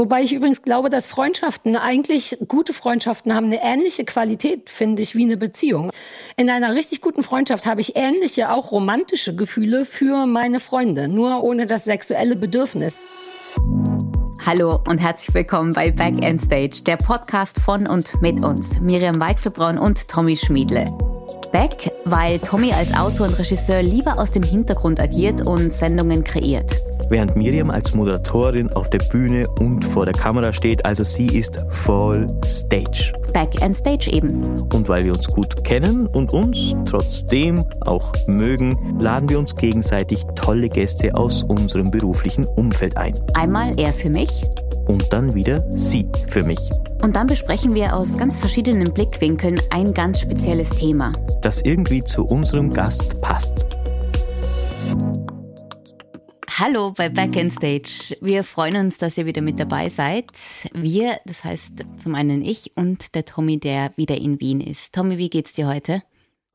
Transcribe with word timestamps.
Wobei 0.00 0.22
ich 0.22 0.32
übrigens 0.32 0.62
glaube, 0.62 0.88
dass 0.88 1.06
Freundschaften, 1.06 1.76
eigentlich 1.76 2.38
gute 2.48 2.72
Freundschaften 2.72 3.34
haben 3.34 3.44
eine 3.44 3.62
ähnliche 3.62 4.06
Qualität, 4.06 4.70
finde 4.70 5.02
ich, 5.02 5.14
wie 5.14 5.24
eine 5.24 5.36
Beziehung. 5.36 5.90
In 6.38 6.48
einer 6.48 6.74
richtig 6.74 7.02
guten 7.02 7.22
Freundschaft 7.22 7.66
habe 7.66 7.82
ich 7.82 7.96
ähnliche, 7.96 8.50
auch 8.50 8.72
romantische 8.72 9.36
Gefühle 9.36 9.84
für 9.84 10.24
meine 10.24 10.58
Freunde, 10.58 11.06
nur 11.06 11.42
ohne 11.44 11.66
das 11.66 11.84
sexuelle 11.84 12.34
Bedürfnis. 12.34 13.04
Hallo 14.46 14.80
und 14.88 14.96
herzlich 14.96 15.34
willkommen 15.34 15.74
bei 15.74 15.90
Back 15.90 16.24
End 16.24 16.40
Stage, 16.40 16.80
der 16.86 16.96
Podcast 16.96 17.60
von 17.60 17.86
und 17.86 18.22
mit 18.22 18.42
uns, 18.42 18.80
Miriam 18.80 19.20
Weichselbraun 19.20 19.76
und 19.76 20.08
Tommy 20.08 20.34
Schmiedle. 20.34 21.09
Back, 21.52 21.92
weil 22.04 22.38
Tommy 22.38 22.72
als 22.72 22.94
Autor 22.94 23.26
und 23.26 23.38
Regisseur 23.38 23.82
lieber 23.82 24.18
aus 24.18 24.30
dem 24.30 24.42
Hintergrund 24.42 25.00
agiert 25.00 25.40
und 25.40 25.72
Sendungen 25.72 26.24
kreiert. 26.24 26.70
Während 27.08 27.34
Miriam 27.34 27.70
als 27.70 27.92
Moderatorin 27.92 28.72
auf 28.72 28.88
der 28.88 29.00
Bühne 29.00 29.48
und 29.58 29.84
vor 29.84 30.04
der 30.04 30.14
Kamera 30.14 30.52
steht, 30.52 30.84
also 30.84 31.02
sie 31.02 31.26
ist 31.26 31.58
voll 31.68 32.32
Stage. 32.44 33.12
Back 33.32 33.60
and 33.62 33.76
Stage 33.76 34.10
eben. 34.12 34.62
Und 34.72 34.88
weil 34.88 35.04
wir 35.04 35.12
uns 35.12 35.26
gut 35.26 35.64
kennen 35.64 36.06
und 36.06 36.32
uns 36.32 36.76
trotzdem 36.84 37.64
auch 37.80 38.12
mögen, 38.28 38.96
laden 39.00 39.28
wir 39.28 39.38
uns 39.38 39.56
gegenseitig 39.56 40.24
tolle 40.36 40.68
Gäste 40.68 41.14
aus 41.16 41.42
unserem 41.42 41.90
beruflichen 41.90 42.46
Umfeld 42.46 42.96
ein. 42.96 43.18
Einmal 43.34 43.74
er 43.78 43.92
für 43.92 44.10
mich 44.10 44.44
und 44.90 45.12
dann 45.12 45.36
wieder 45.36 45.64
sie 45.76 46.04
für 46.28 46.42
mich. 46.42 46.58
Und 47.00 47.14
dann 47.14 47.28
besprechen 47.28 47.76
wir 47.76 47.94
aus 47.94 48.18
ganz 48.18 48.36
verschiedenen 48.36 48.92
Blickwinkeln 48.92 49.60
ein 49.70 49.94
ganz 49.94 50.20
spezielles 50.20 50.70
Thema. 50.70 51.12
Das 51.42 51.62
irgendwie 51.62 52.02
zu 52.02 52.24
unserem 52.24 52.72
Gast 52.72 53.20
passt. 53.20 53.54
Hallo 56.48 56.90
bei 56.90 57.08
Back 57.08 57.36
in 57.36 57.50
Stage. 57.50 58.16
Wir 58.20 58.42
freuen 58.42 58.76
uns, 58.86 58.98
dass 58.98 59.16
ihr 59.16 59.26
wieder 59.26 59.42
mit 59.42 59.60
dabei 59.60 59.88
seid. 59.88 60.26
Wir, 60.74 61.18
das 61.24 61.44
heißt 61.44 61.84
zum 61.96 62.16
einen 62.16 62.42
ich 62.42 62.72
und 62.74 63.14
der 63.14 63.24
Tommy, 63.24 63.60
der 63.60 63.92
wieder 63.96 64.18
in 64.18 64.40
Wien 64.40 64.60
ist. 64.60 64.92
Tommy, 64.92 65.18
wie 65.18 65.30
geht's 65.30 65.52
dir 65.52 65.68
heute? 65.68 66.02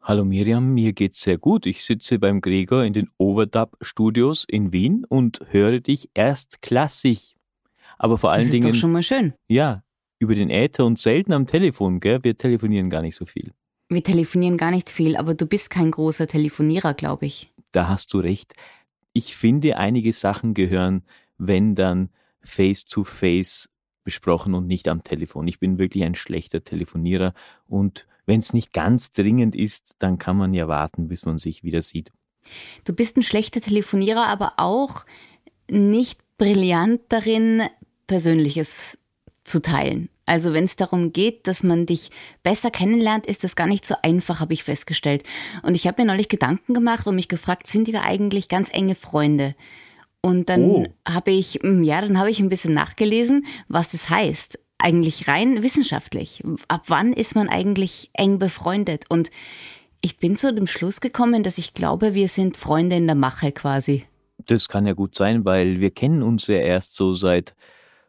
Hallo 0.02 0.26
Miriam, 0.26 0.74
mir 0.74 0.92
geht's 0.92 1.22
sehr 1.22 1.38
gut. 1.38 1.66
Ich 1.66 1.86
sitze 1.86 2.20
beim 2.20 2.42
Gregor 2.42 2.84
in 2.84 2.92
den 2.92 3.10
Overdub 3.18 3.78
Studios 3.82 4.46
in 4.48 4.74
Wien 4.74 5.06
und 5.08 5.40
höre 5.52 5.80
dich 5.80 6.10
erstklassig. 6.14 7.35
Aber 8.06 8.20
vor 8.20 8.32
allen 8.32 8.42
das 8.42 8.50
ist 8.50 8.54
Dingen. 8.54 8.72
Doch 8.72 8.80
schon 8.80 8.92
mal 8.92 9.02
schön. 9.02 9.34
Ja, 9.48 9.84
über 10.20 10.36
den 10.36 10.52
Äther 10.52 10.86
und 10.86 11.00
selten 11.00 11.34
am 11.34 11.48
Telefon, 11.48 12.00
gell? 12.00 12.24
Wir 12.24 12.38
telefonieren 12.38 12.92
gar 12.92 13.02
nicht 13.02 13.16
so 13.16 13.26
viel. 13.26 13.52
Wir 13.90 14.04
telefonieren 14.04 14.58
gar 14.58 14.70
nicht 14.70 14.92
viel, 14.92 15.18
aber 15.18 15.34
du 15.34 15.48
bist 15.48 15.72
kein 15.72 15.90
großer 15.90 16.28
Telefonierer, 16.28 16.94
glaube 16.94 17.26
ich. 17.26 17.52
Da 17.72 17.88
hast 17.88 18.14
du 18.14 18.20
recht. 18.20 18.54
Ich 19.14 19.36
finde, 19.36 19.78
einige 19.78 20.14
Sachen 20.14 20.54
gehören, 20.54 21.02
wenn 21.40 21.74
dann 21.74 22.10
face 22.42 22.86
to 22.86 23.04
face 23.04 23.72
besprochen 24.04 24.54
und 24.54 24.68
nicht 24.68 24.88
am 24.88 25.04
Telefon. 25.04 25.48
Ich 25.48 25.60
bin 25.60 25.80
wirklich 25.80 26.04
ein 26.04 26.14
schlechter 26.14 26.64
Telefonierer 26.64 27.34
und 27.66 28.06
wenn 28.28 28.40
es 28.40 28.54
nicht 28.54 28.72
ganz 28.72 29.10
dringend 29.10 29.56
ist, 29.56 29.96
dann 29.98 30.20
kann 30.20 30.38
man 30.38 30.54
ja 30.54 30.68
warten, 30.68 31.08
bis 31.08 31.26
man 31.26 31.40
sich 31.40 31.64
wieder 31.64 31.82
sieht. 31.82 32.12
Du 32.84 32.94
bist 32.94 33.18
ein 33.18 33.24
schlechter 33.24 33.62
Telefonierer, 33.62 34.28
aber 34.28 34.54
auch 34.58 35.06
nicht 35.72 36.20
brillant 36.38 37.02
darin, 37.10 37.64
Persönliches 38.08 38.98
zu 39.44 39.62
teilen. 39.62 40.10
Also 40.26 40.54
wenn 40.54 40.64
es 40.64 40.76
darum 40.76 41.14
geht, 41.14 41.48
dass 41.48 41.64
man 41.64 41.86
dich 41.86 42.10
besser 42.42 42.72
kennenlernt, 42.72 43.28
ist 43.28 43.44
das 43.44 43.56
gar 43.56 43.68
nicht 43.68 43.86
so 43.86 43.96
einfach, 44.02 44.40
habe 44.40 44.54
ich 44.54 44.64
festgestellt. 44.64 45.24
Und 45.62 45.76
ich 45.76 45.86
habe 45.86 46.02
mir 46.02 46.08
neulich 46.08 46.30
Gedanken 46.30 46.74
gemacht 46.74 47.06
und 47.06 47.16
mich 47.16 47.28
gefragt, 47.28 47.68
sind 47.68 47.88
wir 47.88 48.04
eigentlich 48.04 48.50
ganz 48.50 48.70
enge 48.74 48.96
Freunde? 48.96 49.56
Und 50.22 50.50
dann 50.50 50.64
oh. 50.64 50.88
habe 51.08 51.30
ich, 51.30 51.60
hm, 51.62 51.84
ja, 51.84 52.02
dann 52.02 52.18
habe 52.18 52.32
ich 52.32 52.40
ein 52.40 52.50
bisschen 52.50 52.74
nachgelesen, 52.74 53.46
was 53.68 53.92
das 53.92 54.10
heißt. 54.10 54.58
Eigentlich 54.80 55.28
rein 55.28 55.62
wissenschaftlich. 55.62 56.44
Ab 56.68 56.86
wann 56.88 57.14
ist 57.14 57.36
man 57.36 57.48
eigentlich 57.48 58.10
eng 58.14 58.40
befreundet? 58.40 59.06
Und 59.10 59.30
ich 60.02 60.18
bin 60.18 60.36
zu 60.36 60.52
dem 60.54 60.68
Schluss 60.68 61.00
gekommen, 61.00 61.44
dass 61.44 61.60
ich 61.60 61.76
glaube, 61.76 62.16
wir 62.16 62.28
sind 62.28 62.58
Freunde 62.58 62.96
in 62.96 63.06
der 63.06 63.16
Mache 63.16 63.52
quasi. 63.52 64.06
Das 64.48 64.68
kann 64.68 64.88
ja 64.88 64.94
gut 64.94 65.14
sein, 65.14 65.46
weil 65.46 65.80
wir 65.80 65.92
kennen 65.92 66.24
uns 66.24 66.48
ja 66.48 66.58
erst 66.58 66.96
so 66.96 67.14
seit 67.14 67.56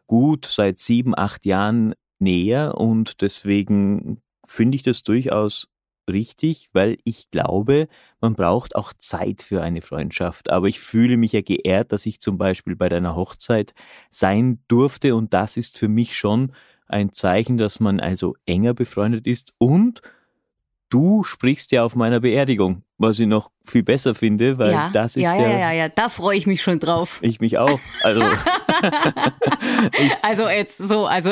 gut, 0.07 0.45
seit 0.45 0.79
sieben, 0.79 1.17
acht 1.17 1.45
Jahren 1.45 1.93
näher 2.19 2.75
und 2.77 3.21
deswegen 3.21 4.21
finde 4.45 4.75
ich 4.75 4.83
das 4.83 5.03
durchaus 5.03 5.67
richtig, 6.09 6.69
weil 6.73 6.97
ich 7.03 7.29
glaube, 7.31 7.87
man 8.21 8.33
braucht 8.35 8.75
auch 8.75 8.93
Zeit 8.93 9.41
für 9.41 9.61
eine 9.61 9.81
Freundschaft. 9.81 10.49
Aber 10.49 10.67
ich 10.67 10.79
fühle 10.79 11.17
mich 11.17 11.33
ja 11.33 11.41
geehrt, 11.41 11.91
dass 11.91 12.05
ich 12.05 12.21
zum 12.21 12.37
Beispiel 12.37 12.75
bei 12.75 12.89
deiner 12.89 13.15
Hochzeit 13.15 13.73
sein 14.09 14.63
durfte 14.67 15.15
und 15.15 15.33
das 15.33 15.57
ist 15.57 15.77
für 15.77 15.89
mich 15.89 16.17
schon 16.17 16.53
ein 16.87 17.11
Zeichen, 17.11 17.57
dass 17.57 17.79
man 17.79 17.99
also 17.99 18.35
enger 18.45 18.73
befreundet 18.73 19.27
ist 19.27 19.53
und 19.57 20.01
du 20.89 21.23
sprichst 21.23 21.71
ja 21.71 21.83
auf 21.83 21.95
meiner 21.95 22.19
Beerdigung, 22.19 22.83
was 22.97 23.19
ich 23.19 23.27
noch 23.27 23.51
viel 23.65 23.83
besser 23.83 24.15
finde, 24.15 24.57
weil 24.57 24.71
ja, 24.71 24.89
das 24.93 25.15
ist 25.15 25.23
ja, 25.23 25.35
ja, 25.35 25.49
ja, 25.49 25.57
ja, 25.57 25.71
ja, 25.71 25.89
da 25.89 26.09
freue 26.09 26.37
ich 26.37 26.47
mich 26.47 26.61
schon 26.61 26.79
drauf. 26.79 27.19
Ich 27.21 27.39
mich 27.39 27.57
auch. 27.57 27.79
Also, 28.03 28.23
also 30.21 30.47
jetzt 30.47 30.77
so, 30.77 31.05
also 31.05 31.31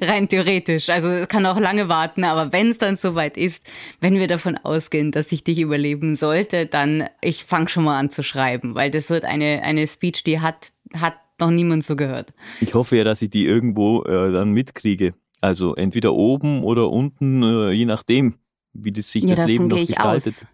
rein 0.00 0.28
theoretisch. 0.28 0.88
Also 0.88 1.08
es 1.08 1.28
kann 1.28 1.44
auch 1.46 1.58
lange 1.58 1.88
warten, 1.88 2.24
aber 2.24 2.52
wenn 2.52 2.68
es 2.68 2.78
dann 2.78 2.96
soweit 2.96 3.36
ist, 3.36 3.66
wenn 4.00 4.14
wir 4.14 4.28
davon 4.28 4.56
ausgehen, 4.56 5.10
dass 5.10 5.32
ich 5.32 5.44
dich 5.44 5.58
überleben 5.58 6.16
sollte, 6.16 6.66
dann 6.66 7.08
ich 7.20 7.44
fange 7.44 7.68
schon 7.68 7.84
mal 7.84 7.98
an 7.98 8.10
zu 8.10 8.22
schreiben, 8.22 8.74
weil 8.74 8.90
das 8.90 9.10
wird 9.10 9.24
eine 9.24 9.62
eine 9.62 9.86
Speech, 9.86 10.22
die 10.24 10.40
hat 10.40 10.72
hat 10.94 11.14
noch 11.40 11.50
niemand 11.50 11.82
so 11.84 11.96
gehört. 11.96 12.32
Ich 12.60 12.74
hoffe 12.74 12.96
ja, 12.96 13.04
dass 13.04 13.20
ich 13.22 13.30
die 13.30 13.46
irgendwo 13.46 14.02
äh, 14.04 14.32
dann 14.32 14.52
mitkriege. 14.52 15.14
Also 15.40 15.74
entweder 15.74 16.14
oben 16.14 16.62
oder 16.62 16.90
unten, 16.90 17.42
äh, 17.42 17.72
je 17.72 17.84
nachdem 17.84 18.36
wie 18.72 18.92
das 18.92 19.10
sich 19.10 19.24
ja, 19.24 19.34
das 19.34 19.46
Leben 19.46 19.66
noch 19.68 19.76
gestaltet. 19.76 20.26
Aus. 20.34 20.46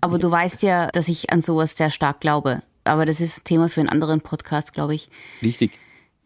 Aber 0.00 0.18
du 0.18 0.30
weißt 0.30 0.62
ja, 0.62 0.88
dass 0.88 1.08
ich 1.08 1.30
an 1.30 1.40
sowas 1.40 1.76
sehr 1.76 1.90
stark 1.90 2.20
glaube. 2.20 2.62
Aber 2.84 3.06
das 3.06 3.20
ist 3.20 3.44
Thema 3.44 3.68
für 3.68 3.80
einen 3.80 3.88
anderen 3.88 4.20
Podcast, 4.20 4.72
glaube 4.72 4.94
ich. 4.94 5.08
Richtig. 5.42 5.72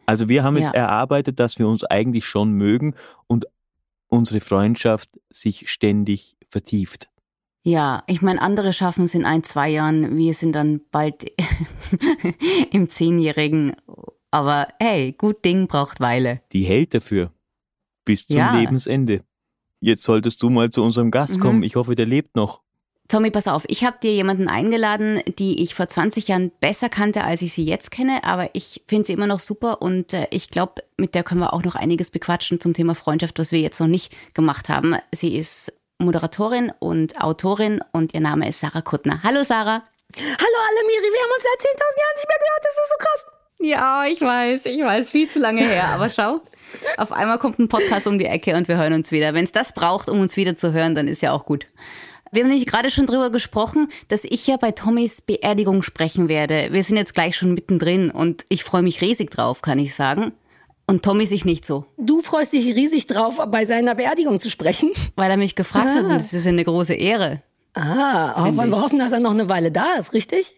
Also 0.06 0.28
wir 0.28 0.42
haben 0.42 0.56
Ja. 0.56 0.64
jetzt 0.64 0.74
erarbeitet, 0.74 1.38
dass 1.38 1.58
wir 1.58 1.68
uns 1.68 1.84
eigentlich 1.84 2.24
schon 2.26 2.52
mögen 2.52 2.94
und 3.26 3.46
unsere 4.08 4.40
Freundschaft 4.40 5.10
sich 5.30 5.70
ständig 5.70 6.36
vertieft. 6.50 7.08
Ja, 7.62 8.02
ich 8.06 8.22
meine, 8.22 8.40
andere 8.40 8.72
schaffen 8.72 9.04
es 9.04 9.14
in 9.14 9.24
ein, 9.24 9.44
zwei 9.44 9.68
Jahren. 9.68 10.16
Wir 10.16 10.32
sind 10.34 10.52
dann 10.52 10.80
bald 10.90 11.26
im 12.72 12.88
Zehnjährigen. 12.88 13.74
Aber 14.30 14.68
hey, 14.80 15.12
gut 15.12 15.44
Ding 15.44 15.66
braucht 15.66 16.00
Weile. 16.00 16.40
Die 16.52 16.64
hält 16.64 16.94
dafür 16.94 17.32
bis 18.04 18.26
zum 18.26 18.38
Ja. 18.38 18.58
Lebensende. 18.58 19.22
Jetzt 19.80 20.02
solltest 20.02 20.42
du 20.42 20.50
mal 20.50 20.70
zu 20.70 20.82
unserem 20.82 21.10
Gast 21.10 21.36
Mhm. 21.38 21.40
kommen. 21.40 21.62
Ich 21.62 21.76
hoffe, 21.76 21.94
der 21.94 22.06
lebt 22.06 22.34
noch. 22.36 22.60
Tommy, 23.08 23.30
pass 23.30 23.48
auf, 23.48 23.64
ich 23.68 23.84
habe 23.84 23.96
dir 24.02 24.12
jemanden 24.12 24.48
eingeladen, 24.48 25.22
die 25.38 25.62
ich 25.62 25.74
vor 25.74 25.88
20 25.88 26.28
Jahren 26.28 26.50
besser 26.60 26.90
kannte, 26.90 27.24
als 27.24 27.40
ich 27.40 27.54
sie 27.54 27.64
jetzt 27.64 27.90
kenne, 27.90 28.22
aber 28.22 28.50
ich 28.52 28.82
finde 28.86 29.06
sie 29.06 29.14
immer 29.14 29.26
noch 29.26 29.40
super 29.40 29.80
und 29.80 30.12
äh, 30.12 30.26
ich 30.30 30.50
glaube, 30.50 30.82
mit 30.98 31.14
der 31.14 31.22
können 31.22 31.40
wir 31.40 31.54
auch 31.54 31.64
noch 31.64 31.74
einiges 31.74 32.10
bequatschen 32.10 32.60
zum 32.60 32.74
Thema 32.74 32.94
Freundschaft, 32.94 33.38
was 33.38 33.50
wir 33.50 33.60
jetzt 33.60 33.80
noch 33.80 33.86
nicht 33.86 34.12
gemacht 34.34 34.68
haben. 34.68 34.94
Sie 35.10 35.38
ist 35.38 35.72
Moderatorin 35.98 36.70
und 36.80 37.22
Autorin 37.22 37.80
und 37.92 38.12
ihr 38.12 38.20
Name 38.20 38.46
ist 38.46 38.60
Sarah 38.60 38.82
Kuttner. 38.82 39.22
Hallo 39.22 39.42
Sarah. 39.42 39.82
Hallo 40.16 40.58
alle 40.68 40.86
Miri, 40.86 41.10
wir 41.10 41.22
haben 41.22 41.32
uns 41.34 41.44
seit 41.44 41.66
10.000 41.66 41.80
Jahren 41.98 42.16
nicht 42.16 42.28
mehr 42.28 42.38
gehört, 42.40 42.62
das 42.62 42.72
ist 42.72 42.90
so 42.90 42.96
krass. 42.98 43.26
Ja, 43.60 44.04
ich 44.06 44.20
weiß, 44.20 44.66
ich 44.66 44.82
weiß, 44.84 45.10
viel 45.10 45.28
zu 45.30 45.38
lange 45.38 45.62
her, 45.66 45.88
aber 45.94 46.10
schau, 46.10 46.42
auf 46.96 47.12
einmal 47.12 47.38
kommt 47.38 47.58
ein 47.58 47.68
Podcast 47.68 48.06
um 48.06 48.18
die 48.18 48.26
Ecke 48.26 48.56
und 48.56 48.68
wir 48.68 48.76
hören 48.76 48.92
uns 48.92 49.12
wieder. 49.12 49.34
Wenn 49.34 49.44
es 49.44 49.52
das 49.52 49.72
braucht, 49.72 50.08
um 50.08 50.20
uns 50.20 50.36
wieder 50.36 50.56
zu 50.56 50.72
hören, 50.72 50.94
dann 50.94 51.08
ist 51.08 51.22
ja 51.22 51.32
auch 51.32 51.44
gut. 51.46 51.66
Wir 52.30 52.42
haben 52.42 52.48
nämlich 52.50 52.66
gerade 52.66 52.90
schon 52.90 53.06
drüber 53.06 53.30
gesprochen, 53.30 53.88
dass 54.08 54.24
ich 54.24 54.46
ja 54.46 54.56
bei 54.58 54.70
Tommys 54.72 55.22
Beerdigung 55.22 55.82
sprechen 55.82 56.28
werde. 56.28 56.68
Wir 56.72 56.82
sind 56.84 56.96
jetzt 56.98 57.14
gleich 57.14 57.36
schon 57.36 57.54
mittendrin 57.54 58.10
und 58.10 58.44
ich 58.50 58.64
freue 58.64 58.82
mich 58.82 59.00
riesig 59.00 59.30
drauf, 59.30 59.62
kann 59.62 59.78
ich 59.78 59.94
sagen. 59.94 60.32
Und 60.86 61.02
Tommy 61.02 61.26
sich 61.26 61.44
nicht 61.44 61.66
so, 61.66 61.84
Du 61.98 62.20
freust 62.20 62.52
dich 62.54 62.66
riesig 62.74 63.06
drauf, 63.06 63.38
bei 63.50 63.66
seiner 63.66 63.94
Beerdigung 63.94 64.40
zu 64.40 64.48
sprechen. 64.50 64.90
weil 65.16 65.30
er 65.30 65.36
mich 65.36 65.54
gefragt 65.54 65.88
hat 65.94 66.04
Ah. 66.04 66.08
und 66.08 66.14
das 66.14 66.32
ist 66.32 66.44
ja 66.44 66.50
eine 66.50 66.64
große 66.64 66.94
Ehre. 66.94 67.42
Ah, 67.74 68.48
wollen 68.56 68.70
wir 68.70 68.80
hoffen, 68.82 68.98
dass 68.98 69.12
er 69.12 69.20
noch 69.20 69.30
eine 69.32 69.48
Weile 69.48 69.70
da 69.70 69.94
ist, 69.98 70.12
richtig? 70.12 70.57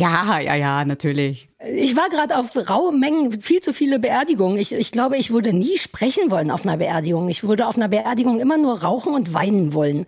Ja, 0.00 0.40
ja, 0.40 0.54
ja, 0.54 0.84
natürlich. 0.86 1.48
Ich 1.76 1.94
war 1.94 2.08
gerade 2.08 2.38
auf 2.38 2.56
raue 2.70 2.96
Mengen, 2.96 3.32
viel 3.40 3.60
zu 3.60 3.74
viele 3.74 3.98
Beerdigungen. 3.98 4.56
Ich, 4.56 4.72
ich 4.72 4.92
glaube, 4.92 5.18
ich 5.18 5.30
würde 5.30 5.52
nie 5.52 5.76
sprechen 5.76 6.30
wollen 6.30 6.50
auf 6.50 6.64
einer 6.64 6.78
Beerdigung. 6.78 7.28
Ich 7.28 7.42
würde 7.42 7.66
auf 7.66 7.76
einer 7.76 7.88
Beerdigung 7.88 8.40
immer 8.40 8.56
nur 8.56 8.80
rauchen 8.80 9.12
und 9.12 9.34
weinen 9.34 9.74
wollen. 9.74 10.06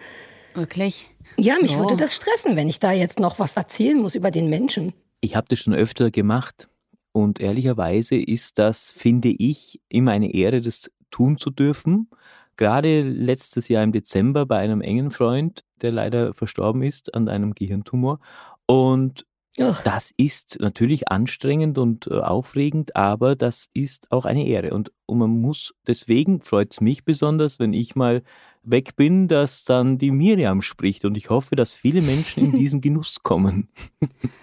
Wirklich? 0.55 1.11
Ja, 1.39 1.56
mich 1.61 1.73
Ja. 1.73 1.79
würde 1.79 1.97
das 1.97 2.15
stressen, 2.15 2.56
wenn 2.56 2.71
ich 2.71 2.79
da 2.79 2.93
jetzt 2.93 3.21
noch 3.21 3.39
was 3.39 3.55
erzählen 3.55 3.99
muss 4.00 4.15
über 4.15 4.31
den 4.31 4.49
Menschen. 4.49 4.94
Ich 5.21 5.37
habe 5.37 5.47
das 5.50 5.59
schon 5.59 5.75
öfter 5.75 6.11
gemacht 6.11 6.69
und 7.12 7.39
ehrlicherweise 7.41 8.17
ist 8.17 8.59
das, 8.59 8.91
finde 8.91 9.29
ich, 9.29 9.79
immer 9.91 10.12
eine 10.12 10.33
Ehre, 10.33 10.62
das 10.62 10.91
tun 11.11 11.37
zu 11.37 11.50
dürfen. 11.50 12.09
Gerade 12.56 13.03
letztes 13.03 13.69
Jahr 13.69 13.85
im 13.85 13.93
Dezember 13.93 14.47
bei 14.47 14.59
einem 14.59 14.81
engen 14.81 15.11
Freund, 15.11 15.65
der 15.83 15.93
leider 15.93 16.33
verstorben 16.33 16.83
ist 16.83 17.15
an 17.15 17.29
einem 17.29 17.55
Gehirntumor. 17.55 18.21
Und 18.67 19.27
Ach. 19.60 19.82
Das 19.82 20.12
ist 20.16 20.58
natürlich 20.60 21.08
anstrengend 21.08 21.76
und 21.76 22.06
äh, 22.06 22.14
aufregend, 22.14 22.96
aber 22.96 23.37
das 23.37 23.69
ist 23.75 24.10
auch 24.10 24.25
eine 24.25 24.46
Ehre. 24.46 24.72
Und, 24.72 24.93
und 25.06 25.19
man 25.19 25.31
muss, 25.31 25.75
deswegen 25.87 26.40
freut 26.40 26.72
es 26.72 26.81
mich 26.81 27.04
besonders, 27.04 27.58
wenn 27.58 27.75
ich 27.75 27.94
mal 27.94 28.22
weg 28.64 28.96
bin, 28.96 29.28
dass 29.28 29.64
dann 29.64 29.99
die 29.99 30.10
Miriam 30.10 30.62
spricht. 30.62 31.04
Und 31.04 31.16
ich 31.16 31.31
hoffe, 31.31 31.56
dass 31.56 31.75
viele 31.75 32.00
Menschen 32.00 32.44
in 32.44 32.52
diesen 32.58 32.81
Genuss 32.81 33.22
kommen. 33.22 33.69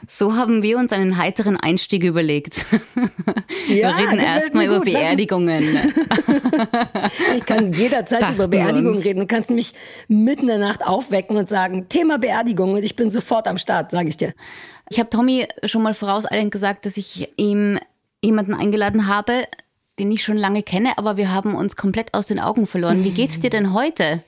So 0.07 0.35
haben 0.35 0.61
wir 0.61 0.77
uns 0.77 0.91
einen 0.91 1.17
heiteren 1.17 1.57
Einstieg 1.57 2.03
überlegt. 2.03 2.65
Ja, 3.67 3.95
wir 3.97 4.07
reden 4.07 4.19
erstmal 4.19 4.65
über 4.65 4.79
Beerdigungen. 4.79 5.59
ich 7.37 7.45
kann 7.45 7.71
jederzeit 7.71 8.23
Dachten 8.23 8.35
über 8.35 8.47
Beerdigungen 8.47 8.99
reden. 8.99 9.19
Du 9.19 9.27
kannst 9.27 9.51
mich 9.51 9.73
mitten 10.07 10.43
in 10.43 10.47
der 10.47 10.57
Nacht 10.57 10.83
aufwecken 10.83 11.37
und 11.37 11.47
sagen, 11.47 11.87
Thema 11.87 12.17
Beerdigung 12.17 12.73
und 12.73 12.83
ich 12.83 12.95
bin 12.95 13.11
sofort 13.11 13.47
am 13.47 13.59
Start, 13.59 13.91
sage 13.91 14.09
ich 14.09 14.17
dir. 14.17 14.33
Ich 14.89 14.99
habe 14.99 15.09
Tommy 15.09 15.47
schon 15.65 15.83
mal 15.83 15.93
vorauseilend 15.93 16.51
gesagt, 16.51 16.85
dass 16.85 16.97
ich 16.97 17.29
ihm 17.37 17.79
jemanden 18.23 18.53
eingeladen 18.53 19.07
habe, 19.07 19.47
den 19.99 20.11
ich 20.11 20.23
schon 20.23 20.37
lange 20.37 20.63
kenne, 20.63 20.97
aber 20.97 21.17
wir 21.17 21.31
haben 21.31 21.55
uns 21.55 21.75
komplett 21.75 22.13
aus 22.13 22.27
den 22.27 22.39
Augen 22.39 22.65
verloren. 22.65 23.03
Wie 23.03 23.11
geht's 23.11 23.39
dir 23.39 23.49
denn 23.49 23.73
heute? 23.73 24.23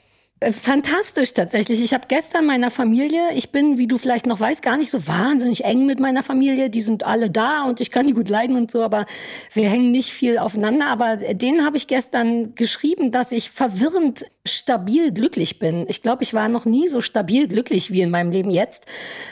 Fantastisch 0.50 1.36
tatsächlich. 1.36 1.84
Ich 1.84 1.94
habe 1.94 2.06
gestern 2.08 2.48
meiner 2.48 2.72
Familie, 2.72 3.32
ich 3.36 3.52
bin, 3.52 3.78
wie 3.78 3.86
du 3.86 4.00
vielleicht 4.00 4.26
noch 4.26 4.40
weißt, 4.40 4.64
gar 4.64 4.76
nicht 4.76 4.90
so 4.90 5.06
wahnsinnig 5.08 5.66
eng 5.66 5.86
mit 5.86 6.00
meiner 6.00 6.24
Familie. 6.24 6.72
Die 6.72 6.82
sind 6.82 7.04
alle 7.04 7.30
da 7.30 7.66
und 7.66 7.80
ich 7.80 7.92
kann 7.92 8.08
die 8.08 8.14
gut 8.14 8.28
leiden 8.28 8.56
und 8.56 8.72
so, 8.72 8.82
aber 8.82 9.06
wir 9.54 9.70
hängen 9.70 9.92
nicht 9.92 10.10
viel 10.10 10.40
aufeinander. 10.40 10.88
Aber 10.88 11.18
denen 11.18 11.64
habe 11.64 11.78
ich 11.78 11.86
gestern 11.86 12.56
geschrieben, 12.56 13.12
dass 13.12 13.32
ich 13.32 13.52
verwirrend 13.52 14.26
stabil 14.44 15.12
glücklich 15.12 15.60
bin. 15.60 15.86
Ich 15.88 16.02
glaube, 16.02 16.24
ich 16.24 16.34
war 16.34 16.50
noch 16.50 16.66
nie 16.66 16.88
so 16.88 17.02
stabil 17.02 17.48
glücklich 17.48 17.92
wie 17.92 18.02
in 18.02 18.10
meinem 18.10 18.32
Leben 18.32 18.50
jetzt. 18.50 18.88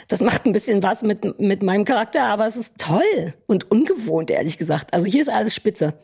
Das 0.10 0.22
macht 0.22 0.46
ein 0.46 0.54
bisschen 0.54 0.84
was 0.84 1.02
mit, 1.02 1.40
mit 1.40 1.64
meinem 1.64 1.86
Charakter, 1.86 2.26
aber 2.26 2.46
es 2.46 2.56
ist 2.56 2.76
toll 2.78 3.34
und 3.48 3.72
ungewohnt, 3.72 4.30
ehrlich 4.30 4.60
gesagt. 4.60 4.94
Also 4.94 5.08
hier 5.08 5.24
ist 5.24 5.30
alles 5.30 5.56
spitze. 5.56 5.96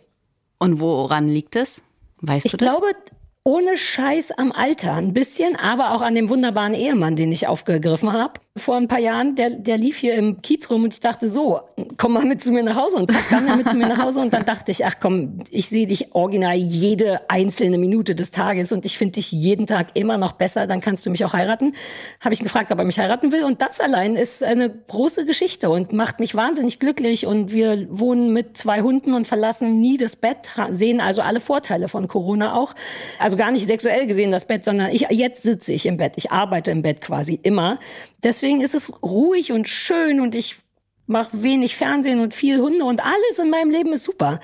Und 0.58 0.80
woran 0.80 1.30
liegt 1.30 1.56
es? 1.56 1.84
Weißt 2.22 2.48
ich 2.48 2.54
du 2.54 2.58
das? 2.58 2.74
Ich 2.74 2.80
glaube, 2.80 2.96
ohne 3.46 3.78
Scheiß 3.78 4.32
am 4.32 4.52
Alter. 4.52 4.96
Ein 4.96 5.14
bisschen, 5.14 5.56
aber 5.56 5.94
auch 5.94 6.02
an 6.02 6.16
dem 6.16 6.30
wunderbaren 6.30 6.74
Ehemann, 6.74 7.16
den 7.16 7.32
ich 7.32 7.48
aufgegriffen 7.48 8.12
habe 8.12 8.40
vor 8.58 8.78
ein 8.78 8.88
paar 8.88 9.00
Jahren. 9.00 9.36
Der, 9.36 9.50
der 9.50 9.78
lief 9.78 9.98
hier 9.98 10.16
im 10.16 10.42
Kiez 10.42 10.70
rum 10.70 10.86
und 10.86 10.94
ich 10.94 11.02
dachte 11.02 11.30
so, 11.30 11.60
komm 11.98 12.14
mal 12.14 12.26
mit 12.26 12.42
zu 12.42 12.52
mir 12.52 12.64
nach 12.64 12.78
Hause 12.78 12.98
und 12.98 13.12
zack, 13.12 13.28
kam 13.30 13.58
mit 13.58 13.70
zu 13.70 13.76
mir 13.76 13.88
nach 13.88 14.02
Hause 14.02 14.22
und 14.22 14.34
dann 14.34 14.46
dachte 14.46 14.72
ich, 14.72 14.86
ach 14.86 14.96
komm, 15.02 15.40
ich 15.50 15.68
sehe 15.68 15.86
dich 15.86 16.16
original 16.16 16.56
jede 16.56 17.30
einzelne 17.30 17.78
Minute 17.78 18.16
des 18.16 18.32
Tages 18.32 18.72
und 18.72 18.86
ich 18.86 18.98
finde 18.98 19.14
dich 19.14 19.32
jeden 19.32 19.68
Tag 19.68 19.88
immer 19.96 20.18
noch 20.18 20.32
besser, 20.32 20.68
dann 20.68 20.80
kannst 20.80 21.06
du 21.06 21.10
mich 21.10 21.26
auch 21.26 21.34
heiraten. 21.34 21.74
Habe 22.22 22.34
ich 22.34 22.40
gefragt, 22.40 22.72
ob 22.72 22.80
er 22.80 22.86
mich 22.86 22.98
heiraten 22.98 23.34
will 23.34 23.44
und 23.44 23.62
das 23.62 23.82
allein 23.82 24.16
ist 24.16 24.42
eine 24.42 24.70
große 24.70 25.26
Geschichte 25.26 25.70
und 25.70 25.92
macht 25.92 26.22
mich 26.22 26.34
wahnsinnig 26.34 26.80
glücklich 26.80 27.26
und 27.26 27.52
wir 27.52 27.88
wohnen 27.90 28.32
mit 28.32 28.56
zwei 28.56 28.82
Hunden 28.82 29.14
und 29.14 29.28
verlassen 29.28 29.82
nie 29.82 29.98
das 29.98 30.16
Bett, 30.16 30.50
sehen 30.70 31.02
also 31.02 31.22
alle 31.22 31.42
Vorteile 31.42 31.90
von 31.90 32.08
Corona 32.08 32.56
auch. 32.56 32.74
Also 33.20 33.36
gar 33.36 33.52
nicht 33.52 33.68
sexuell 33.68 34.08
gesehen 34.08 34.32
das 34.32 34.46
Bett, 34.46 34.64
sondern 34.64 34.92
ich, 34.92 35.08
jetzt 35.10 35.44
sitze 35.44 35.74
ich 35.74 35.86
im 35.86 35.98
Bett. 35.98 36.14
Ich 36.16 36.32
arbeite 36.32 36.72
im 36.72 36.82
Bett 36.82 37.02
quasi 37.02 37.38
immer. 37.44 37.80
Deswegen 38.26 38.62
ist 38.62 38.74
es 38.74 38.92
ruhig 39.04 39.52
und 39.52 39.70
schön 39.70 40.20
und 40.20 40.34
ich 40.34 40.58
mache 41.06 41.44
wenig 41.44 41.76
Fernsehen 41.76 42.20
und 42.20 42.34
viel 42.34 42.60
Hunde 42.60 42.84
und 42.84 43.00
alles 43.00 43.40
in 43.40 43.52
meinem 43.52 43.70
Leben 43.70 43.94
ist 43.94 44.04
super. 44.04 44.40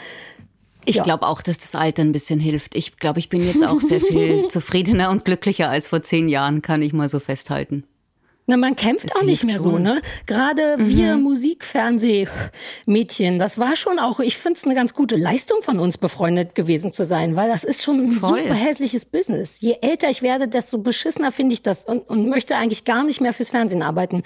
Ich 0.86 0.98
ja. 0.98 1.04
glaube 1.04 1.28
auch, 1.28 1.42
dass 1.42 1.58
das 1.58 1.74
Alter 1.74 2.04
ein 2.04 2.12
bisschen 2.12 2.40
hilft. 2.40 2.76
Ich 2.76 2.98
glaube, 2.98 3.18
ich 3.18 3.30
bin 3.30 3.44
jetzt 3.44 3.66
auch 3.66 3.82
sehr 3.82 4.00
viel 4.00 4.46
zufriedener 4.50 5.10
und 5.10 5.26
glücklicher 5.26 5.68
als 5.70 5.88
vor 5.88 6.04
zehn 6.04 6.30
Jahren, 6.30 6.62
kann 6.62 6.84
ich 6.84 6.94
mal 6.94 7.10
so 7.10 7.20
festhalten. 7.20 7.84
Na, 8.52 8.58
man 8.58 8.76
kämpft 8.76 9.06
das 9.06 9.16
auch 9.16 9.24
nicht 9.24 9.46
mehr 9.46 9.54
schon. 9.54 9.64
so, 9.64 9.78
ne? 9.78 10.02
Gerade 10.26 10.76
mhm. 10.78 10.90
wir 10.90 11.16
Musikfernsehmädchen, 11.16 13.40
das 13.40 13.58
war 13.58 13.78
schon 13.78 13.98
auch, 13.98 14.20
ich 14.20 14.36
finde 14.36 14.58
es 14.58 14.66
eine 14.66 14.76
ganz 14.76 14.94
gute 14.94 15.16
Leistung 15.16 15.62
von 15.62 15.80
uns, 15.80 15.98
befreundet 15.98 16.54
gewesen 16.54 16.92
zu 16.92 17.06
sein, 17.06 17.38
weil 17.38 17.50
das 17.50 17.64
ist 17.64 17.82
schon 17.82 18.02
ein 18.02 18.12
Voll. 18.12 18.44
super 18.44 18.54
hässliches 18.54 19.06
Business. 19.06 19.62
Je 19.62 19.78
älter 19.82 20.10
ich 20.10 20.22
werde, 20.22 20.50
desto 20.50 20.80
beschissener 20.80 21.32
finde 21.32 21.54
ich 21.54 21.62
das 21.62 21.86
und, 21.86 22.02
und 22.10 22.28
möchte 22.28 22.58
eigentlich 22.58 22.84
gar 22.84 23.06
nicht 23.06 23.22
mehr 23.22 23.32
fürs 23.32 23.52
Fernsehen 23.52 23.84
arbeiten. 23.84 24.24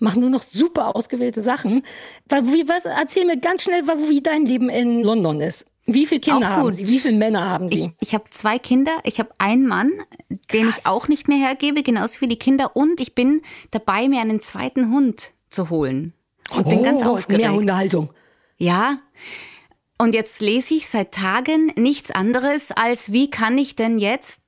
Mach 0.00 0.16
nur 0.16 0.28
noch 0.28 0.42
super 0.42 0.94
ausgewählte 0.94 1.40
Sachen. 1.40 1.82
Wie, 2.28 2.68
was, 2.68 2.84
erzähl 2.84 3.24
mir 3.24 3.38
ganz 3.38 3.62
schnell, 3.62 3.86
wie 3.86 4.20
dein 4.20 4.44
Leben 4.44 4.68
in 4.68 5.02
London 5.02 5.40
ist. 5.40 5.64
Wie 5.84 6.06
viele 6.06 6.20
Kinder 6.20 6.48
haben 6.48 6.72
Sie? 6.72 6.86
Wie 6.86 7.00
viele 7.00 7.16
Männer 7.16 7.48
haben 7.48 7.68
Sie? 7.68 7.92
Ich, 7.98 8.08
ich 8.08 8.14
habe 8.14 8.24
zwei 8.30 8.58
Kinder. 8.58 8.98
Ich 9.04 9.18
habe 9.18 9.30
einen 9.38 9.66
Mann, 9.66 9.90
den 10.52 10.66
Krass. 10.66 10.78
ich 10.78 10.86
auch 10.86 11.08
nicht 11.08 11.28
mehr 11.28 11.38
hergebe, 11.38 11.82
genauso 11.82 12.20
wie 12.20 12.28
die 12.28 12.38
Kinder. 12.38 12.76
Und 12.76 13.00
ich 13.00 13.14
bin 13.14 13.42
dabei, 13.72 14.08
mir 14.08 14.20
einen 14.20 14.40
zweiten 14.40 14.92
Hund 14.92 15.32
zu 15.48 15.70
holen. 15.70 16.12
Und 16.54 16.66
oh, 16.66 16.70
bin 16.70 16.84
ganz 16.84 17.02
aufgeregt. 17.02 17.42
Mehr 17.42 17.52
Hundehaltung. 17.52 18.12
Ja. 18.58 18.98
Und 19.98 20.14
jetzt 20.14 20.40
lese 20.40 20.74
ich 20.74 20.88
seit 20.88 21.12
Tagen 21.12 21.72
nichts 21.76 22.10
anderes 22.10 22.70
als, 22.70 23.12
wie 23.12 23.30
kann 23.30 23.58
ich 23.58 23.74
denn 23.74 23.98
jetzt 23.98 24.40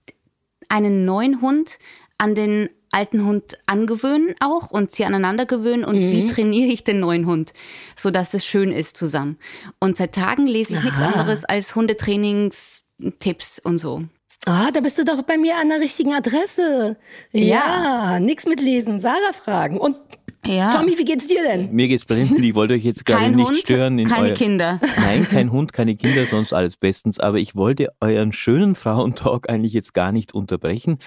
einen 0.68 1.04
neuen 1.04 1.40
Hund 1.40 1.78
an 2.18 2.34
den 2.34 2.70
alten 2.94 3.24
Hund 3.24 3.58
angewöhnen 3.66 4.34
auch 4.40 4.70
und 4.70 4.90
sie 4.90 5.04
aneinander 5.04 5.46
gewöhnen 5.46 5.84
und 5.84 5.96
mhm. 5.96 6.12
wie 6.12 6.26
trainiere 6.26 6.72
ich 6.72 6.84
den 6.84 7.00
neuen 7.00 7.26
Hund, 7.26 7.52
so 7.96 8.10
dass 8.10 8.34
es 8.34 8.46
schön 8.46 8.72
ist 8.72 8.96
zusammen. 8.96 9.38
Und 9.80 9.96
seit 9.96 10.14
Tagen 10.14 10.46
lese 10.46 10.74
ich 10.74 10.80
Aha. 10.80 10.86
nichts 10.86 11.00
anderes 11.02 11.44
als 11.44 11.74
Hundetrainings-Tipps 11.74 13.58
und 13.58 13.78
so. 13.78 14.04
Ah, 14.46 14.70
da 14.70 14.80
bist 14.80 14.98
du 14.98 15.04
doch 15.04 15.22
bei 15.22 15.38
mir 15.38 15.56
an 15.56 15.70
der 15.70 15.80
richtigen 15.80 16.12
Adresse. 16.12 16.96
Ja, 17.32 17.42
ja 17.42 18.20
nix 18.20 18.44
mit 18.46 18.60
lesen, 18.60 19.00
Sarah 19.00 19.32
fragen. 19.32 19.78
Und 19.78 19.96
ja. 20.44 20.70
Tommy, 20.70 20.98
wie 20.98 21.04
geht's 21.04 21.26
dir 21.26 21.42
denn? 21.42 21.72
Mir 21.72 21.88
geht's 21.88 22.04
blendend. 22.04 22.44
Ich 22.44 22.54
wollte 22.54 22.74
euch 22.74 22.84
jetzt 22.84 23.06
gerade 23.06 23.30
nicht 23.30 23.48
Hund, 23.48 23.56
stören. 23.56 23.98
In 23.98 24.08
keine 24.08 24.34
Kinder. 24.34 24.80
Nein, 24.98 25.26
kein 25.28 25.52
Hund, 25.52 25.72
keine 25.72 25.96
Kinder, 25.96 26.26
sonst 26.26 26.52
alles 26.52 26.76
bestens. 26.76 27.18
Aber 27.18 27.38
ich 27.38 27.56
wollte 27.56 27.92
euren 28.00 28.32
schönen 28.32 28.74
Frauentalk 28.74 29.48
eigentlich 29.48 29.72
jetzt 29.72 29.94
gar 29.94 30.12
nicht 30.12 30.34
unterbrechen. 30.34 30.98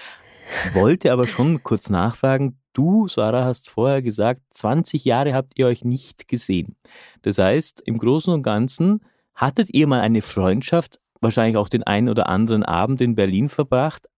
Wollte 0.72 1.12
aber 1.12 1.26
schon 1.26 1.62
kurz 1.62 1.90
nachfragen, 1.90 2.58
du, 2.72 3.08
Sarah, 3.08 3.44
hast 3.44 3.70
vorher 3.70 4.02
gesagt, 4.02 4.42
20 4.50 5.04
Jahre 5.04 5.34
habt 5.34 5.58
ihr 5.58 5.66
euch 5.66 5.84
nicht 5.84 6.28
gesehen. 6.28 6.76
Das 7.22 7.38
heißt, 7.38 7.82
im 7.84 7.98
Großen 7.98 8.32
und 8.32 8.42
Ganzen 8.42 9.00
hattet 9.34 9.74
ihr 9.74 9.86
mal 9.86 10.00
eine 10.00 10.22
Freundschaft, 10.22 11.00
wahrscheinlich 11.20 11.56
auch 11.56 11.68
den 11.68 11.82
einen 11.82 12.08
oder 12.08 12.28
anderen 12.28 12.62
Abend 12.62 13.00
in 13.00 13.14
Berlin 13.14 13.48
verbracht 13.48 14.08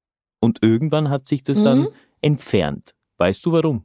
und 0.40 0.62
irgendwann 0.62 1.10
hat 1.10 1.26
sich 1.26 1.42
das 1.42 1.58
mhm. 1.58 1.64
dann 1.64 1.88
entfernt. 2.20 2.94
Weißt 3.18 3.44
du 3.44 3.52
warum? 3.52 3.84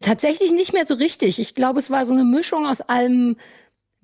Tatsächlich 0.00 0.52
nicht 0.52 0.72
mehr 0.72 0.86
so 0.86 0.94
richtig. 0.94 1.38
Ich 1.38 1.54
glaube, 1.54 1.78
es 1.78 1.90
war 1.90 2.04
so 2.04 2.12
eine 2.12 2.24
Mischung 2.24 2.66
aus 2.66 2.82
allem 2.82 3.36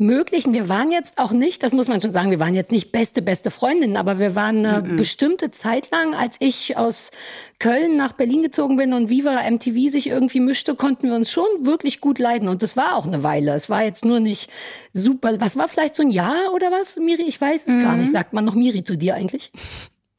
Möglichen. 0.01 0.55
Wir 0.55 0.71
waren 0.71 0.91
jetzt 0.91 1.19
auch 1.19 1.31
nicht, 1.31 1.63
das 1.63 1.73
muss 1.73 1.87
man 1.87 2.01
schon 2.01 2.11
sagen, 2.11 2.31
wir 2.31 2.41
waren 2.41 2.55
jetzt 2.55 2.73
nicht 2.73 2.91
beste, 2.91 3.21
beste 3.21 3.51
Freundinnen, 3.51 3.99
aber 3.99 4.19
wir 4.19 4.35
waren 4.35 4.65
eine 4.65 4.81
mm 4.81 4.85
-mm. 4.93 4.97
bestimmte 4.97 5.51
Zeit 5.51 5.91
lang, 5.91 6.15
als 6.15 6.37
ich 6.41 6.79
aus 6.79 7.11
Köln 7.59 7.99
nach 7.99 8.13
Berlin 8.13 8.43
gezogen 8.43 8.79
bin 8.79 8.95
und 8.95 9.11
Viva 9.11 9.43
MTV 9.43 9.91
sich 9.91 10.07
irgendwie 10.09 10.41
mischte, 10.41 10.75
konnten 10.75 11.09
wir 11.09 11.15
uns 11.15 11.31
schon 11.31 11.45
wirklich 11.61 12.01
gut 12.01 12.19
leiden. 12.19 12.49
Und 12.49 12.63
das 12.63 12.79
war 12.79 12.97
auch 12.97 13.07
eine 13.07 13.23
Weile. 13.23 13.53
Es 13.53 13.69
war 13.69 13.85
jetzt 13.85 14.07
nur 14.07 14.21
nicht 14.21 14.49
super. 14.95 15.39
Was 15.39 15.59
war 15.59 15.69
vielleicht 15.69 15.97
so 15.97 16.03
ein 16.03 16.11
Jahr 16.11 16.55
oder 16.55 16.71
was, 16.71 16.97
Miri? 16.97 17.25
Ich 17.25 17.39
weiß 17.39 17.69
es 17.69 17.75
mm 17.75 17.83
gar 17.83 17.97
nicht. 17.97 18.09
Mhm. 18.09 18.13
Sagt 18.13 18.33
man 18.33 18.47
noch 18.47 18.55
Miri 18.55 18.83
zu 18.83 18.97
dir 18.97 19.17
eigentlich? 19.17 19.53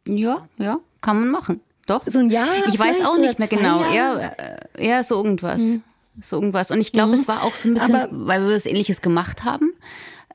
Ja, 0.07 0.47
ja, 0.59 0.79
kann 1.01 1.19
man 1.19 1.29
machen. 1.29 1.59
Doch. 1.87 2.03
So 2.05 2.19
ein 2.19 2.29
Jahr? 2.29 2.47
Ich 2.67 2.77
weiß 2.77 3.03
auch 3.03 3.17
nicht 3.17 3.39
mehr 3.39 3.47
genau. 3.47 3.83
Eher, 3.91 4.35
äh, 4.77 4.85
eher 4.85 5.03
so 5.03 5.15
irgendwas. 5.15 5.61
Mhm 5.61 5.83
so 6.19 6.35
irgendwas. 6.37 6.71
Und 6.71 6.81
ich 6.81 6.91
glaube, 6.91 7.09
mhm. 7.09 7.13
es 7.19 7.27
war 7.27 7.43
auch 7.43 7.55
so 7.55 7.69
ein 7.69 7.73
bisschen, 7.73 7.95
Aber 7.95 8.09
weil 8.11 8.45
wir 8.45 8.55
was 8.55 8.65
Ähnliches 8.65 9.01
gemacht 9.01 9.43
haben. 9.43 9.73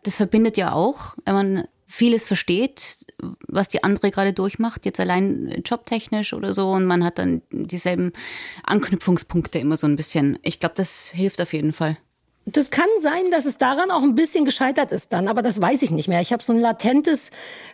Das 0.03 0.17
verbindet 0.17 0.57
ja 0.57 0.73
auch, 0.73 1.17
wenn 1.25 1.35
man 1.35 1.69
vieles 1.87 2.25
versteht, 2.27 3.05
was 3.49 3.69
die 3.69 3.83
andere 3.83 4.11
gerade 4.11 4.33
durchmacht, 4.33 4.85
jetzt 4.85 5.01
allein 5.01 5.63
jobtechnisch 5.65 6.33
oder 6.33 6.53
so, 6.53 6.71
und 6.71 6.85
man 6.85 7.05
hat 7.05 7.19
dann 7.19 7.43
dieselben 7.51 8.13
Anknüpfungspunkte 8.65 9.59
immer 9.59 9.77
so 9.77 9.87
ein 9.87 9.97
bisschen. 9.97 10.39
Ich 10.43 10.61
glaube, 10.61 10.75
das 10.77 11.09
hilft 11.09 11.41
auf 11.41 11.53
jeden 11.53 11.73
Fall. 11.73 11.97
Das 12.49 12.71
kann 12.71 12.87
sein, 13.01 13.33
dass 13.33 13.45
es 13.45 13.59
daran 13.59 13.91
auch 13.91 14.05
ein 14.05 14.15
bisschen 14.15 14.45
gescheitert 14.45 14.93
ist 14.93 15.13
dann, 15.13 15.27
aber 15.27 15.43
das 15.43 15.61
weiß 15.61 15.83
ich 15.83 15.91
nicht 15.91 16.07
mehr. 16.07 16.21
Ich 16.21 16.33
habe 16.33 16.45
so 16.45 16.53
ein 16.53 16.61
latentes 16.61 17.33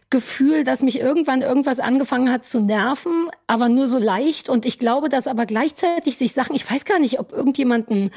Gefühl, 0.09 0.65
dass 0.65 0.81
mich 0.81 0.99
irgendwann 0.99 1.43
irgendwas 1.43 1.79
angefangen 1.79 2.33
hat 2.33 2.47
zu 2.47 2.61
nerven, 2.61 3.29
aber 3.47 3.69
nur 3.69 3.87
so 3.87 3.99
leicht. 3.99 4.49
Und 4.49 4.65
ich 4.65 4.79
glaube, 4.79 5.11
dass 5.11 5.27
aber 5.27 5.45
gleichzeitig 5.45 6.17
sich 6.17 6.33
Sachen, 6.33 6.57
ich 6.57 6.71
weiß 6.71 6.87
gar 6.87 6.99
nicht, 6.99 7.21
ob 7.21 7.33
irgendjemanden 7.33 8.13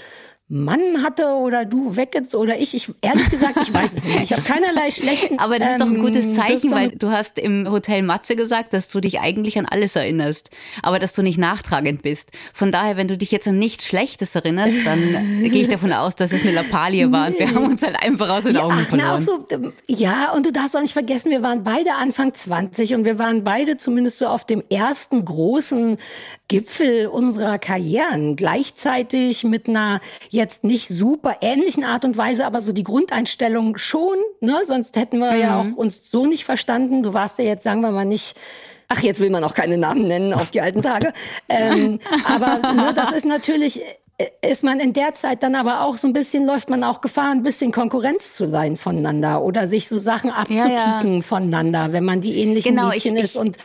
Mann 0.48 1.02
hatte 1.02 1.26
oder 1.26 1.66
du 1.66 1.96
weg 1.96 2.12
jetzt 2.14 2.36
oder 2.36 2.56
ich. 2.60 2.76
Ich 2.76 2.92
ehrlich 3.02 3.32
gesagt, 3.32 3.58
ich 3.64 3.74
weiß 3.74 3.96
es 3.96 4.04
nicht. 4.04 4.22
Ich 4.22 4.32
habe 4.32 4.42
keinerlei 4.46 4.92
schlechten. 4.92 5.40
Aber 5.40 5.58
das 5.58 5.72
ist 5.72 5.82
doch 5.82 5.88
ein 5.88 6.00
gutes 6.00 6.28
ähm, 6.28 6.36
Zeichen, 6.36 6.72
weil 6.72 6.90
du 6.90 7.10
hast 7.10 7.40
im 7.40 7.72
Hotel 7.72 8.04
Matze 8.04 8.36
gesagt, 8.36 8.72
dass 8.72 8.88
du 8.88 9.02
dich 9.02 9.20
eigentlich 9.20 9.58
an 9.58 9.66
alles 9.66 9.96
erinnerst, 9.96 10.52
aber 10.84 11.00
dass 11.00 11.14
du 11.14 11.24
nicht 11.24 11.40
nachtragend 11.40 12.04
bist. 12.04 12.30
Von 12.54 12.72
daher, 12.72 12.96
wenn 12.96 13.08
du 13.08 13.18
dich 13.18 13.32
jetzt 13.32 13.48
an 13.48 13.58
nichts 13.58 13.88
Schlechtes 13.88 14.36
erinnerst, 14.36 14.86
dann 14.86 15.00
gehe 15.42 15.64
ich 15.64 15.68
davon 15.68 15.92
aus, 15.92 16.16
dass 16.16 16.32
es 16.32 16.44
eine 16.44 16.52
Lappalie 16.52 17.12
war 17.12 17.28
und 17.30 17.40
wir 17.40 17.50
haben 17.50 17.66
uns 17.66 17.82
halt 17.82 18.04
einfach 18.04 18.30
aus 18.30 18.44
den 18.44 18.54
ja, 18.54 18.62
Augen 18.62 18.78
verloren. 18.78 19.22
So, 19.24 19.48
ja, 19.88 20.32
und 20.32 20.46
du 20.46 20.52
darfst 20.52 20.78
auch 20.78 20.82
nicht 20.82 20.94
vergessen, 20.94 21.32
wir 21.32 21.42
waren 21.42 21.64
beide 21.64 21.96
Anfang 21.96 22.36
20 22.36 22.94
und 22.94 23.04
wir 23.04 23.18
waren 23.18 23.44
beide 23.44 23.78
zumindest 23.78 24.20
so 24.20 24.28
auf 24.28 24.46
dem 24.46 24.64
ersten 24.70 25.26
großen 25.26 25.98
Gipfel 26.48 27.08
unserer 27.08 27.58
Karrieren. 27.58 28.36
Gleichzeitig 28.36 29.44
mit 29.44 29.68
einer 29.68 30.02
jetzt 30.36 30.64
nicht 30.64 30.88
super 30.88 31.38
ähnlichen 31.42 31.84
Art 31.84 32.06
und 32.06 32.18
Weise, 32.18 32.46
aber 32.46 32.62
so 32.62 32.72
die 32.72 32.84
Grundeinstellung 32.84 33.78
schon, 33.78 34.18
ne? 34.40 34.60
Sonst 34.64 34.96
hätten 34.98 35.18
wir 35.20 35.32
mhm. 35.32 35.40
ja 35.40 35.60
auch 35.60 35.78
uns 35.78 36.12
so 36.12 36.28
nicht 36.28 36.46
verstanden. 36.46 37.02
Du 37.02 37.14
warst 37.14 37.40
ja 37.40 37.46
jetzt, 37.46 37.64
sagen 37.64 37.82
wir 37.82 37.92
mal, 37.92 38.06
nicht 38.06 38.36
Ach, 38.88 39.02
jetzt 39.02 39.20
will 39.20 39.32
man 39.32 39.44
auch 39.44 39.56
keine 39.56 39.80
Namen 39.80 40.08
nennen 40.08 40.32
auf 40.32 40.52
die 40.52 40.62
alten 40.62 40.84
Tage. 40.84 41.12
ähm, 41.50 42.00
aber 42.24 42.72
ne, 42.72 42.94
das 42.94 43.12
ist 43.12 43.26
natürlich 43.26 43.82
ist 44.42 44.64
man 44.64 44.80
in 44.80 44.94
der 44.94 45.14
Zeit 45.14 45.44
dann 45.44 45.56
aber 45.56 45.82
auch 45.82 45.98
so 45.98 46.08
ein 46.08 46.14
bisschen, 46.14 46.46
läuft 46.46 46.70
man 46.70 46.84
auch 46.86 47.02
Gefahr, 47.02 47.32
ein 47.32 47.44
bisschen 47.44 47.74
Konkurrenz 47.74 48.34
zu 48.34 48.50
sein 48.50 48.78
voneinander 48.78 49.42
oder 49.42 49.68
sich 49.68 49.90
so 49.90 49.98
Sachen 49.98 50.30
abzukicken 50.30 50.70
ja, 50.72 51.16
ja. 51.16 51.22
voneinander, 51.22 51.92
wenn 51.92 52.06
man 52.06 52.22
die 52.22 52.40
ähnlichen 52.40 52.76
genau, 52.76 52.90
Mädchen 52.90 53.18
ich, 53.18 53.24
ist. 53.24 53.36
Und 53.36 53.58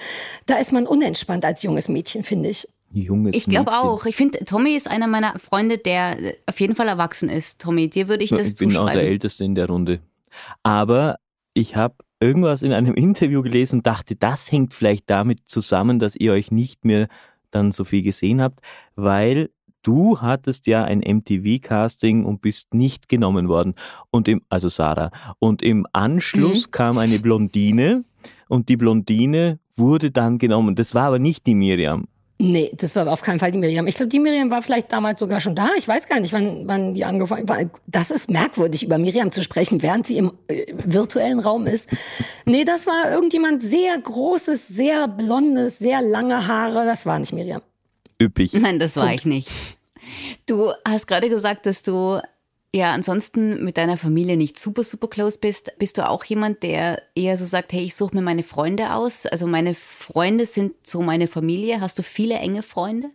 da 0.47 0.57
ist 0.57 0.73
man 0.73 0.89
unentspannt 0.89 1.45
als 1.45 1.63
junges 1.63 1.89
Mädchen, 1.89 2.25
finde 2.25 2.49
ich. 2.49 2.69
Junges 2.93 3.37
ich 3.37 3.45
glaube 3.45 3.73
auch. 3.73 4.05
Ich 4.07 4.17
finde, 4.17 4.45
Tommy 4.45 4.75
ist 4.75 4.91
einer 4.91 5.07
meiner 5.07 5.39
Freunde, 5.39 5.79
der 5.79 6.17
auf 6.47 6.59
jeden 6.61 6.75
Fall 6.75 6.89
erwachsen 6.89 7.29
ist. 7.29 7.61
Tommy, 7.61 7.89
dir 7.89 8.09
würde 8.09 8.25
ich 8.25 8.31
das 8.31 8.49
Ich 8.49 8.57
bin 8.57 8.77
auch 8.77 8.91
der 8.91 9.03
Älteste 9.03 9.45
in 9.45 9.55
der 9.55 9.69
Runde. 9.69 10.01
Aber 10.63 11.17
ich 11.55 11.77
habe 11.77 11.95
irgendwas 12.21 12.63
in 12.63 12.73
einem 12.73 12.95
Interview 12.97 13.43
gelesen 13.43 13.77
und 13.77 13.87
dachte, 13.87 14.17
das 14.17 14.51
hängt 14.51 14.75
vielleicht 14.75 15.09
damit 15.09 15.49
zusammen, 15.49 15.99
dass 15.99 16.17
ihr 16.17 16.33
euch 16.33 16.51
nicht 16.51 16.85
mehr 16.85 17.09
dann 17.51 17.73
so 17.73 17.85
viel 17.85 18.03
gesehen 18.03 18.41
habt, 18.41 18.61
weil 18.95 19.51
du 19.83 20.21
hattest 20.21 20.67
ja 20.67 20.85
ein 20.85 21.01
MTV-Casting 21.01 22.25
und 22.25 22.43
bist 22.43 22.75
nicht 22.75 23.09
genommen 23.09 23.49
worden. 23.49 23.75
Und 24.11 24.29
im, 24.29 24.43
also 24.49 24.69
Sarah. 24.69 25.11
Und 25.39 25.63
im 25.63 25.87
Anschluss 25.93 26.67
mhm. 26.67 26.71
kam 26.71 26.99
eine 26.99 27.19
Blondine 27.19 28.05
und 28.49 28.69
die 28.69 28.77
Blondine 28.77 29.59
wurde 29.77 30.11
dann 30.11 30.39
genommen. 30.39 30.75
Das 30.75 30.95
war 30.95 31.05
aber 31.05 31.19
nicht 31.19 31.47
die 31.47 31.55
Miriam. 31.55 32.07
Nee, 32.43 32.73
das 32.75 32.97
war 32.97 33.07
auf 33.07 33.21
keinen 33.21 33.39
Fall 33.39 33.51
die 33.51 33.59
Miriam. 33.59 33.87
Ich 33.87 33.97
glaube, 33.97 34.09
die 34.09 34.19
Miriam 34.19 34.51
war 34.51 34.63
vielleicht 34.63 34.91
damals 34.93 35.21
sogar 35.21 35.43
schon 35.43 35.55
da. 35.55 35.69
Ich 35.77 35.87
weiß 35.87 36.09
gar 36.09 36.21
nicht, 36.21 36.33
wann, 36.33 36.67
wann 36.67 36.95
die 36.95 37.05
angefangen 37.05 37.47
war. 37.47 37.59
Das 37.87 38.11
ist 38.11 38.31
merkwürdig, 38.31 38.83
über 38.83 38.97
Miriam 38.97 39.31
zu 39.31 39.43
sprechen, 39.43 39.83
während 39.83 40.07
sie 40.07 40.17
im 40.17 40.33
äh, 40.49 40.73
virtuellen 40.73 41.39
Raum 41.39 41.67
ist. 41.67 41.91
Nee, 42.47 42.65
das 42.65 42.87
war 42.87 43.13
irgendjemand 43.13 43.63
sehr 43.63 43.99
großes, 43.99 44.69
sehr 44.69 45.07
blondes, 45.07 45.79
sehr 45.79 46.01
lange 46.01 46.47
Haare. 46.47 46.87
Das 46.87 47.05
war 47.05 47.19
nicht 47.19 47.35
Miriam 47.35 47.61
üppig. 48.19 48.55
Nein, 48.55 48.79
das 48.79 48.97
war 48.97 49.13
ich 49.13 49.27
nicht. 49.27 49.51
Du 50.47 50.73
hast 50.89 51.07
gerade 51.07 51.29
gesagt, 51.29 51.67
dass 51.67 51.83
du 51.83 52.21
ja 52.75 52.93
ansonsten 52.93 53.65
mit 53.65 53.77
deiner 53.77 53.97
Familie 53.97 54.37
nicht 54.37 54.59
super, 54.59 54.85
super 54.85 55.09
close 55.09 55.39
bist. 55.39 55.73
Bist 55.79 55.99
du 55.99 56.09
auch 56.09 56.25
jemand, 56.25 56.63
der 56.63 57.03
eher 57.15 57.37
so 57.37 57.45
sagt, 57.45 57.73
hey, 57.73 57.85
ich 57.85 57.95
suche 57.95 58.15
mir 58.15 58.23
meine 58.23 58.43
Freunde 58.43 58.95
aus? 58.95 59.27
Also 59.27 59.47
meine 59.47 59.75
Freunde 59.75 60.47
sind 60.47 60.75
so 60.87 61.03
meine 61.03 61.27
Familie. 61.27 61.81
Hast 61.81 61.99
du 61.99 62.03
viele 62.03 62.37
enge 62.37 62.63
Freunde? 62.63 63.11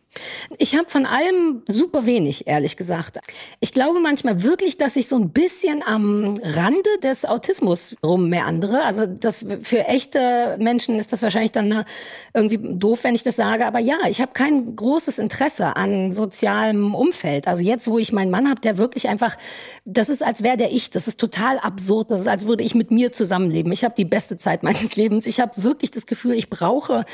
Ich 0.57 0.75
habe 0.75 0.89
von 0.89 1.05
allem 1.05 1.63
super 1.67 2.05
wenig, 2.05 2.47
ehrlich 2.47 2.77
gesagt. 2.77 3.19
Ich 3.59 3.71
glaube 3.71 3.99
manchmal 3.99 4.43
wirklich, 4.43 4.77
dass 4.77 4.95
ich 4.95 5.07
so 5.07 5.17
ein 5.17 5.29
bisschen 5.29 5.83
am 5.83 6.37
Rande 6.43 6.89
des 7.03 7.25
Autismus 7.25 7.95
rummeandere. 8.03 8.83
Also 8.83 9.05
das 9.05 9.45
für 9.61 9.85
echte 9.87 10.57
Menschen 10.59 10.97
ist 10.97 11.13
das 11.13 11.21
wahrscheinlich 11.21 11.51
dann 11.51 11.71
äh, 11.71 11.85
irgendwie 12.33 12.59
doof, 12.77 13.03
wenn 13.03 13.15
ich 13.15 13.23
das 13.23 13.35
sage. 13.35 13.65
Aber 13.65 13.79
ja, 13.79 13.97
ich 14.07 14.21
habe 14.21 14.31
kein 14.33 14.75
großes 14.75 15.19
Interesse 15.19 15.75
an 15.75 16.13
sozialem 16.13 16.95
Umfeld. 16.95 17.47
Also 17.47 17.63
jetzt, 17.63 17.87
wo 17.87 17.97
ich 17.97 18.11
meinen 18.11 18.31
Mann 18.31 18.49
habe, 18.49 18.61
der 18.61 18.77
wirklich 18.77 19.07
einfach, 19.07 19.37
das 19.85 20.09
ist, 20.09 20.23
als 20.23 20.43
wäre 20.43 20.57
der 20.57 20.71
ich. 20.71 20.89
Das 20.89 21.07
ist 21.07 21.19
total 21.19 21.59
absurd. 21.59 22.11
Das 22.11 22.21
ist, 22.21 22.27
als 22.27 22.47
würde 22.47 22.63
ich 22.63 22.75
mit 22.75 22.91
mir 22.91 23.11
zusammenleben. 23.11 23.71
Ich 23.71 23.83
habe 23.83 23.95
die 23.97 24.05
beste 24.05 24.37
Zeit 24.37 24.63
meines 24.63 24.95
Lebens. 24.95 25.25
Ich 25.25 25.39
habe 25.39 25.63
wirklich 25.63 25.91
das 25.91 26.05
Gefühl, 26.05 26.33
ich 26.33 26.49
brauche 26.49 27.05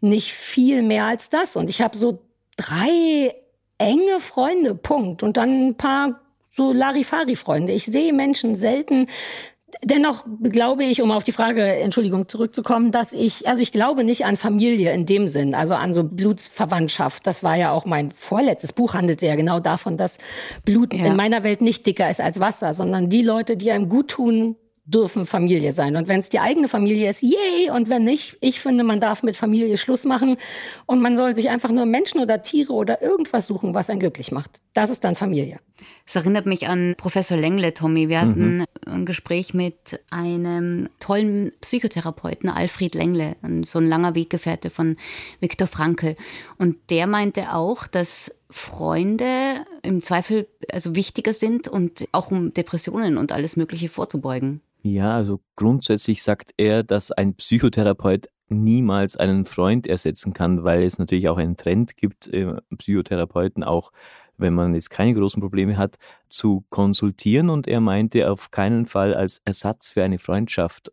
nicht 0.00 0.32
viel 0.32 0.82
mehr 0.82 1.04
als 1.04 1.30
das. 1.30 1.56
Und 1.56 1.70
ich 1.70 1.82
habe 1.82 1.96
so 1.96 2.27
drei 2.58 3.34
enge 3.78 4.20
Freunde, 4.20 4.74
Punkt. 4.74 5.22
Und 5.22 5.38
dann 5.38 5.68
ein 5.68 5.74
paar 5.76 6.20
so 6.52 6.72
Larifari-Freunde. 6.72 7.72
Ich 7.72 7.86
sehe 7.86 8.12
Menschen 8.12 8.56
selten. 8.56 9.06
Dennoch 9.84 10.24
glaube 10.42 10.84
ich, 10.84 11.02
um 11.02 11.12
auf 11.12 11.24
die 11.24 11.32
Frage, 11.32 11.62
Entschuldigung, 11.62 12.28
zurückzukommen, 12.28 12.90
dass 12.90 13.12
ich, 13.12 13.46
also 13.46 13.62
ich 13.62 13.70
glaube 13.70 14.02
nicht 14.02 14.24
an 14.24 14.36
Familie 14.36 14.92
in 14.92 15.06
dem 15.06 15.28
Sinn, 15.28 15.54
also 15.54 15.74
an 15.74 15.94
so 15.94 16.02
Blutsverwandtschaft. 16.02 17.26
Das 17.26 17.44
war 17.44 17.54
ja 17.54 17.70
auch 17.70 17.84
mein 17.84 18.10
vorletztes 18.10 18.72
Buch, 18.72 18.94
handelte 18.94 19.26
ja 19.26 19.36
genau 19.36 19.60
davon, 19.60 19.96
dass 19.96 20.18
Blut 20.64 20.92
ja. 20.92 21.06
in 21.06 21.16
meiner 21.16 21.44
Welt 21.44 21.60
nicht 21.60 21.86
dicker 21.86 22.10
ist 22.10 22.20
als 22.20 22.40
Wasser, 22.40 22.74
sondern 22.74 23.08
die 23.08 23.22
Leute, 23.22 23.56
die 23.56 23.70
einem 23.70 23.88
gut 23.88 24.08
tun, 24.08 24.56
dürfen 24.88 25.26
Familie 25.26 25.72
sein. 25.72 25.96
Und 25.96 26.08
wenn 26.08 26.20
es 26.20 26.30
die 26.30 26.40
eigene 26.40 26.66
Familie 26.66 27.10
ist, 27.10 27.22
yay! 27.22 27.70
Und 27.70 27.90
wenn 27.90 28.04
nicht, 28.04 28.38
ich 28.40 28.60
finde, 28.60 28.84
man 28.84 29.00
darf 29.00 29.22
mit 29.22 29.36
Familie 29.36 29.76
Schluss 29.76 30.04
machen 30.04 30.38
und 30.86 31.00
man 31.00 31.16
soll 31.16 31.34
sich 31.34 31.50
einfach 31.50 31.70
nur 31.70 31.84
Menschen 31.84 32.20
oder 32.20 32.40
Tiere 32.40 32.72
oder 32.72 33.02
irgendwas 33.02 33.46
suchen, 33.46 33.74
was 33.74 33.90
einen 33.90 34.00
glücklich 34.00 34.32
macht. 34.32 34.60
Das 34.72 34.90
ist 34.90 35.04
dann 35.04 35.14
Familie. 35.14 35.58
Es 36.06 36.16
erinnert 36.16 36.46
mich 36.46 36.68
an 36.68 36.94
Professor 36.96 37.36
Lengle, 37.36 37.74
Tommy. 37.74 38.08
Wir 38.08 38.22
hatten 38.22 38.58
mhm. 38.58 38.64
ein 38.86 39.04
Gespräch 39.04 39.52
mit 39.52 40.00
einem 40.10 40.88
tollen 41.00 41.52
Psychotherapeuten, 41.60 42.48
Alfred 42.48 42.94
Lengle, 42.94 43.36
so 43.64 43.78
ein 43.78 43.86
langer 43.86 44.14
Weggefährte 44.14 44.70
von 44.70 44.96
Viktor 45.40 45.66
Frankl. 45.66 46.16
Und 46.56 46.76
der 46.88 47.06
meinte 47.06 47.52
auch, 47.52 47.86
dass 47.86 48.34
Freunde 48.48 49.66
im 49.82 50.00
Zweifel 50.00 50.48
also 50.72 50.96
wichtiger 50.96 51.34
sind 51.34 51.68
und 51.68 52.08
auch 52.12 52.30
um 52.30 52.54
Depressionen 52.54 53.18
und 53.18 53.32
alles 53.32 53.56
Mögliche 53.56 53.88
vorzubeugen. 53.88 54.62
Ja, 54.88 55.14
also 55.14 55.40
grundsätzlich 55.54 56.22
sagt 56.22 56.52
er, 56.56 56.82
dass 56.82 57.12
ein 57.12 57.34
Psychotherapeut 57.34 58.28
niemals 58.48 59.16
einen 59.16 59.44
Freund 59.44 59.86
ersetzen 59.86 60.32
kann, 60.32 60.64
weil 60.64 60.82
es 60.82 60.98
natürlich 60.98 61.28
auch 61.28 61.36
einen 61.36 61.58
Trend 61.58 61.96
gibt, 61.98 62.28
äh, 62.28 62.54
Psychotherapeuten 62.76 63.62
auch, 63.62 63.92
wenn 64.38 64.54
man 64.54 64.74
jetzt 64.74 64.88
keine 64.88 65.12
großen 65.12 65.42
Probleme 65.42 65.76
hat, 65.76 65.96
zu 66.30 66.64
konsultieren. 66.70 67.50
Und 67.50 67.68
er 67.68 67.82
meinte 67.82 68.30
auf 68.30 68.50
keinen 68.50 68.86
Fall 68.86 69.12
als 69.14 69.42
Ersatz 69.44 69.90
für 69.90 70.02
eine 70.02 70.18
Freundschaft. 70.18 70.90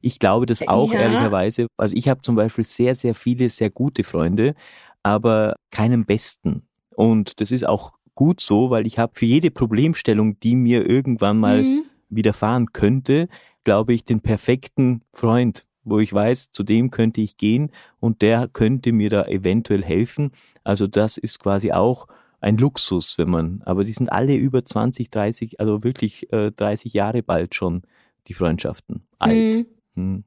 Ich 0.00 0.18
glaube 0.18 0.46
das 0.46 0.66
auch 0.66 0.94
ja. 0.94 1.00
ehrlicherweise. 1.00 1.66
Also 1.76 1.94
ich 1.94 2.08
habe 2.08 2.22
zum 2.22 2.36
Beispiel 2.36 2.64
sehr, 2.64 2.94
sehr 2.94 3.14
viele 3.14 3.50
sehr 3.50 3.68
gute 3.68 4.02
Freunde, 4.02 4.54
aber 5.02 5.56
keinen 5.70 6.06
besten. 6.06 6.62
Und 6.94 7.40
das 7.42 7.50
ist 7.50 7.66
auch 7.66 7.92
gut 8.14 8.40
so, 8.40 8.70
weil 8.70 8.86
ich 8.86 8.98
habe 8.98 9.12
für 9.14 9.26
jede 9.26 9.50
Problemstellung, 9.50 10.40
die 10.40 10.54
mir 10.54 10.88
irgendwann 10.88 11.38
mal 11.38 11.62
mhm 11.62 11.84
widerfahren 12.08 12.72
könnte, 12.72 13.28
glaube 13.64 13.94
ich, 13.94 14.04
den 14.04 14.20
perfekten 14.20 15.02
Freund, 15.12 15.66
wo 15.84 15.98
ich 15.98 16.12
weiß, 16.12 16.50
zu 16.52 16.62
dem 16.62 16.90
könnte 16.90 17.20
ich 17.20 17.36
gehen 17.36 17.70
und 18.00 18.22
der 18.22 18.48
könnte 18.48 18.92
mir 18.92 19.08
da 19.08 19.24
eventuell 19.26 19.82
helfen. 19.84 20.32
Also 20.64 20.86
das 20.86 21.16
ist 21.16 21.38
quasi 21.38 21.72
auch 21.72 22.06
ein 22.40 22.58
Luxus, 22.58 23.18
wenn 23.18 23.30
man, 23.30 23.62
aber 23.64 23.84
die 23.84 23.92
sind 23.92 24.10
alle 24.10 24.34
über 24.34 24.64
20, 24.64 25.10
30, 25.10 25.60
also 25.60 25.82
wirklich 25.84 26.32
äh, 26.32 26.52
30 26.52 26.92
Jahre 26.92 27.22
bald 27.22 27.54
schon, 27.54 27.82
die 28.28 28.34
Freundschaften 28.34 29.06
alt. 29.18 29.54
Mhm. 29.54 29.66
Hm. 29.94 30.24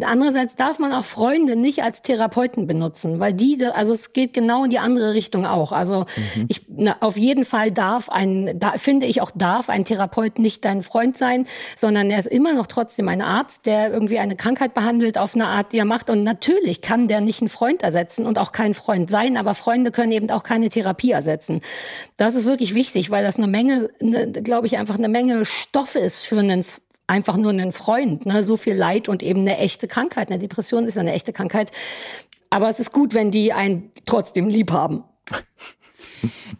Andererseits 0.00 0.56
darf 0.56 0.78
man 0.78 0.90
auch 0.94 1.04
Freunde 1.04 1.54
nicht 1.54 1.82
als 1.82 2.00
Therapeuten 2.00 2.66
benutzen, 2.66 3.20
weil 3.20 3.34
die, 3.34 3.62
also 3.62 3.92
es 3.92 4.14
geht 4.14 4.32
genau 4.32 4.64
in 4.64 4.70
die 4.70 4.78
andere 4.78 5.12
Richtung 5.12 5.44
auch. 5.44 5.70
Also 5.70 6.06
mhm. 6.34 6.46
ich, 6.48 6.64
na, 6.68 6.96
auf 7.00 7.18
jeden 7.18 7.44
Fall 7.44 7.70
darf 7.70 8.08
ein, 8.08 8.58
da 8.58 8.72
finde 8.78 9.04
ich 9.04 9.20
auch 9.20 9.30
darf 9.34 9.68
ein 9.68 9.84
Therapeut 9.84 10.38
nicht 10.38 10.64
dein 10.64 10.80
Freund 10.80 11.18
sein, 11.18 11.46
sondern 11.76 12.10
er 12.10 12.18
ist 12.18 12.28
immer 12.28 12.54
noch 12.54 12.68
trotzdem 12.68 13.06
ein 13.08 13.20
Arzt, 13.20 13.66
der 13.66 13.92
irgendwie 13.92 14.18
eine 14.18 14.34
Krankheit 14.34 14.72
behandelt 14.72 15.18
auf 15.18 15.34
eine 15.34 15.48
Art, 15.48 15.74
die 15.74 15.78
er 15.78 15.84
macht. 15.84 16.08
Und 16.08 16.24
natürlich 16.24 16.80
kann 16.80 17.06
der 17.06 17.20
nicht 17.20 17.42
einen 17.42 17.50
Freund 17.50 17.82
ersetzen 17.82 18.24
und 18.24 18.38
auch 18.38 18.52
kein 18.52 18.72
Freund 18.72 19.10
sein, 19.10 19.36
aber 19.36 19.54
Freunde 19.54 19.90
können 19.90 20.12
eben 20.12 20.30
auch 20.30 20.42
keine 20.42 20.70
Therapie 20.70 21.10
ersetzen. 21.10 21.60
Das 22.16 22.34
ist 22.34 22.46
wirklich 22.46 22.74
wichtig, 22.74 23.10
weil 23.10 23.24
das 23.24 23.36
eine 23.36 23.46
Menge, 23.46 23.90
eine, 24.00 24.32
glaube 24.32 24.66
ich, 24.66 24.78
einfach 24.78 24.96
eine 24.96 25.10
Menge 25.10 25.44
Stoff 25.44 25.96
ist 25.96 26.24
für 26.24 26.38
einen 26.38 26.64
einfach 27.06 27.36
nur 27.36 27.50
einen 27.50 27.72
Freund. 27.72 28.26
Ne? 28.26 28.42
So 28.42 28.56
viel 28.56 28.74
Leid 28.74 29.08
und 29.08 29.22
eben 29.22 29.40
eine 29.40 29.58
echte 29.58 29.88
Krankheit. 29.88 30.30
Eine 30.30 30.38
Depression 30.38 30.86
ist 30.86 30.98
eine 30.98 31.12
echte 31.12 31.32
Krankheit. 31.32 31.70
Aber 32.50 32.68
es 32.68 32.80
ist 32.80 32.92
gut, 32.92 33.14
wenn 33.14 33.30
die 33.30 33.52
einen 33.52 33.90
trotzdem 34.06 34.48
lieb 34.48 34.72
haben. 34.72 35.04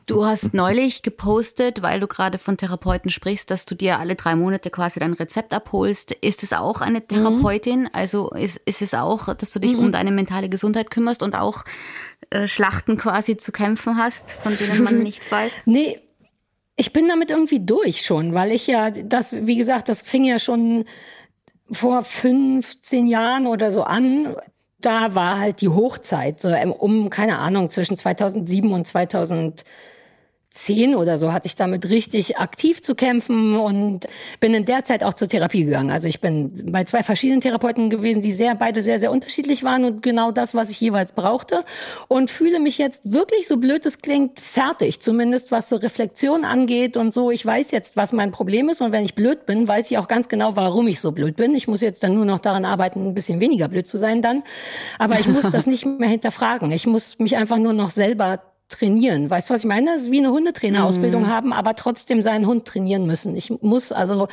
Du 0.07 0.27
hast 0.27 0.53
neulich 0.53 1.03
gepostet, 1.03 1.83
weil 1.83 2.01
du 2.01 2.07
gerade 2.09 2.39
von 2.39 2.57
Therapeuten 2.57 3.11
sprichst, 3.11 3.51
dass 3.51 3.67
du 3.67 3.75
dir 3.75 3.99
alle 3.99 4.17
drei 4.17 4.35
Monate 4.35 4.71
quasi 4.71 4.99
dein 4.99 5.13
Rezept 5.13 5.55
abholst. 5.55 6.13
Ist 6.13 6.43
es 6.43 6.53
auch 6.53 6.81
eine 6.81 7.07
Therapeutin? 7.07 7.83
Mhm. 7.83 7.91
Also 7.93 8.31
ist, 8.31 8.61
ist 8.65 8.83
es 8.83 8.95
auch, 8.95 9.33
dass 9.35 9.53
du 9.53 9.61
dich 9.61 9.75
mhm. 9.75 9.79
um 9.79 9.93
deine 9.93 10.11
mentale 10.11 10.49
Gesundheit 10.49 10.91
kümmerst 10.91 11.23
und 11.23 11.35
auch 11.35 11.65
äh, 12.31 12.49
Schlachten 12.49 12.99
quasi 12.99 13.37
zu 13.37 13.53
kämpfen 13.53 13.97
hast, 13.97 14.33
von 14.33 14.57
denen 14.57 14.83
man 14.83 14.99
nichts 15.03 15.31
weiß? 15.31 15.63
Nee, 15.67 16.01
ich 16.83 16.93
bin 16.93 17.09
damit 17.09 17.31
irgendwie 17.31 17.61
durch 17.61 18.05
schon, 18.05 18.35
weil 18.35 18.51
ich 18.51 18.67
ja 18.67 18.91
das, 18.91 19.47
wie 19.47 19.55
gesagt, 19.55 19.89
das 19.89 20.03
fing 20.03 20.25
ja 20.25 20.41
schon 20.41 20.85
vor 21.71 22.03
15 22.03 23.07
Jahren 23.07 23.47
oder 23.47 23.71
so 23.71 23.85
an. 23.85 24.35
Da 24.81 25.15
war 25.15 25.39
halt 25.39 25.61
die 25.61 25.69
Hochzeit, 25.69 26.41
so 26.41 26.49
um, 26.81 27.09
keine 27.09 27.39
Ahnung, 27.39 27.71
zwischen 27.71 27.97
2007 27.97 28.73
und 28.73 28.85
2010 28.85 29.65
zehn 30.53 30.95
oder 30.95 31.17
so 31.17 31.33
hatte 31.33 31.47
ich 31.47 31.57
damit 31.57 31.89
richtig 31.89 32.39
aktiv 32.39 32.83
zu 32.83 32.95
kämpfen 32.95 33.57
und 33.57 34.07
bin 34.39 34.53
in 34.53 34.65
der 34.65 34.85
Zeit 34.85 35.03
auch 35.03 35.15
zur 35.15 35.29
Therapie 35.29 35.65
gegangen. 35.65 35.91
Also 35.91 36.09
ich 36.09 36.21
bin 36.21 36.53
bei 36.71 36.85
zwei 36.85 37.03
verschiedenen 37.03 37.41
Therapeuten 37.41 37.89
gewesen, 37.89 38.23
die 38.23 38.33
sehr, 38.33 38.55
beide 38.55 38.83
sehr, 38.83 38.99
sehr 38.99 39.11
unterschiedlich 39.11 39.65
waren 39.65 39.85
und 39.85 40.03
genau 40.03 40.31
das, 40.31 40.55
was 40.55 40.71
ich 40.71 40.81
jeweils 40.81 41.13
brauchte 41.13 41.65
und 42.09 42.31
fühle 42.31 42.61
mich 42.61 42.77
jetzt 42.79 43.11
wirklich, 43.11 43.49
so 43.49 43.57
blöd 43.57 43.87
es 43.87 43.99
klingt, 43.99 44.41
fertig. 44.41 45.01
Zumindest 45.01 45.51
was 45.51 45.69
so 45.69 45.77
Reflexion 45.77 46.45
angeht 46.45 46.97
und 46.97 47.15
so. 47.15 47.31
Ich 47.31 47.45
weiß 47.45 47.71
jetzt, 47.71 47.97
was 47.97 48.13
mein 48.13 48.31
Problem 48.31 48.69
ist 48.69 48.83
und 48.83 48.93
wenn 48.93 49.05
ich 49.05 49.15
blöd 49.15 49.47
bin, 49.47 49.67
weiß 49.67 49.91
ich 49.91 49.99
auch 49.99 50.09
ganz 50.09 50.29
genau, 50.29 50.55
warum 50.57 50.87
ich 50.87 51.01
so 51.01 51.13
blöd 51.13 51.37
bin. 51.37 51.55
Ich 51.55 51.67
muss 51.67 51.81
jetzt 51.81 52.05
dann 52.05 52.15
nur 52.15 52.27
noch 52.27 52.41
daran 52.41 52.67
arbeiten, 52.67 53.09
ein 53.09 53.15
bisschen 53.15 53.41
weniger 53.41 53.69
blöd 53.69 53.89
zu 53.89 53.97
sein 53.97 54.21
dann. 54.21 54.45
Aber 54.99 55.19
ich 55.19 55.27
muss 55.27 55.51
das 55.51 55.67
nicht 55.73 55.87
mehr 55.87 56.11
hinterfragen. 56.11 56.71
Ich 56.73 56.87
muss 56.87 57.19
mich 57.19 57.37
einfach 57.37 57.59
nur 57.59 57.73
noch 57.73 57.91
selber 57.91 58.52
trainieren. 58.73 59.31
Weißt 59.31 59.49
du, 59.49 59.55
was 59.55 59.63
ich 59.63 59.69
meine? 59.69 59.93
Das 59.93 60.03
ist 60.03 60.11
wie 60.11 60.19
eine 60.19 60.31
Hundetrainerausbildung 60.31 61.23
mhm. 61.23 61.29
haben, 61.29 61.53
aber 61.53 61.77
trotzdem 61.77 62.23
seinen 62.23 62.47
Hund 62.47 62.67
trainieren 62.67 63.07
müssen. 63.07 63.37
Ich 63.37 63.51
muss 63.63 63.93
also 63.93 64.29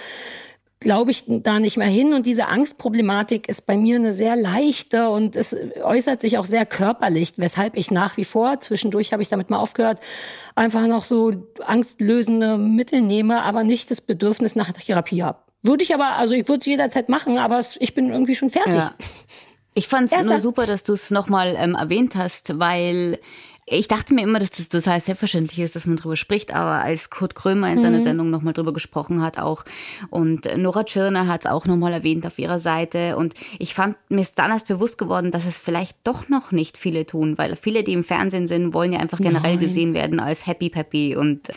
glaube 0.79 1.11
ich 1.11 1.25
da 1.27 1.59
nicht 1.59 1.77
mehr 1.77 1.87
hin. 1.87 2.13
Und 2.13 2.25
diese 2.25 2.47
Angstproblematik 2.47 3.49
ist 3.49 3.65
bei 3.65 3.75
mir 3.75 3.97
eine 3.97 4.13
sehr 4.13 4.35
leichte 4.35 5.09
und 5.09 5.35
es 5.35 5.55
äußert 5.81 6.21
sich 6.21 6.37
auch 6.37 6.45
sehr 6.45 6.65
körperlich, 6.65 7.33
weshalb 7.37 7.75
ich 7.75 7.91
nach 7.91 8.17
wie 8.17 8.25
vor, 8.25 8.59
zwischendurch 8.61 9.11
habe 9.11 9.21
ich 9.21 9.29
damit 9.29 9.49
mal 9.49 9.59
aufgehört, 9.59 9.99
einfach 10.55 10.87
noch 10.87 11.03
so 11.03 11.33
angstlösende 11.65 12.57
Mittel 12.57 13.01
nehme, 13.01 13.43
aber 13.43 13.63
nicht 13.63 13.91
das 13.91 14.01
Bedürfnis 14.01 14.55
nach 14.55 14.71
Therapie 14.71 15.23
habe. 15.23 15.39
Würde 15.61 15.83
ich 15.83 15.93
aber, 15.93 16.13
also 16.13 16.33
ich 16.33 16.47
würde 16.47 16.59
es 16.59 16.65
jederzeit 16.65 17.09
machen, 17.09 17.37
aber 17.37 17.59
ich 17.79 17.93
bin 17.93 18.09
irgendwie 18.09 18.35
schon 18.35 18.49
fertig. 18.49 18.75
Ja. 18.75 18.95
Ich 19.73 19.87
fand 19.87 20.11
es 20.11 20.23
nur 20.23 20.39
super, 20.39 20.65
dass 20.65 20.83
du 20.83 20.93
es 20.93 21.11
nochmal 21.11 21.55
ähm, 21.57 21.75
erwähnt 21.75 22.15
hast, 22.15 22.59
weil 22.59 23.19
ich 23.69 23.87
dachte 23.87 24.13
mir 24.13 24.23
immer, 24.23 24.39
dass 24.39 24.49
das 24.49 24.69
total 24.69 24.99
selbstverständlich 24.99 25.59
ist, 25.59 25.75
dass 25.75 25.85
man 25.85 25.95
drüber 25.95 26.15
spricht, 26.15 26.53
aber 26.53 26.83
als 26.83 27.09
Kurt 27.09 27.35
Krömer 27.35 27.71
in 27.71 27.79
seiner 27.79 27.99
mhm. 27.99 28.03
Sendung 28.03 28.29
nochmal 28.29 28.53
drüber 28.53 28.73
gesprochen 28.73 29.21
hat 29.21 29.37
auch 29.37 29.63
und 30.09 30.47
Nora 30.57 30.83
Tschirner 30.83 31.27
hat 31.27 31.45
es 31.45 31.51
auch 31.51 31.65
nochmal 31.65 31.93
erwähnt 31.93 32.25
auf 32.25 32.39
ihrer 32.39 32.59
Seite 32.59 33.15
und 33.15 33.35
ich 33.59 33.73
fand, 33.73 33.95
mir 34.09 34.21
ist 34.21 34.39
dann 34.39 34.51
erst 34.51 34.67
bewusst 34.67 34.97
geworden, 34.97 35.31
dass 35.31 35.45
es 35.45 35.59
vielleicht 35.59 35.97
doch 36.03 36.29
noch 36.29 36.51
nicht 36.51 36.77
viele 36.77 37.05
tun, 37.05 37.37
weil 37.37 37.55
viele, 37.55 37.83
die 37.83 37.93
im 37.93 38.03
Fernsehen 38.03 38.47
sind, 38.47 38.73
wollen 38.73 38.91
ja 38.91 38.99
einfach 38.99 39.19
generell 39.19 39.55
Nein. 39.55 39.59
gesehen 39.59 39.93
werden 39.93 40.19
als 40.19 40.47
happy 40.47 40.69
peppy 40.69 41.15
und 41.15 41.47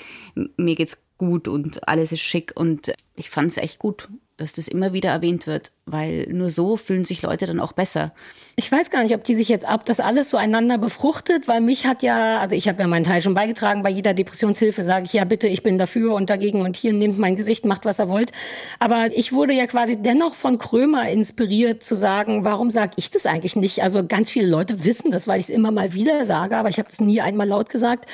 mir 0.57 0.75
geht's 0.75 1.03
gut 1.19 1.49
und 1.49 1.89
alles 1.89 2.13
ist 2.13 2.21
schick 2.21 2.53
und 2.55 2.93
ich 3.17 3.31
fand 3.31 3.49
es 3.49 3.57
echt 3.57 3.79
gut 3.79 4.09
dass 4.43 4.53
das 4.53 4.69
immer 4.69 4.93
wieder 4.93 5.11
erwähnt 5.11 5.47
wird, 5.47 5.73
weil 5.87 6.27
nur 6.31 6.51
so 6.51 6.77
fühlen 6.77 7.05
sich 7.05 7.23
Leute 7.23 7.47
dann 7.47 7.61
auch 7.61 7.73
besser. 7.73 8.13
Ich 8.57 8.71
weiß 8.71 8.91
gar 8.91 9.03
nicht, 9.03 9.15
ob 9.15 9.25
die 9.25 9.35
sich 9.35 9.49
jetzt 9.49 9.65
ab, 9.65 9.87
das 9.87 10.01
alles 10.01 10.29
so 10.29 10.37
einander 10.37 10.77
befruchtet, 10.77 11.49
weil 11.49 11.61
mich 11.61 11.87
hat 11.87 12.03
ja, 12.03 12.41
also 12.41 12.55
ich 12.55 12.69
habe 12.69 12.83
ja 12.83 12.89
meinen 12.89 13.05
Teil 13.05 13.23
schon 13.23 13.35
beigetragen, 13.35 13.83
bei 13.83 13.91
jeder 13.91 14.13
Depressionshilfe 14.13 14.83
sage 14.83 15.07
ich 15.07 15.13
ja 15.13 15.25
bitte, 15.25 15.49
ich 15.49 15.63
bin 15.63 15.79
dafür 15.79 16.15
und 16.15 16.29
dagegen 16.29 16.61
und 16.61 16.77
hier 16.77 16.93
nehmt 16.93 17.19
mein 17.19 17.37
Gesicht, 17.37 17.65
macht 17.65 17.85
was 17.85 18.01
ihr 18.01 18.09
wollt. 18.09 18.33
Aber 18.79 19.07
ich 19.17 19.33
wurde 19.33 19.55
ja 19.55 19.67
quasi 19.67 20.01
dennoch 20.01 20.35
von 20.35 20.59
Krömer 20.59 21.09
inspiriert 21.09 21.83
zu 21.83 21.95
sagen, 21.95 22.45
warum 22.45 22.71
sage 22.71 22.93
ich 22.97 23.11
das 23.11 23.25
eigentlich 23.25 23.57
nicht? 23.57 23.83
Also 23.83 24.07
ganz 24.07 24.31
viele 24.31 24.49
Leute 24.49 24.85
wissen 24.85 25.11
das, 25.11 25.27
weil 25.29 25.39
ich 25.39 25.45
es 25.45 25.51
immer 25.51 25.71
mal 25.71 25.95
wieder 25.95 26.25
sage, 26.25 26.57
aber 26.57 26.69
ich 26.69 26.79
habe 26.79 26.89
das 26.89 27.01
nie 27.01 27.21
einmal 27.21 27.49
laut 27.49 27.71
gesagt. 27.71 28.07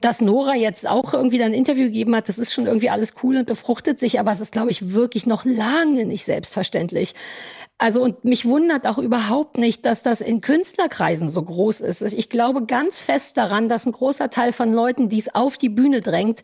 Dass 0.00 0.20
Nora 0.20 0.54
jetzt 0.54 0.88
auch 0.88 1.14
irgendwie 1.14 1.38
dann 1.38 1.52
ein 1.52 1.54
Interview 1.54 1.84
gegeben 1.84 2.14
hat, 2.14 2.28
das 2.28 2.38
ist 2.38 2.52
schon 2.52 2.66
irgendwie 2.66 2.90
alles 2.90 3.14
cool 3.22 3.36
und 3.36 3.46
befruchtet 3.46 3.98
sich, 3.98 4.20
aber 4.20 4.32
es 4.32 4.40
ist, 4.40 4.52
glaube 4.52 4.70
ich, 4.70 4.92
wirklich 4.92 5.26
noch 5.26 5.44
lange 5.44 6.04
nicht 6.04 6.24
selbstverständlich. 6.24 7.14
Also 7.78 8.02
und 8.02 8.24
mich 8.24 8.44
wundert 8.44 8.86
auch 8.86 8.98
überhaupt 8.98 9.58
nicht, 9.58 9.84
dass 9.84 10.02
das 10.02 10.20
in 10.20 10.40
Künstlerkreisen 10.40 11.28
so 11.28 11.42
groß 11.42 11.80
ist. 11.80 12.02
Ich 12.02 12.28
glaube 12.28 12.66
ganz 12.66 13.00
fest 13.00 13.36
daran, 13.36 13.68
dass 13.68 13.86
ein 13.86 13.92
großer 13.92 14.30
Teil 14.30 14.52
von 14.52 14.72
Leuten, 14.72 15.08
die 15.08 15.18
es 15.18 15.34
auf 15.34 15.58
die 15.58 15.68
Bühne 15.68 16.00
drängt, 16.00 16.42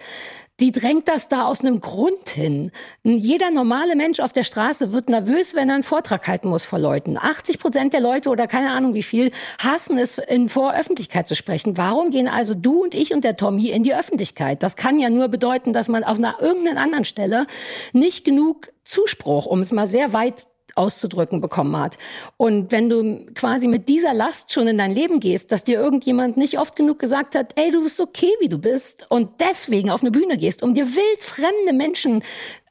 die 0.61 0.73
drängt 0.73 1.09
das 1.09 1.29
da 1.29 1.47
aus 1.47 1.61
einem 1.63 1.81
Grund 1.81 2.29
hin. 2.29 2.71
Jeder 3.03 3.51
normale 3.51 3.97
Mensch 3.97 4.21
auf 4.21 4.33
der 4.33 4.45
Straße 4.45 4.93
wird 4.93 5.09
nervös, 5.09 5.55
wenn 5.55 5.69
er 5.69 5.77
einen 5.77 5.83
Vortrag 5.83 6.29
halten 6.29 6.49
muss 6.49 6.65
vor 6.65 6.79
Leuten. 6.79 7.17
80 7.17 7.59
Prozent 7.59 7.93
der 7.93 8.01
Leute 8.01 8.29
oder 8.29 8.47
keine 8.47 8.71
Ahnung 8.71 8.95
wie 8.95 9.03
viel 9.03 9.33
hassen 9.59 9.99
es, 9.99 10.19
in 10.19 10.49
vor 10.49 10.75
Öffentlichkeit 10.75 11.27
zu 11.27 11.35
sprechen. 11.35 11.77
Warum 11.77 12.11
gehen 12.11 12.29
also 12.29 12.55
du 12.55 12.83
und 12.83 12.95
ich 12.95 13.13
und 13.13 13.25
der 13.25 13.37
Tommy 13.37 13.71
in 13.71 13.83
die 13.83 13.95
Öffentlichkeit? 13.95 14.63
Das 14.63 14.77
kann 14.77 14.99
ja 14.99 15.09
nur 15.09 15.29
bedeuten, 15.29 15.73
dass 15.73 15.89
man 15.89 16.05
auf 16.05 16.19
einer 16.19 16.41
irgendeiner 16.41 16.83
anderen 16.83 17.05
Stelle 17.05 17.47
nicht 17.93 18.25
genug 18.25 18.73
Zuspruch, 18.85 19.47
um 19.47 19.61
es 19.61 19.73
mal 19.73 19.87
sehr 19.87 20.13
weit 20.13 20.47
auszudrücken 20.81 21.41
bekommen 21.41 21.77
hat. 21.77 21.99
Und 22.37 22.73
wenn 22.73 22.89
du 22.89 23.27
quasi 23.35 23.69
mit 23.69 23.89
dieser 23.89 24.15
Last 24.15 24.53
schon 24.53 24.67
in 24.67 24.79
dein 24.79 24.95
Leben 24.95 25.21
gehst, 25.21 25.53
dass 25.53 25.63
dir 25.65 25.79
irgendjemand 25.79 26.37
nicht 26.37 26.59
oft 26.59 26.75
genug 26.75 26.99
gesagt 26.99 27.35
hat, 27.35 27.53
ey, 27.57 27.71
du 27.71 27.83
bist 27.83 28.01
okay, 28.01 28.33
wie 28.41 28.49
du 28.49 28.59
bist, 28.59 29.07
und 29.11 29.29
deswegen 29.41 29.91
auf 29.91 30.01
eine 30.01 30.11
Bühne 30.11 30.39
gehst, 30.39 30.63
um 30.63 30.75
dir 30.75 30.87
wild 30.87 31.23
fremde 31.23 31.73
Menschen 31.73 32.23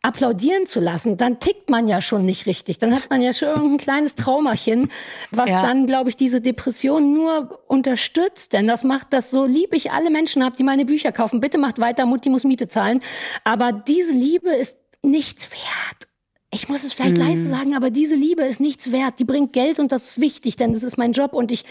applaudieren 0.02 0.66
zu 0.66 0.80
lassen, 0.80 1.18
dann 1.18 1.40
tickt 1.40 1.70
man 1.70 1.88
ja 1.88 2.02
schon 2.02 2.26
nicht 2.26 2.46
richtig. 2.46 2.78
Dann 2.78 2.96
hat 2.96 3.10
man 3.10 3.22
ja 3.22 3.34
schon 3.34 3.50
irgendein 3.50 3.78
kleines 3.78 4.16
Traumachen, 4.16 4.90
was 5.32 5.50
ja. 5.50 5.62
dann, 5.62 5.88
glaube 5.88 6.10
ich, 6.10 6.16
diese 6.16 6.40
Depression 6.40 7.14
nur 7.14 7.60
unterstützt. 7.68 8.54
Denn 8.54 8.66
das 8.66 8.84
macht 8.84 9.12
das 9.12 9.30
so 9.30 9.46
lieb 9.46 9.74
ich 9.74 9.92
alle 9.92 10.10
Menschen 10.10 10.44
habe, 10.44 10.56
die 10.56 10.64
meine 10.64 10.86
Bücher 10.86 11.12
kaufen. 11.12 11.42
Bitte 11.42 11.58
macht 11.58 11.80
weiter, 11.80 12.06
Mutti 12.06 12.30
muss 12.30 12.46
Miete 12.46 12.70
zahlen. 12.70 13.02
Aber 13.44 13.74
diese 13.74 14.14
Liebe 14.14 14.50
ist 14.52 14.78
nichts 15.02 15.50
wert 15.52 16.10
ich 16.52 16.68
muss 16.68 16.84
es 16.84 16.94
vielleicht 16.94 17.18
mm. 17.18 17.22
leise 17.22 17.50
sagen, 17.50 17.76
aber 17.76 17.90
diese 17.90 18.16
Liebe 18.16 18.44
ist 18.44 18.60
nichts 18.60 18.92
wert. 18.92 19.20
Die 19.20 19.24
bringt 19.26 19.54
Geld 19.54 19.80
und 19.80 19.92
das 19.92 20.10
ist 20.10 20.22
wichtig, 20.22 20.56
denn 20.56 20.74
das 20.74 20.84
ist 20.84 20.98
mein 20.98 21.14
Job 21.14 21.34
und 21.34 21.52
ich 21.52 21.64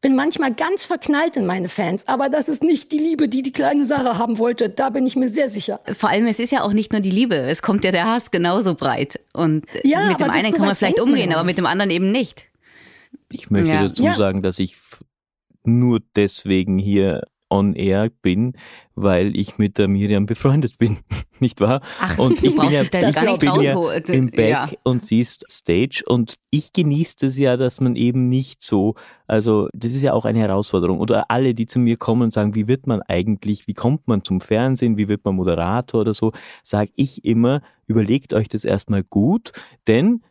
bin 0.00 0.16
manchmal 0.16 0.52
ganz 0.52 0.84
verknallt 0.84 1.36
in 1.36 1.46
meine 1.46 1.68
Fans, 1.68 2.08
aber 2.08 2.28
das 2.28 2.48
ist 2.48 2.62
nicht 2.62 2.90
die 2.90 2.98
Liebe, 2.98 3.28
die 3.28 3.42
die 3.42 3.52
kleine 3.52 3.86
Sarah 3.86 4.18
haben 4.18 4.38
wollte. 4.38 4.68
Da 4.68 4.90
bin 4.90 5.06
ich 5.06 5.14
mir 5.14 5.28
sehr 5.28 5.48
sicher. 5.48 5.80
Vor 5.92 6.10
allem, 6.10 6.26
es 6.26 6.40
ist 6.40 6.50
ja 6.50 6.62
auch 6.62 6.72
nicht 6.72 6.92
nur 6.92 7.00
die 7.00 7.10
Liebe, 7.10 7.36
es 7.36 7.62
kommt 7.62 7.84
ja 7.84 7.92
der 7.92 8.06
Hass 8.06 8.32
genauso 8.32 8.74
breit. 8.74 9.20
Und 9.32 9.64
ja, 9.84 10.08
mit 10.08 10.20
dem 10.20 10.30
einen 10.30 10.52
kann 10.52 10.66
man 10.66 10.74
vielleicht 10.74 11.00
umgehen, 11.00 11.32
aber 11.32 11.44
mit 11.44 11.56
dem 11.56 11.66
anderen 11.66 11.90
eben 11.90 12.10
nicht. 12.10 12.48
Ich 13.30 13.50
möchte 13.50 13.70
ja. 13.70 13.88
dazu 13.88 14.04
ja. 14.04 14.16
sagen, 14.16 14.42
dass 14.42 14.58
ich 14.58 14.76
nur 15.64 16.00
deswegen 16.16 16.78
hier 16.78 17.22
on 17.52 17.74
air 17.74 18.10
bin, 18.22 18.54
weil 18.94 19.36
ich 19.36 19.58
mit 19.58 19.76
der 19.76 19.86
Miriam 19.86 20.24
befreundet 20.24 20.78
bin, 20.78 20.98
nicht 21.38 21.60
wahr? 21.60 21.82
Ach, 22.00 22.18
und 22.18 22.42
ich 22.42 22.56
bin 22.56 22.70
ja, 22.70 22.82
ich 22.82 22.90
gar 22.90 23.24
nicht 23.24 23.40
bin 23.40 23.62
ja 23.62 23.92
im 24.08 24.30
Back 24.30 24.48
ja. 24.48 24.68
und 24.84 25.02
sie 25.02 25.20
ist 25.20 25.44
Stage 25.50 26.02
und 26.06 26.36
ich 26.50 26.72
genieße 26.72 27.16
das 27.20 27.36
ja, 27.36 27.56
dass 27.58 27.80
man 27.80 27.94
eben 27.94 28.28
nicht 28.28 28.62
so, 28.62 28.94
also 29.26 29.68
das 29.74 29.92
ist 29.92 30.02
ja 30.02 30.14
auch 30.14 30.24
eine 30.24 30.38
Herausforderung 30.38 30.98
oder 30.98 31.30
alle, 31.30 31.54
die 31.54 31.66
zu 31.66 31.78
mir 31.78 31.98
kommen 31.98 32.22
und 32.22 32.32
sagen, 32.32 32.54
wie 32.54 32.68
wird 32.68 32.86
man 32.86 33.02
eigentlich, 33.02 33.68
wie 33.68 33.74
kommt 33.74 34.08
man 34.08 34.24
zum 34.24 34.40
Fernsehen, 34.40 34.96
wie 34.96 35.08
wird 35.08 35.24
man 35.24 35.36
Moderator 35.36 36.00
oder 36.00 36.14
so, 36.14 36.32
sage 36.62 36.90
ich 36.96 37.24
immer, 37.24 37.60
überlegt 37.86 38.32
euch 38.32 38.48
das 38.48 38.64
erstmal 38.64 39.04
gut, 39.04 39.52
denn 39.86 40.22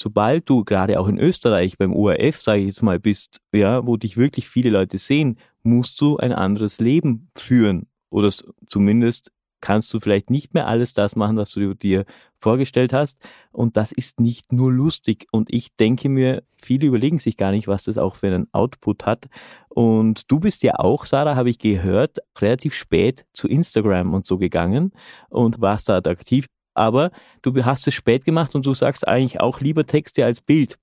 sobald 0.00 0.48
du 0.48 0.64
gerade 0.64 0.98
auch 0.98 1.08
in 1.08 1.18
Österreich 1.18 1.78
beim 1.78 1.92
ORF, 1.92 2.40
sage 2.42 2.60
ich 2.60 2.66
jetzt 2.66 2.82
mal, 2.82 2.98
bist, 2.98 3.40
ja, 3.52 3.86
wo 3.86 3.96
dich 3.96 4.16
wirklich 4.16 4.48
viele 4.48 4.70
Leute 4.70 4.98
sehen, 4.98 5.38
musst 5.62 6.00
du 6.00 6.16
ein 6.16 6.32
anderes 6.32 6.80
Leben 6.80 7.30
führen. 7.36 7.86
Oder 8.10 8.32
zumindest 8.66 9.30
kannst 9.60 9.92
du 9.92 10.00
vielleicht 10.00 10.30
nicht 10.30 10.54
mehr 10.54 10.66
alles 10.66 10.92
das 10.94 11.16
machen, 11.16 11.36
was 11.36 11.50
du 11.50 11.74
dir 11.74 12.04
vorgestellt 12.40 12.92
hast. 12.92 13.18
Und 13.52 13.76
das 13.76 13.92
ist 13.92 14.20
nicht 14.20 14.52
nur 14.52 14.72
lustig. 14.72 15.26
Und 15.32 15.52
ich 15.52 15.76
denke 15.76 16.08
mir, 16.08 16.42
viele 16.56 16.86
überlegen 16.86 17.18
sich 17.18 17.36
gar 17.36 17.52
nicht, 17.52 17.68
was 17.68 17.84
das 17.84 17.98
auch 17.98 18.14
für 18.14 18.28
einen 18.28 18.48
Output 18.52 19.06
hat. 19.06 19.28
Und 19.68 20.30
du 20.30 20.40
bist 20.40 20.62
ja 20.62 20.78
auch, 20.78 21.04
Sarah, 21.04 21.36
habe 21.36 21.50
ich 21.50 21.58
gehört, 21.58 22.18
relativ 22.38 22.74
spät 22.74 23.26
zu 23.32 23.48
Instagram 23.48 24.14
und 24.14 24.24
so 24.24 24.38
gegangen 24.38 24.92
und 25.28 25.60
warst 25.60 25.88
da 25.88 25.98
aktiv. 25.98 26.46
Aber 26.74 27.10
du 27.42 27.64
hast 27.64 27.86
es 27.86 27.94
spät 27.94 28.24
gemacht 28.24 28.54
und 28.54 28.64
du 28.64 28.74
sagst 28.74 29.06
eigentlich 29.06 29.40
auch 29.40 29.60
lieber 29.60 29.86
Texte 29.86 30.24
als 30.24 30.40
Bild 30.40 30.78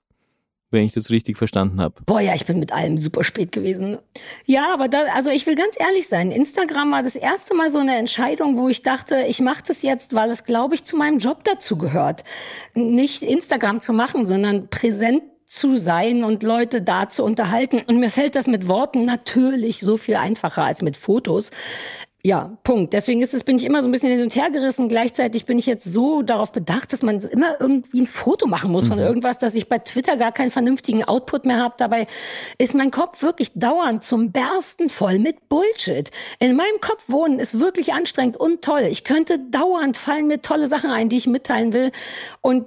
wenn 0.71 0.85
ich 0.85 0.93
das 0.93 1.09
richtig 1.09 1.37
verstanden 1.37 1.79
habe. 1.79 1.95
Boah, 2.05 2.19
ja, 2.19 2.33
ich 2.35 2.45
bin 2.45 2.59
mit 2.59 2.73
allem 2.73 2.97
super 2.97 3.23
spät 3.23 3.51
gewesen. 3.51 3.99
Ja, 4.45 4.73
aber 4.73 4.87
da, 4.87 5.03
also 5.15 5.31
ich 5.31 5.45
will 5.47 5.55
ganz 5.55 5.79
ehrlich 5.79 6.07
sein, 6.07 6.31
Instagram 6.31 6.91
war 6.91 7.03
das 7.03 7.15
erste 7.15 7.53
Mal 7.53 7.69
so 7.69 7.79
eine 7.79 7.95
Entscheidung, 7.97 8.57
wo 8.57 8.67
ich 8.67 8.81
dachte, 8.81 9.25
ich 9.27 9.39
mache 9.39 9.63
das 9.65 9.81
jetzt, 9.81 10.13
weil 10.13 10.29
es, 10.29 10.43
glaube 10.43 10.75
ich, 10.75 10.83
zu 10.83 10.97
meinem 10.97 11.19
Job 11.19 11.43
dazu 11.43 11.77
gehört. 11.77 12.23
Nicht 12.73 13.23
Instagram 13.23 13.79
zu 13.79 13.93
machen, 13.93 14.25
sondern 14.25 14.69
präsent 14.69 15.23
zu 15.47 15.77
sein 15.77 16.25
und 16.25 16.43
Leute 16.43 16.81
da 16.81 17.07
zu 17.07 17.23
unterhalten. 17.23 17.81
Und 17.87 17.99
mir 18.01 18.09
fällt 18.09 18.35
das 18.35 18.47
mit 18.47 18.67
Worten 18.67 19.05
natürlich 19.05 19.79
so 19.79 19.95
viel 19.95 20.15
einfacher 20.15 20.63
als 20.63 20.81
mit 20.81 20.97
Fotos. 20.97 21.51
Ja, 22.27 22.57
Punkt. 22.63 22.91
Deswegen 22.91 23.21
ist 23.21 23.33
es, 23.33 23.45
bin 23.45 23.55
ich 23.55 23.63
immer 23.63 23.81
so 23.81 23.87
ein 23.87 23.91
bisschen 23.93 24.11
hin 24.11 24.21
und 24.21 24.35
her 24.35 24.51
gerissen. 24.51 24.89
Gleichzeitig 24.89 25.45
bin 25.45 25.57
ich 25.57 25.65
jetzt 25.65 25.85
so 25.85 26.23
darauf 26.23 26.51
bedacht, 26.51 26.91
dass 26.91 27.01
man 27.01 27.21
immer 27.21 27.55
irgendwie 27.61 28.01
ein 28.01 28.05
Foto 28.05 28.47
machen 28.47 28.69
muss 28.69 28.89
von 28.89 28.97
mhm. 28.97 29.05
irgendwas, 29.05 29.39
dass 29.39 29.55
ich 29.55 29.69
bei 29.69 29.79
Twitter 29.79 30.17
gar 30.17 30.33
keinen 30.33 30.51
vernünftigen 30.51 31.05
Output 31.05 31.45
mehr 31.45 31.55
habe. 31.55 31.75
Dabei 31.77 32.05
ist 32.57 32.75
mein 32.75 32.91
Kopf 32.91 33.21
wirklich 33.21 33.53
dauernd 33.55 34.03
zum 34.03 34.33
Bersten 34.33 34.89
voll 34.89 35.19
mit 35.19 35.47
Bullshit. 35.47 36.11
In 36.39 36.57
meinem 36.57 36.81
Kopf 36.81 37.05
wohnen 37.07 37.39
ist 37.39 37.61
wirklich 37.61 37.93
anstrengend 37.93 38.35
und 38.35 38.61
toll. 38.61 38.81
Ich 38.91 39.05
könnte 39.05 39.39
dauernd 39.39 39.95
fallen 39.95 40.27
mir 40.27 40.41
tolle 40.41 40.67
Sachen 40.67 40.91
ein, 40.91 41.07
die 41.07 41.15
ich 41.15 41.27
mitteilen 41.27 41.71
will. 41.71 41.93
Und 42.41 42.65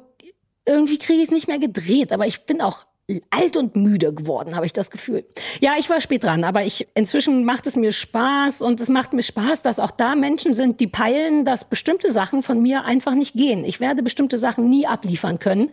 irgendwie 0.64 0.96
kriege 0.96 1.18
ich 1.18 1.26
es 1.26 1.34
nicht 1.34 1.48
mehr 1.48 1.58
gedreht. 1.58 2.14
Aber 2.14 2.26
ich 2.26 2.46
bin 2.46 2.62
auch 2.62 2.86
alt 3.30 3.56
und 3.56 3.76
müde 3.76 4.14
geworden, 4.14 4.56
habe 4.56 4.66
ich 4.66 4.72
das 4.72 4.90
Gefühl. 4.90 5.24
Ja, 5.60 5.72
ich 5.78 5.90
war 5.90 6.00
spät 6.00 6.24
dran, 6.24 6.44
aber 6.44 6.64
ich 6.64 6.86
inzwischen 6.94 7.44
macht 7.44 7.66
es 7.66 7.76
mir 7.76 7.92
Spaß 7.92 8.62
und 8.62 8.80
es 8.80 8.88
macht 8.88 9.12
mir 9.12 9.22
Spaß, 9.22 9.62
dass 9.62 9.78
auch 9.78 9.90
da 9.90 10.14
Menschen 10.14 10.52
sind, 10.52 10.80
die 10.80 10.86
peilen, 10.86 11.44
dass 11.44 11.64
bestimmte 11.64 12.10
Sachen 12.12 12.42
von 12.42 12.60
mir 12.62 12.84
einfach 12.84 13.14
nicht 13.14 13.34
gehen. 13.34 13.64
Ich 13.64 13.80
werde 13.80 14.02
bestimmte 14.02 14.38
Sachen 14.38 14.68
nie 14.68 14.86
abliefern 14.86 15.38
können. 15.38 15.70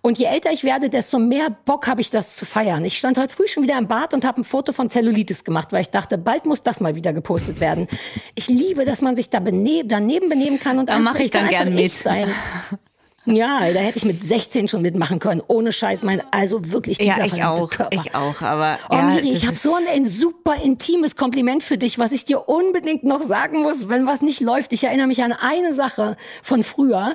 Und 0.00 0.18
je 0.18 0.26
älter 0.26 0.50
ich 0.52 0.64
werde, 0.64 0.88
desto 0.88 1.18
mehr 1.18 1.50
Bock 1.64 1.86
habe 1.86 2.00
ich 2.00 2.10
das 2.10 2.36
zu 2.36 2.44
feiern. 2.44 2.84
Ich 2.84 2.98
stand 2.98 3.18
heute 3.18 3.32
früh 3.32 3.46
schon 3.46 3.62
wieder 3.62 3.78
im 3.78 3.88
Bad 3.88 4.14
und 4.14 4.24
habe 4.24 4.40
ein 4.40 4.44
Foto 4.44 4.72
von 4.72 4.90
Zellulitis 4.90 5.44
gemacht, 5.44 5.72
weil 5.72 5.82
ich 5.82 5.90
dachte, 5.90 6.18
bald 6.18 6.46
muss 6.46 6.62
das 6.62 6.80
mal 6.80 6.94
wieder 6.94 7.12
gepostet 7.12 7.60
werden. 7.60 7.86
Ich 8.34 8.48
liebe, 8.48 8.84
dass 8.84 9.02
man 9.02 9.16
sich 9.16 9.30
da 9.30 9.40
daneben 9.40 10.28
benehmen 10.28 10.60
kann 10.60 10.78
und 10.78 10.88
da 10.88 10.98
mache 10.98 11.22
ich 11.22 11.30
dann 11.30 11.48
gern 11.48 11.74
mit. 11.74 11.92
Sein. 11.92 12.28
Ja, 13.26 13.60
da 13.72 13.80
hätte 13.80 13.98
ich 13.98 14.04
mit 14.06 14.26
16 14.26 14.68
schon 14.68 14.80
mitmachen 14.80 15.18
können. 15.18 15.42
Ohne 15.46 15.72
Scheiß, 15.72 16.02
mein, 16.04 16.22
also 16.30 16.72
wirklich 16.72 16.96
dieser 16.98 17.18
Ja, 17.18 17.24
ich 17.26 17.44
auch, 17.44 17.68
Körper. 17.70 17.94
ich 17.94 18.14
auch, 18.14 18.40
aber. 18.40 18.78
Oh, 18.88 18.94
ja, 18.94 19.02
Miri, 19.02 19.32
ich 19.32 19.46
habe 19.46 19.56
so 19.56 19.74
ein, 19.74 19.86
ein, 19.88 20.08
super 20.08 20.56
intimes 20.56 21.16
Kompliment 21.16 21.62
für 21.62 21.76
dich, 21.76 21.98
was 21.98 22.12
ich 22.12 22.24
dir 22.24 22.48
unbedingt 22.48 23.04
noch 23.04 23.22
sagen 23.22 23.60
muss, 23.60 23.90
wenn 23.90 24.06
was 24.06 24.22
nicht 24.22 24.40
läuft. 24.40 24.72
Ich 24.72 24.84
erinnere 24.84 25.06
mich 25.06 25.22
an 25.22 25.32
eine 25.32 25.74
Sache 25.74 26.16
von 26.42 26.62
früher. 26.62 27.14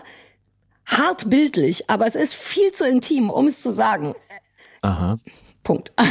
Hart 0.86 1.28
bildlich, 1.32 1.90
aber 1.90 2.06
es 2.06 2.14
ist 2.16 2.36
viel 2.36 2.72
zu 2.72 2.88
intim, 2.88 3.32
um 3.32 3.48
es 3.48 3.64
zu 3.64 3.72
sagen. 3.72 4.14
Aha. 4.84 5.18
Punkt. 5.64 5.92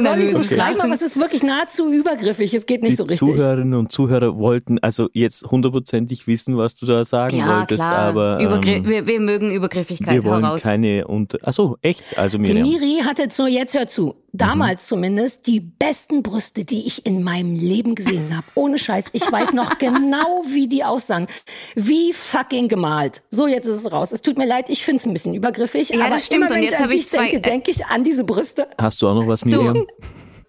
Oder 0.00 0.16
soll 0.16 0.24
ich 0.24 0.32
so 0.32 0.54
schreiben, 0.54 0.80
aber 0.80 0.94
es 0.94 1.02
ist 1.02 1.18
wirklich 1.18 1.42
nahezu 1.42 1.92
übergriffig. 1.92 2.54
Es 2.54 2.66
geht 2.66 2.82
nicht 2.82 2.92
Die 2.92 2.96
so 2.96 3.04
richtig. 3.04 3.18
Zuhörerinnen 3.18 3.74
und 3.74 3.92
Zuhörer 3.92 4.38
wollten 4.38 4.78
also 4.80 5.08
jetzt 5.12 5.50
hundertprozentig 5.50 6.26
wissen, 6.26 6.56
was 6.56 6.74
du 6.74 6.86
da 6.86 7.04
sagen 7.04 7.38
ja, 7.38 7.58
wolltest, 7.58 7.80
klar. 7.80 7.98
aber 7.98 8.40
ähm, 8.40 8.86
wir, 8.86 9.06
wir, 9.06 9.20
mögen 9.20 9.50
Übergriffigkeit 9.50 10.14
wir 10.14 10.24
wollen 10.24 10.44
heraus. 10.44 10.62
keine 10.62 11.06
unter. 11.06 11.38
Achso, 11.42 11.76
echt? 11.82 12.18
Also 12.18 12.38
Miriam. 12.38 12.64
Die 12.64 12.70
Miri 12.70 13.02
hatte 13.04 13.28
so 13.30 13.46
jetzt 13.46 13.74
hör 13.74 13.88
zu 13.88 14.14
damals 14.36 14.84
mhm. 14.84 14.88
zumindest 14.88 15.46
die 15.46 15.60
besten 15.60 16.22
Brüste, 16.22 16.64
die 16.64 16.86
ich 16.86 17.06
in 17.06 17.22
meinem 17.22 17.54
Leben 17.54 17.94
gesehen 17.94 18.36
habe. 18.36 18.46
Ohne 18.54 18.78
Scheiß. 18.78 19.10
Ich 19.12 19.30
weiß 19.30 19.52
noch 19.52 19.78
genau, 19.78 20.42
wie 20.46 20.68
die 20.68 20.84
aussahen. 20.84 21.26
Wie 21.74 22.12
fucking 22.12 22.68
gemalt. 22.68 23.22
So, 23.30 23.46
jetzt 23.46 23.66
ist 23.66 23.76
es 23.76 23.92
raus. 23.92 24.12
Es 24.12 24.22
tut 24.22 24.38
mir 24.38 24.46
leid, 24.46 24.70
ich 24.70 24.84
finde 24.84 25.00
es 25.00 25.06
ein 25.06 25.12
bisschen 25.12 25.34
übergriffig. 25.34 25.90
Ja, 25.90 26.00
aber 26.00 26.14
das 26.14 26.26
stimmt. 26.26 26.46
Immer, 26.46 26.50
wenn 26.50 26.64
und 26.64 26.70
jetzt 26.70 26.80
habe 26.80 26.94
ich 26.94 27.08
zwei. 27.08 27.30
Denke, 27.30 27.40
denke 27.40 27.70
ich 27.70 27.86
an 27.86 28.04
diese 28.04 28.24
Brüste. 28.24 28.68
Hast 28.78 29.02
du 29.02 29.08
auch 29.08 29.14
noch 29.14 29.26
was, 29.26 29.44
Miriam? 29.44 29.74
Du, 29.74 29.86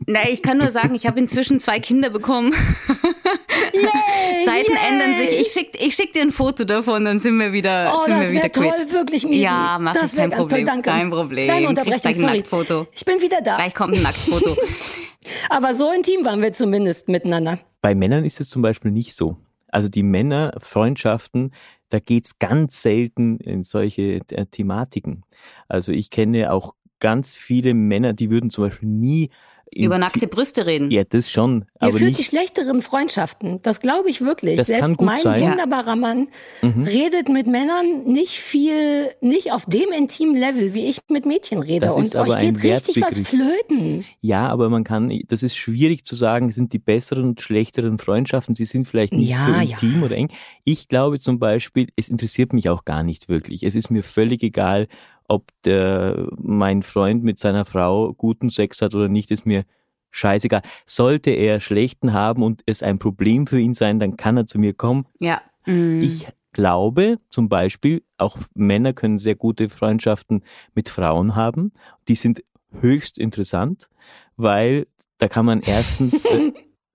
Nein, 0.05 0.27
ich 0.29 0.41
kann 0.41 0.57
nur 0.57 0.71
sagen, 0.71 0.95
ich 0.95 1.07
habe 1.07 1.19
inzwischen 1.19 1.60
zwei 1.60 1.79
Kinder 1.79 2.10
bekommen. 2.10 2.53
Yay, 3.73 4.45
Zeiten 4.45 4.71
yay. 4.71 4.89
ändern 4.89 5.15
sich. 5.15 5.41
Ich 5.41 5.51
schicke 5.51 5.77
ich 5.77 5.95
schick 5.95 6.13
dir 6.13 6.21
ein 6.21 6.31
Foto 6.31 6.63
davon, 6.63 7.05
dann 7.05 7.19
sind 7.19 7.38
wir 7.38 7.51
wieder, 7.51 7.93
oh, 7.95 8.05
sind 8.05 8.21
wir 8.21 8.31
wieder 8.31 8.51
toll, 8.51 8.69
quitt. 8.69 8.93
wirklich, 8.93 9.23
Miri. 9.25 9.41
Ja, 9.41 9.77
mach 9.79 9.93
das 9.93 10.15
kein 10.15 10.29
Problem. 10.29 10.49
Toll, 10.49 10.63
danke. 10.63 10.89
Kein 10.89 11.10
Problem. 11.10 11.45
Kleine 11.45 11.69
Unterbrechung, 11.69 12.01
gleich 12.01 12.15
ein 12.15 12.21
sorry. 12.21 12.38
Nacktfoto. 12.38 12.88
Ich 12.91 13.05
bin 13.05 13.21
wieder 13.21 13.41
da. 13.41 13.55
Gleich 13.55 13.75
kommt 13.75 13.95
ein 13.97 14.03
Nacktfoto. 14.03 14.55
Aber 15.49 15.73
so 15.73 15.91
intim 15.91 16.23
waren 16.23 16.41
wir 16.41 16.53
zumindest 16.53 17.10
miteinander. 17.10 17.60
Bei 17.81 17.95
Männern 17.95 18.23
ist 18.23 18.39
es 18.39 18.49
zum 18.49 18.62
Beispiel 18.62 18.91
nicht 18.91 19.13
so. 19.15 19.38
Also 19.69 19.89
die 19.89 20.03
Männerfreundschaften, 20.03 21.51
da 21.89 21.99
geht's 21.99 22.39
ganz 22.39 22.81
selten 22.81 23.38
in 23.39 23.63
solche 23.63 24.21
äh, 24.31 24.45
Thematiken. 24.45 25.23
Also 25.67 25.91
ich 25.91 26.10
kenne 26.10 26.51
auch 26.51 26.73
ganz 26.99 27.33
viele 27.33 27.73
Männer, 27.73 28.13
die 28.13 28.31
würden 28.31 28.49
zum 28.49 28.65
Beispiel 28.65 28.89
nie 28.89 29.29
über 29.73 29.97
nackte 29.97 30.27
Brüste 30.27 30.65
reden. 30.65 30.89
Ja, 30.91 31.03
das 31.03 31.30
schon. 31.30 31.65
Ihr 31.82 31.88
aber 31.89 31.91
führt 31.97 32.03
nicht, 32.10 32.19
die 32.19 32.23
schlechteren 32.23 32.82
Freundschaften. 32.82 33.62
Das 33.62 33.80
glaube 33.80 34.10
ich 34.10 34.21
wirklich. 34.21 34.56
Das 34.58 34.67
Selbst 34.67 34.82
kann 34.82 34.95
gut 34.97 35.06
mein 35.06 35.21
sein. 35.21 35.41
wunderbarer 35.41 35.95
Mann 35.95 36.27
Mhm. 36.62 36.84
redet 36.84 37.30
mit 37.30 37.47
Männern 37.47 38.03
nicht 38.06 38.39
viel, 38.39 39.10
nicht 39.21 39.51
auf 39.51 39.65
dem 39.65 39.91
intimen 39.95 40.36
Level, 40.36 40.73
wie 40.73 40.86
ich 40.88 40.99
mit 41.10 41.25
Mädchen 41.25 41.62
rede. 41.62 41.88
Das 41.88 41.95
Und 41.95 42.15
euch 42.15 42.34
ein 42.34 42.53
geht 42.56 42.63
richtig 42.84 43.03
was 43.03 43.19
flöten. 43.19 44.06
Ja, 44.21 44.47
aber 44.47 44.69
man 44.69 44.84
kann, 44.84 45.12
das 45.27 45.43
ist 45.43 45.56
schwierig 45.56 46.06
zu 46.06 46.15
sagen, 46.15 46.51
sind 46.51 46.73
die 46.73 46.80
besseren 46.80 47.25
und 47.25 47.41
schlechteren 47.41 47.97
Freundschaften, 47.99 48.56
sie 48.56 48.65
sind 48.65 48.88
vielleicht 48.88 49.13
nicht 49.13 49.30
Ja, 49.30 49.45
so 49.45 49.51
ja. 49.51 49.62
intim 49.62 50.03
oder 50.03 50.15
eng. 50.15 50.30
Ich 50.63 50.88
glaube 50.88 51.19
zum 51.19 51.39
Beispiel, 51.39 51.88
es 51.95 52.10
interessiert 52.10 52.53
mich 52.53 52.69
auch 52.69 52.86
gar 52.86 53.03
nicht 53.03 53.30
wirklich. 53.30 53.63
Es 53.63 53.75
ist 53.75 53.91
mir 53.91 54.03
völlig 54.03 54.41
egal, 54.43 54.88
ob 55.27 55.51
der, 55.63 56.27
mein 56.37 56.83
Freund 56.83 57.23
mit 57.23 57.39
seiner 57.39 57.65
Frau 57.65 58.13
guten 58.13 58.49
Sex 58.49 58.81
hat 58.81 58.95
oder 58.95 59.09
nicht, 59.09 59.31
ist 59.31 59.45
mir 59.45 59.63
scheißegal. 60.11 60.61
Sollte 60.85 61.31
er 61.31 61.59
schlechten 61.59 62.13
haben 62.13 62.43
und 62.43 62.61
es 62.65 62.83
ein 62.83 62.99
Problem 62.99 63.47
für 63.47 63.59
ihn 63.59 63.73
sein, 63.73 63.99
dann 63.99 64.17
kann 64.17 64.37
er 64.37 64.45
zu 64.45 64.59
mir 64.59 64.73
kommen. 64.73 65.05
Ja. 65.19 65.41
Mm. 65.65 66.01
Ich 66.01 66.27
glaube 66.53 67.19
zum 67.29 67.49
Beispiel, 67.49 68.03
auch 68.17 68.37
Männer 68.55 68.93
können 68.93 69.19
sehr 69.19 69.35
gute 69.35 69.69
Freundschaften 69.69 70.43
mit 70.73 70.89
Frauen 70.89 71.35
haben. 71.35 71.71
Die 72.07 72.15
sind 72.15 72.43
höchst 72.71 73.17
interessant, 73.17 73.89
weil 74.37 74.87
da 75.17 75.27
kann 75.27 75.45
man 75.45 75.61
erstens, 75.61 76.25
äh, 76.25 76.51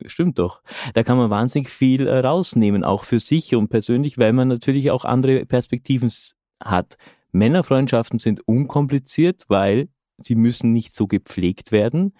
stimmt 0.06 0.38
doch, 0.38 0.62
da 0.94 1.02
kann 1.02 1.16
man 1.16 1.30
wahnsinnig 1.30 1.68
viel 1.68 2.06
äh, 2.06 2.18
rausnehmen, 2.18 2.82
auch 2.82 3.04
für 3.04 3.20
sich 3.20 3.54
und 3.54 3.68
persönlich, 3.68 4.18
weil 4.18 4.32
man 4.32 4.48
natürlich 4.48 4.90
auch 4.90 5.04
andere 5.04 5.46
Perspektiven 5.46 6.10
hat. 6.62 6.96
Männerfreundschaften 7.32 8.18
sind 8.18 8.46
unkompliziert, 8.46 9.44
weil 9.48 9.88
sie 10.18 10.34
müssen 10.34 10.72
nicht 10.72 10.94
so 10.94 11.06
gepflegt 11.06 11.72
werden. 11.72 12.14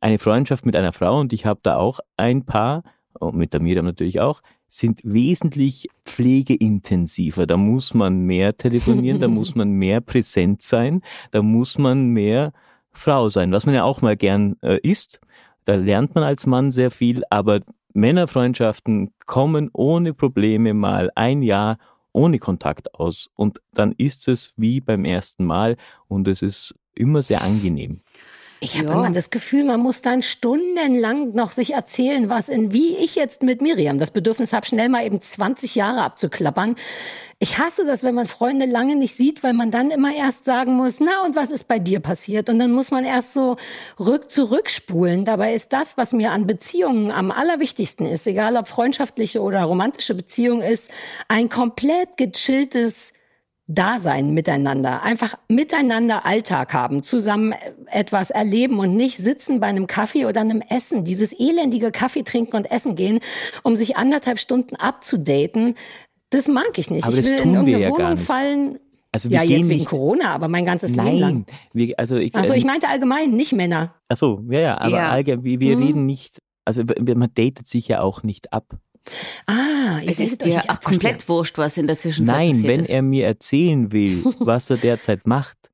Eine 0.00 0.18
Freundschaft 0.18 0.66
mit 0.66 0.76
einer 0.76 0.92
Frau, 0.92 1.18
und 1.18 1.32
ich 1.32 1.46
habe 1.46 1.60
da 1.62 1.76
auch 1.76 2.00
ein 2.16 2.44
paar, 2.44 2.82
und 3.18 3.34
mit 3.34 3.52
der 3.52 3.60
Miriam 3.60 3.86
natürlich 3.86 4.20
auch, 4.20 4.42
sind 4.68 5.00
wesentlich 5.04 5.88
pflegeintensiver. 6.04 7.46
Da 7.46 7.56
muss 7.56 7.94
man 7.94 8.20
mehr 8.20 8.56
telefonieren, 8.56 9.20
da 9.20 9.28
muss 9.28 9.54
man 9.56 9.70
mehr 9.70 10.00
präsent 10.00 10.62
sein, 10.62 11.02
da 11.30 11.42
muss 11.42 11.78
man 11.78 12.08
mehr 12.08 12.52
Frau 12.90 13.28
sein, 13.28 13.52
was 13.52 13.66
man 13.66 13.74
ja 13.74 13.84
auch 13.84 14.02
mal 14.02 14.16
gern 14.16 14.56
äh, 14.62 14.78
ist. 14.82 15.20
Da 15.64 15.74
lernt 15.74 16.14
man 16.14 16.24
als 16.24 16.46
Mann 16.46 16.70
sehr 16.70 16.90
viel, 16.90 17.22
aber 17.30 17.60
Männerfreundschaften 17.92 19.10
kommen 19.26 19.70
ohne 19.72 20.14
Probleme 20.14 20.74
mal 20.74 21.10
ein 21.14 21.42
Jahr 21.42 21.78
ohne 22.16 22.38
Kontakt 22.38 22.94
aus. 22.94 23.30
Und 23.34 23.60
dann 23.72 23.92
ist 23.92 24.26
es 24.26 24.52
wie 24.56 24.80
beim 24.80 25.04
ersten 25.04 25.44
Mal 25.44 25.76
und 26.08 26.26
es 26.26 26.42
ist 26.42 26.74
immer 26.94 27.22
sehr 27.22 27.42
angenehm. 27.42 28.00
Ich 28.60 28.78
habe 28.78 28.86
Ja. 28.88 28.92
immer 28.94 29.10
das 29.10 29.28
Gefühl, 29.30 29.64
man 29.64 29.80
muss 29.80 30.00
dann 30.00 30.22
stundenlang 30.22 31.32
noch 31.34 31.50
sich 31.50 31.74
erzählen, 31.74 32.30
was 32.30 32.48
in, 32.48 32.72
wie 32.72 32.96
ich 32.96 33.14
jetzt 33.14 33.42
mit 33.42 33.60
Miriam 33.60 33.98
das 33.98 34.10
Bedürfnis 34.10 34.52
habe, 34.54 34.64
schnell 34.64 34.88
mal 34.88 35.04
eben 35.04 35.20
20 35.20 35.74
Jahre 35.74 36.00
abzuklappern. 36.02 36.74
Ich 37.38 37.58
hasse 37.58 37.84
das, 37.84 38.02
wenn 38.02 38.14
man 38.14 38.24
Freunde 38.24 38.64
lange 38.64 38.96
nicht 38.96 39.14
sieht, 39.14 39.42
weil 39.42 39.52
man 39.52 39.70
dann 39.70 39.90
immer 39.90 40.14
erst 40.14 40.46
sagen 40.46 40.74
muss, 40.74 41.00
na 41.00 41.22
und 41.26 41.36
was 41.36 41.50
ist 41.50 41.68
bei 41.68 41.78
dir 41.78 42.00
passiert? 42.00 42.48
Und 42.48 42.58
dann 42.58 42.72
muss 42.72 42.90
man 42.90 43.04
erst 43.04 43.34
so 43.34 43.58
rück 44.00 44.30
zurückspulen. 44.30 45.26
Dabei 45.26 45.52
ist 45.52 45.74
das, 45.74 45.98
was 45.98 46.14
mir 46.14 46.32
an 46.32 46.46
Beziehungen 46.46 47.10
am 47.10 47.30
allerwichtigsten 47.30 48.06
ist, 48.06 48.26
egal 48.26 48.56
ob 48.56 48.68
freundschaftliche 48.68 49.42
oder 49.42 49.62
romantische 49.64 50.14
Beziehung 50.14 50.62
ist, 50.62 50.90
ein 51.28 51.50
komplett 51.50 52.16
gechilltes 52.16 53.12
Dasein 53.68 54.32
miteinander, 54.32 55.02
einfach 55.02 55.34
miteinander 55.48 56.24
Alltag 56.24 56.72
haben, 56.72 57.02
zusammen 57.02 57.52
etwas 57.86 58.30
erleben 58.30 58.78
und 58.78 58.94
nicht 58.96 59.16
sitzen 59.16 59.58
bei 59.58 59.66
einem 59.66 59.86
Kaffee 59.88 60.24
oder 60.26 60.40
einem 60.40 60.62
Essen, 60.68 61.02
dieses 61.04 61.32
elendige 61.32 61.90
Kaffee 61.90 62.22
trinken 62.22 62.56
und 62.56 62.70
essen 62.70 62.94
gehen, 62.94 63.18
um 63.64 63.74
sich 63.74 63.96
anderthalb 63.96 64.38
Stunden 64.38 64.76
abzudaten. 64.76 65.74
Das 66.30 66.46
mag 66.46 66.76
ich 66.76 66.90
nicht. 66.90 67.04
Aber 67.04 67.14
ich 67.16 67.22
das 67.22 67.30
will 67.30 67.38
tun 67.38 67.54
in 67.54 67.66
wir 67.66 67.78
irgendeine 67.78 67.82
ja 67.82 67.88
gar 67.88 67.98
Wohnung 67.98 68.10
nicht. 68.12 68.22
fallen. 68.26 68.78
Also 69.12 69.30
wir 69.30 69.36
Ja, 69.38 69.42
jetzt 69.42 69.68
wegen 69.70 69.84
Corona, 69.84 70.32
aber 70.34 70.46
mein 70.48 70.64
ganzes 70.66 70.94
Leben 70.94 71.18
lang. 71.18 71.34
Nein, 71.34 71.46
wir, 71.72 71.98
also 71.98 72.16
ich, 72.16 72.34
Also 72.34 72.52
ich 72.52 72.62
ähm, 72.62 72.66
meinte 72.68 72.88
allgemein, 72.88 73.30
nicht 73.30 73.52
Männer. 73.52 73.94
ach 74.08 74.16
so, 74.16 74.42
ja, 74.50 74.60
ja, 74.60 74.78
aber 74.80 74.90
Ja. 74.96 75.08
allgemein, 75.10 75.44
wir, 75.44 75.60
wir 75.60 75.76
Mhm. 75.76 75.82
reden 75.82 76.06
nicht, 76.06 76.38
also 76.64 76.82
man 76.84 77.30
datet 77.34 77.66
sich 77.66 77.88
ja 77.88 78.00
auch 78.00 78.22
nicht 78.22 78.52
ab. 78.52 78.76
Ah, 79.46 80.00
Es 80.04 80.18
ist 80.18 80.44
dir 80.44 80.62
auch 80.68 80.80
komplett 80.80 81.28
wurscht, 81.28 81.58
was 81.58 81.76
in 81.76 81.86
der 81.86 81.96
Zwischenzeit 81.98 82.36
Nein, 82.36 82.50
passiert 82.52 82.68
wenn 82.68 82.80
ist. 82.80 82.90
er 82.90 83.02
mir 83.02 83.26
erzählen 83.26 83.92
will, 83.92 84.24
was 84.40 84.70
er 84.70 84.76
derzeit 84.76 85.26
macht, 85.26 85.70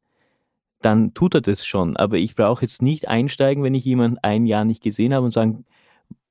dann 0.80 1.14
tut 1.14 1.34
er 1.34 1.40
das 1.40 1.64
schon. 1.64 1.96
Aber 1.96 2.16
ich 2.16 2.34
brauche 2.34 2.62
jetzt 2.62 2.82
nicht 2.82 3.08
einsteigen, 3.08 3.62
wenn 3.62 3.74
ich 3.74 3.84
jemanden 3.84 4.18
ein 4.22 4.46
Jahr 4.46 4.64
nicht 4.64 4.82
gesehen 4.82 5.14
habe 5.14 5.24
und 5.24 5.30
sagen, 5.30 5.64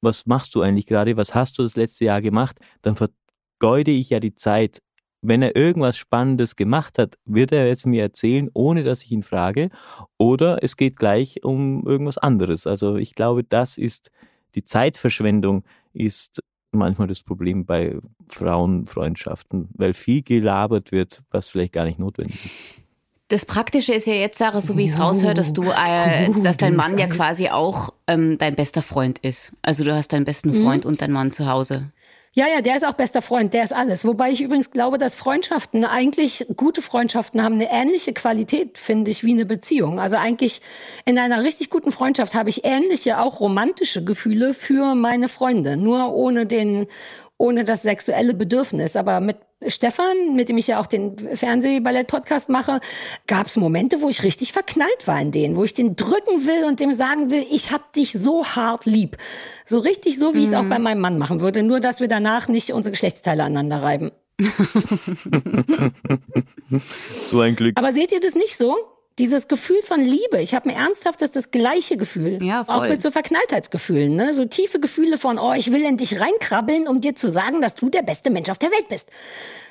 was 0.02 0.26
machst 0.26 0.56
du 0.56 0.62
eigentlich 0.62 0.88
gerade? 0.88 1.18
Was 1.18 1.36
hast 1.36 1.58
du 1.58 1.64
das 1.64 1.76
letzte 1.76 2.06
Jahr 2.06 2.22
gemacht? 2.22 2.60
Dann 2.82 2.96
vergeude 2.96 3.92
ich 3.92 4.10
ja 4.10 4.20
die 4.20 4.34
Zeit. 4.36 4.80
Wenn 5.24 5.44
er 5.44 5.56
irgendwas 5.56 5.98
Spannendes 5.98 6.56
gemacht 6.56 6.98
hat, 6.98 7.16
wird 7.26 7.52
er 7.52 7.68
jetzt 7.68 7.86
mir 7.86 8.02
erzählen, 8.02 8.50
ohne 8.54 8.84
dass 8.84 9.04
ich 9.04 9.12
ihn 9.12 9.22
frage. 9.22 9.70
Oder 10.18 10.64
es 10.64 10.76
geht 10.78 10.96
gleich 10.98 11.44
um 11.44 11.86
irgendwas 11.86 12.18
anderes. 12.18 12.66
Also 12.66 12.96
ich 12.96 13.14
glaube, 13.14 13.44
das 13.44 13.78
ist 13.78 14.10
die 14.56 14.66
Zeitverschwendung 14.66 15.64
ist 15.94 16.42
manchmal 16.72 17.08
das 17.08 17.22
Problem 17.22 17.66
bei 17.66 17.98
Frauenfreundschaften, 18.28 19.70
weil 19.74 19.94
viel 19.94 20.22
gelabert 20.22 20.92
wird, 20.92 21.22
was 21.32 21.48
vielleicht 21.48 21.74
gar 21.74 21.86
nicht 21.86 22.00
notwendig 22.00 22.46
ist. 22.46 22.58
Das 23.28 23.46
Praktische 23.46 23.94
ist 23.94 24.08
ja 24.08 24.14
jetzt, 24.14 24.38
Sarah, 24.38 24.60
so 24.60 24.78
wie 24.78 24.84
ich 24.84 24.92
es 24.92 25.00
raushöre, 25.00 25.34
dass 25.34 25.54
du, 25.54 25.64
äh, 25.64 26.28
Uh, 26.28 26.44
dass 26.44 26.58
dein 26.58 26.76
Mann 26.76 26.98
ja 26.98 27.08
quasi 27.08 27.48
auch 27.48 27.94
ähm, 28.08 28.38
dein 28.38 28.56
bester 28.56 28.82
Freund 28.82 29.20
ist. 29.20 29.54
Also 29.62 29.86
du 29.86 29.96
hast 29.96 30.12
deinen 30.12 30.26
besten 30.26 30.54
Freund 30.54 30.86
und 30.86 31.02
deinen 31.02 31.14
Mann 31.14 31.32
zu 31.32 31.48
Hause. 31.48 31.92
Ja, 32.34 32.48
ja, 32.48 32.62
der 32.62 32.78
ist 32.78 32.86
auch 32.86 32.94
bester 32.94 33.22
Freund, 33.22 33.54
der 33.54 33.64
ist 33.64 33.74
alles. 33.74 34.06
Wobei 34.06 34.32
ich 34.32 34.42
übrigens 34.42 34.72
glaube, 34.72 34.98
dass 34.98 35.16
Freundschaften, 35.16 35.84
eigentlich 35.84 36.46
gute 36.56 36.82
Freundschaften 36.82 37.44
haben 37.44 37.56
eine 37.56 37.70
ähnliche 37.70 38.14
Qualität, 38.14 38.78
finde 38.78 39.12
ich, 39.12 39.26
wie 39.26 39.34
eine 39.34 39.46
Beziehung. 39.46 40.00
Also 40.00 40.16
eigentlich 40.16 40.62
in 41.04 41.20
einer 41.20 41.44
richtig 41.44 41.70
guten 41.70 41.92
Freundschaft 41.92 42.34
habe 42.34 42.50
ich 42.50 42.64
ähnliche, 42.64 43.20
auch 43.20 43.42
romantische 43.42 44.06
Gefühle 44.06 44.54
für 44.54 44.96
meine 44.96 45.28
Freunde. 45.28 45.76
Nur 45.76 46.14
ohne 46.14 46.46
den, 46.46 46.88
ohne 47.38 47.66
das 47.66 47.82
sexuelle 47.82 48.34
Bedürfnis. 48.34 48.96
Aber 48.96 49.20
mit 49.20 49.36
Stefan, 49.68 50.36
mit 50.36 50.50
dem 50.50 50.58
ich 50.58 50.68
ja 50.68 50.80
auch 50.80 50.88
den 50.88 51.18
Fernsehballett-Podcast 51.18 52.50
mache, 52.50 52.80
gab 53.28 53.48
es 53.48 53.58
Momente, 53.58 54.02
wo 54.02 54.10
ich 54.10 54.24
richtig 54.24 54.54
verknallt 54.54 55.06
war 55.08 55.22
in 55.22 55.32
den, 55.32 55.56
wo 55.56 55.64
ich 55.64 55.74
den 55.74 55.96
drücken 55.96 56.46
will 56.46 56.66
und 56.66 56.80
dem 56.80 56.94
sagen 56.94 57.30
will, 57.30 57.46
ich 57.52 57.72
hab 57.72 57.94
dich 57.94 58.14
so 58.14 58.46
hart 58.46 58.86
lieb. 58.86 59.18
So 59.66 59.80
richtig 59.80 60.18
so, 60.18 60.34
wie 60.34 60.40
mhm. 60.40 60.44
ich 60.44 60.50
es 60.50 60.56
auch 60.56 60.66
bei 60.68 60.80
meinem 60.80 61.02
Mann 61.02 61.18
machen 61.18 61.42
würde, 61.42 61.64
nur 61.64 61.80
dass 61.80 62.00
wir 62.00 62.08
danach 62.08 62.48
nicht 62.48 62.72
unsere 62.72 62.92
Geschlechtsteile 62.92 63.44
aneinander 63.44 63.84
reiben. 63.84 64.12
so 67.24 67.42
ein 67.42 67.56
Glück. 67.56 67.78
Aber 67.78 67.94
seht 67.94 68.12
ihr 68.12 68.20
das 68.20 68.34
nicht 68.34 68.58
so? 68.58 68.76
Dieses 69.20 69.48
Gefühl 69.48 69.82
von 69.84 70.02
Liebe. 70.02 70.42
Ich 70.42 70.54
habe 70.54 70.70
ein 70.70 70.76
ernsthaftes, 70.76 71.32
das 71.32 71.52
gleiche 71.52 71.98
Gefühl. 71.98 72.42
Ja, 72.42 72.64
voll. 72.64 72.76
Auch 72.76 72.90
mit 72.90 73.02
so 73.02 73.12
Verknalltheitsgefühlen. 73.12 74.16
Ne? 74.16 74.34
So 74.34 74.46
tiefe 74.46 74.80
Gefühle 74.80 75.18
von, 75.18 75.38
oh, 75.38 75.54
ich 75.54 75.72
will 75.72 75.84
in 75.84 75.98
dich 75.98 76.20
reinkrabbeln, 76.20 76.88
um 76.88 77.02
dir 77.02 77.16
zu 77.16 77.30
sagen, 77.30 77.62
dass 77.62 77.76
du 77.76 77.90
der 77.90 78.04
beste 78.04 78.30
Mensch 78.32 78.50
auf 78.50 78.58
der 78.58 78.72
Welt 78.72 78.88
bist. 78.90 79.10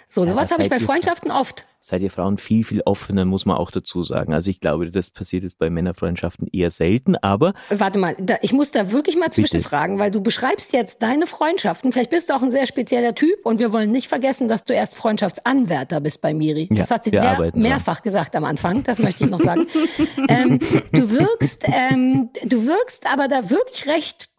So, 0.09 0.25
sowas 0.25 0.51
ja, 0.51 0.55
habe 0.55 0.65
ich 0.65 0.71
bei 0.71 0.81
Freundschaften 0.81 1.31
oft. 1.31 1.65
Seid 1.83 2.03
ihr 2.03 2.11
Frauen 2.11 2.37
viel, 2.37 2.63
viel 2.63 2.83
offener, 2.85 3.25
muss 3.25 3.47
man 3.47 3.57
auch 3.57 3.71
dazu 3.71 4.03
sagen. 4.03 4.35
Also 4.35 4.51
ich 4.51 4.61
glaube, 4.61 4.91
das 4.91 5.09
passiert 5.09 5.45
jetzt 5.45 5.59
bei 5.59 5.71
Männerfreundschaften 5.71 6.47
eher 6.53 6.71
selten, 6.71 7.17
aber. 7.17 7.55
Warte 7.71 7.99
mal, 7.99 8.15
da, 8.19 8.37
ich 8.43 8.53
muss 8.53 8.71
da 8.71 8.93
wirklich 8.93 9.17
mal 9.17 9.33
zwischenfragen, 9.33 9.99
weil 9.99 10.11
du 10.11 10.21
beschreibst 10.21 10.75
jetzt 10.75 11.03
deine 11.03 11.27
Freundschaften. 11.27 11.93
Vielleicht 11.93 12.11
bist 12.11 12.29
du 12.29 12.35
auch 12.35 12.43
ein 12.43 12.51
sehr 12.51 12.67
spezieller 12.67 13.15
Typ 13.15 13.45
und 13.45 13.61
wir 13.61 13.73
wollen 13.73 13.91
nicht 13.93 14.09
vergessen, 14.09 14.47
dass 14.47 14.65
du 14.65 14.75
erst 14.75 14.95
Freundschaftsanwärter 14.95 16.01
bist 16.01 16.21
bei 16.21 16.35
Miri. 16.35 16.69
Das 16.71 16.91
ja, 16.91 16.97
hat 16.97 17.05
sie 17.05 17.11
sehr 17.11 17.51
mehrfach 17.55 17.97
dran. 17.97 18.05
gesagt 18.05 18.37
am 18.37 18.45
Anfang, 18.45 18.83
das 18.83 18.99
möchte 18.99 19.25
ich 19.25 19.31
noch 19.31 19.41
sagen. 19.41 19.67
ähm, 20.29 20.59
du 20.93 21.11
wirkst, 21.11 21.65
ähm, 21.67 22.31
du 22.45 22.67
wirkst 22.67 23.07
aber 23.11 23.27
da 23.27 23.51
wirklich 23.51 23.87
recht 23.89 24.30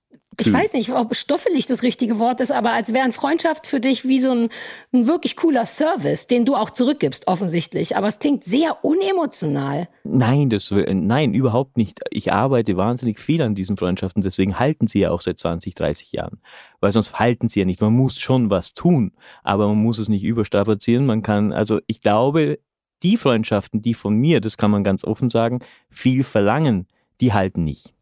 ich 0.42 0.48
hm. 0.48 0.54
weiß 0.54 0.74
nicht, 0.74 0.92
ob 0.92 1.16
stoffelig 1.16 1.68
das 1.68 1.84
richtige 1.84 2.18
Wort 2.18 2.42
ist, 2.42 2.52
aber 2.52 2.74
als 2.74 2.94
wäre 2.94 3.04
eine 3.04 3.14
Freundschaft 3.14 3.68
für 3.68 3.80
dich 3.80 4.08
wie 4.08 4.20
so 4.20 4.32
ein, 4.32 4.50
ein, 4.92 5.08
wirklich 5.08 5.36
cooler 5.36 5.68
Service, 5.68 6.26
den 6.26 6.46
du 6.46 6.56
auch 6.56 6.72
zurückgibst, 6.72 7.28
offensichtlich. 7.28 7.96
Aber 7.96 8.08
es 8.08 8.18
klingt 8.18 8.44
sehr 8.44 8.84
unemotional. 8.84 9.88
Nein, 10.04 10.50
das, 10.50 10.72
nein, 10.72 11.36
überhaupt 11.36 11.78
nicht. 11.78 12.02
Ich 12.10 12.34
arbeite 12.34 12.76
wahnsinnig 12.76 13.20
viel 13.20 13.42
an 13.44 13.54
diesen 13.54 13.78
Freundschaften, 13.78 14.24
deswegen 14.24 14.58
halten 14.58 14.88
sie 14.88 15.02
ja 15.02 15.12
auch 15.12 15.22
seit 15.22 15.38
20, 15.38 15.76
30 15.76 16.12
Jahren. 16.12 16.42
Weil 16.80 16.92
sonst 16.92 17.20
halten 17.20 17.48
sie 17.48 17.60
ja 17.60 17.66
nicht. 17.66 17.80
Man 17.80 17.94
muss 17.94 18.18
schon 18.18 18.50
was 18.50 18.74
tun, 18.74 19.12
aber 19.44 19.68
man 19.68 19.78
muss 19.78 20.00
es 20.00 20.10
nicht 20.10 20.24
überstrapazieren. 20.24 21.06
Man 21.06 21.22
kann, 21.22 21.54
also 21.54 21.80
ich 21.86 22.02
glaube, 22.02 22.60
die 23.04 23.18
Freundschaften, 23.18 23.84
die 23.84 23.94
von 23.94 24.16
mir, 24.16 24.42
das 24.42 24.58
kann 24.58 24.72
man 24.72 24.84
ganz 24.84 25.04
offen 25.04 25.30
sagen, 25.30 25.60
viel 25.92 26.24
verlangen, 26.24 26.88
die 27.20 27.32
halten 27.32 27.64
nicht 27.64 27.94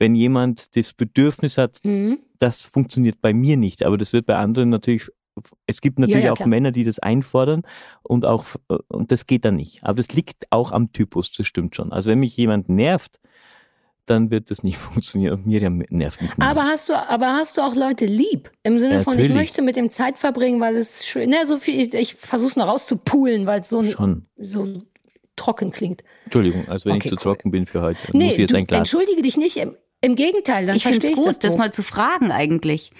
wenn 0.00 0.16
jemand 0.16 0.76
das 0.76 0.94
Bedürfnis 0.94 1.58
hat, 1.58 1.78
mhm. 1.84 2.18
das 2.38 2.62
funktioniert 2.62 3.20
bei 3.20 3.32
mir 3.32 3.56
nicht, 3.56 3.84
aber 3.84 3.98
das 3.98 4.12
wird 4.12 4.26
bei 4.26 4.36
anderen 4.36 4.70
natürlich 4.70 5.08
es 5.66 5.80
gibt 5.80 5.98
natürlich 5.98 6.24
ja, 6.24 6.26
ja, 6.26 6.32
auch 6.32 6.44
Männer, 6.44 6.70
die 6.70 6.84
das 6.84 6.98
einfordern 6.98 7.62
und 8.02 8.26
auch 8.26 8.44
und 8.88 9.12
das 9.12 9.26
geht 9.26 9.44
dann 9.44 9.56
nicht. 9.56 9.82
Aber 9.84 9.94
das 9.94 10.08
liegt 10.08 10.46
auch 10.50 10.72
am 10.72 10.92
Typus, 10.92 11.32
das 11.32 11.46
stimmt 11.46 11.76
schon. 11.76 11.92
Also 11.92 12.10
wenn 12.10 12.18
mich 12.18 12.36
jemand 12.36 12.68
nervt, 12.68 13.20
dann 14.06 14.30
wird 14.30 14.50
das 14.50 14.62
nicht 14.62 14.76
funktionieren. 14.78 15.34
Und 15.34 15.46
Miriam 15.46 15.82
nervt 15.88 16.20
mich 16.20 16.36
mehr. 16.36 16.48
Aber 16.48 16.64
hast 16.64 16.88
du, 16.88 16.94
aber 16.94 17.28
hast 17.34 17.56
du 17.56 17.62
auch 17.62 17.74
Leute 17.74 18.06
lieb? 18.06 18.50
Im 18.64 18.78
Sinne 18.78 18.94
ja, 18.94 19.00
von, 19.00 19.18
ich 19.18 19.30
möchte 19.30 19.62
mit 19.62 19.76
dem 19.76 19.90
Zeit 19.90 20.18
verbringen, 20.18 20.60
weil 20.60 20.76
es 20.76 21.06
schön, 21.06 21.30
ne, 21.30 21.46
so 21.46 21.56
viel, 21.56 21.80
ich, 21.80 21.94
ich 21.94 22.14
versuche 22.16 22.50
es 22.50 22.56
noch 22.56 22.66
rauszupulen, 22.66 23.46
weil 23.46 23.60
es 23.60 23.68
so, 23.68 23.84
schon. 23.84 24.26
so 24.36 24.82
trocken 25.36 25.70
klingt. 25.70 26.02
Entschuldigung, 26.24 26.68
also 26.68 26.86
wenn 26.86 26.96
okay, 26.96 27.06
ich 27.06 27.10
zu 27.10 27.16
cool. 27.16 27.34
trocken 27.34 27.50
bin 27.50 27.66
für 27.66 27.80
heute, 27.80 27.98
nee, 28.12 28.24
muss 28.24 28.32
ich 28.32 28.38
jetzt 28.40 28.54
ein 28.54 28.66
Glas. 28.66 28.80
Entschuldige 28.80 29.22
dich 29.22 29.36
nicht. 29.36 29.56
Im 30.02 30.16
Gegenteil, 30.16 30.66
dann 30.66 30.76
ich 30.76 30.84
finde 30.84 31.06
es 31.06 31.12
gut, 31.14 31.26
das, 31.26 31.38
das, 31.38 31.56
mal 31.58 31.72
zu 31.72 31.82
fragen 31.82 32.32
eigentlich. 32.32 32.90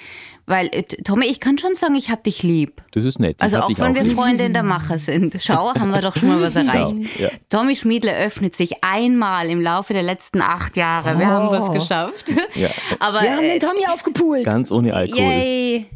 Weil, 0.45 0.67
äh, 0.73 0.83
Tommy, 0.83 1.27
ich 1.27 1.41
kann 1.41 1.57
schon 1.59 1.75
sagen, 1.77 1.95
ich 1.95 2.11
hab 2.11 2.25
dich 2.25 2.43
lieb. 2.43 2.83
Das 2.91 3.05
ist 3.05 3.21
nett. 3.21 3.41
Also 3.41 3.61
auch 3.61 3.71
wenn 3.79 3.95
wir 3.95 4.03
lieb. 4.03 4.15
Freunde 4.15 4.45
in 4.45 4.53
der 4.53 4.65
Mache 4.65 4.99
sind. 4.99 5.37
Schau, 5.41 5.75
haben 5.75 5.91
wir 5.91 6.01
doch 6.01 6.17
schon 6.17 6.29
mal 6.29 6.43
was 6.43 6.57
erreicht. 6.57 6.97
Ja, 7.19 7.29
ja. 7.29 7.31
Tommy 7.49 7.75
Schmiedle 7.75 8.15
öffnet 8.17 8.55
sich 8.55 8.83
einmal 8.83 9.49
im 9.49 9.61
Laufe 9.61 9.95
der 9.95 10.03
letzten 10.03 10.43
acht 10.43 10.77
Jahre. 10.77 11.19
Wir 11.19 11.27
oh. 11.27 11.31
haben 11.31 11.51
was 11.51 11.73
geschafft. 11.73 12.31
Ja. 12.55 12.69
Aber, 12.99 13.23
wir 13.23 13.37
haben 13.37 13.43
den 13.43 13.61
Tommy 13.61 13.87
aufgepult. 13.87 14.45
Ganz 14.45 14.71
ohne 14.73 14.93
Alkohol. 14.93 15.21
Yay. 15.21 15.87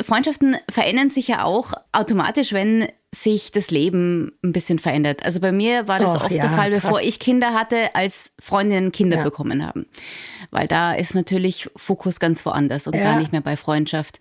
Freundschaften 0.00 0.56
verändern 0.68 1.10
sich 1.10 1.28
ja 1.28 1.44
auch 1.44 1.72
automatisch, 1.92 2.52
wenn 2.52 2.88
sich 3.14 3.50
das 3.50 3.70
Leben 3.70 4.32
ein 4.42 4.52
bisschen 4.52 4.78
verändert. 4.78 5.24
Also 5.24 5.40
bei 5.40 5.52
mir 5.52 5.86
war 5.86 5.98
das 5.98 6.16
Och, 6.16 6.24
oft 6.24 6.30
ja, 6.30 6.42
der 6.42 6.50
Fall, 6.50 6.70
bevor 6.70 6.92
krass. 6.92 7.02
ich 7.04 7.18
Kinder 7.18 7.52
hatte, 7.52 7.94
als 7.94 8.32
Freundinnen 8.40 8.90
Kinder 8.90 9.18
ja. 9.18 9.22
bekommen 9.22 9.66
haben. 9.66 9.86
Weil 10.50 10.66
da 10.66 10.94
ist 10.94 11.14
natürlich 11.14 11.68
Fokus 11.76 12.20
ganz 12.20 12.44
woanders 12.46 12.86
und 12.86 12.96
ja. 12.96 13.02
gar 13.02 13.18
nicht 13.18 13.32
mehr 13.32 13.42
bei 13.42 13.56
Freundschaft. 13.56 14.18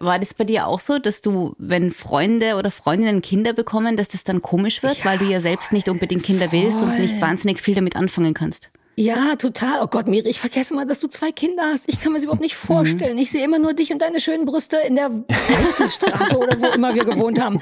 War 0.00 0.18
das 0.18 0.34
bei 0.34 0.44
dir 0.44 0.66
auch 0.66 0.78
so, 0.78 0.98
dass 0.98 1.22
du, 1.22 1.56
wenn 1.58 1.90
Freunde 1.90 2.56
oder 2.56 2.70
Freundinnen 2.70 3.22
Kinder 3.22 3.52
bekommen, 3.52 3.96
dass 3.96 4.08
das 4.08 4.24
dann 4.24 4.42
komisch 4.42 4.82
wird, 4.82 5.04
weil 5.04 5.18
du 5.18 5.24
ja 5.24 5.40
selbst 5.40 5.72
nicht 5.72 5.88
unbedingt 5.88 6.22
Kinder 6.22 6.50
voll. 6.50 6.60
willst 6.60 6.82
und 6.82 7.00
nicht 7.00 7.20
wahnsinnig 7.20 7.60
viel 7.60 7.74
damit 7.74 7.96
anfangen 7.96 8.34
kannst? 8.34 8.70
Ja, 8.94 9.36
total. 9.36 9.80
Oh 9.82 9.86
Gott, 9.86 10.08
Miri, 10.08 10.28
ich 10.28 10.40
vergesse 10.40 10.74
mal, 10.74 10.84
dass 10.84 11.00
du 11.00 11.08
zwei 11.08 11.30
Kinder 11.30 11.62
hast. 11.72 11.84
Ich 11.86 12.00
kann 12.00 12.12
mir 12.12 12.18
das 12.18 12.24
überhaupt 12.24 12.42
nicht 12.42 12.56
vorstellen. 12.56 13.16
Ich 13.16 13.30
sehe 13.30 13.44
immer 13.44 13.58
nur 13.58 13.72
dich 13.72 13.92
und 13.92 14.02
deine 14.02 14.20
schönen 14.20 14.44
Brüste 14.44 14.76
in 14.86 14.96
der 14.96 15.10
Straße 15.88 16.36
oder 16.36 16.60
wo 16.60 16.66
immer 16.66 16.94
wir 16.94 17.04
gewohnt 17.04 17.40
haben 17.40 17.60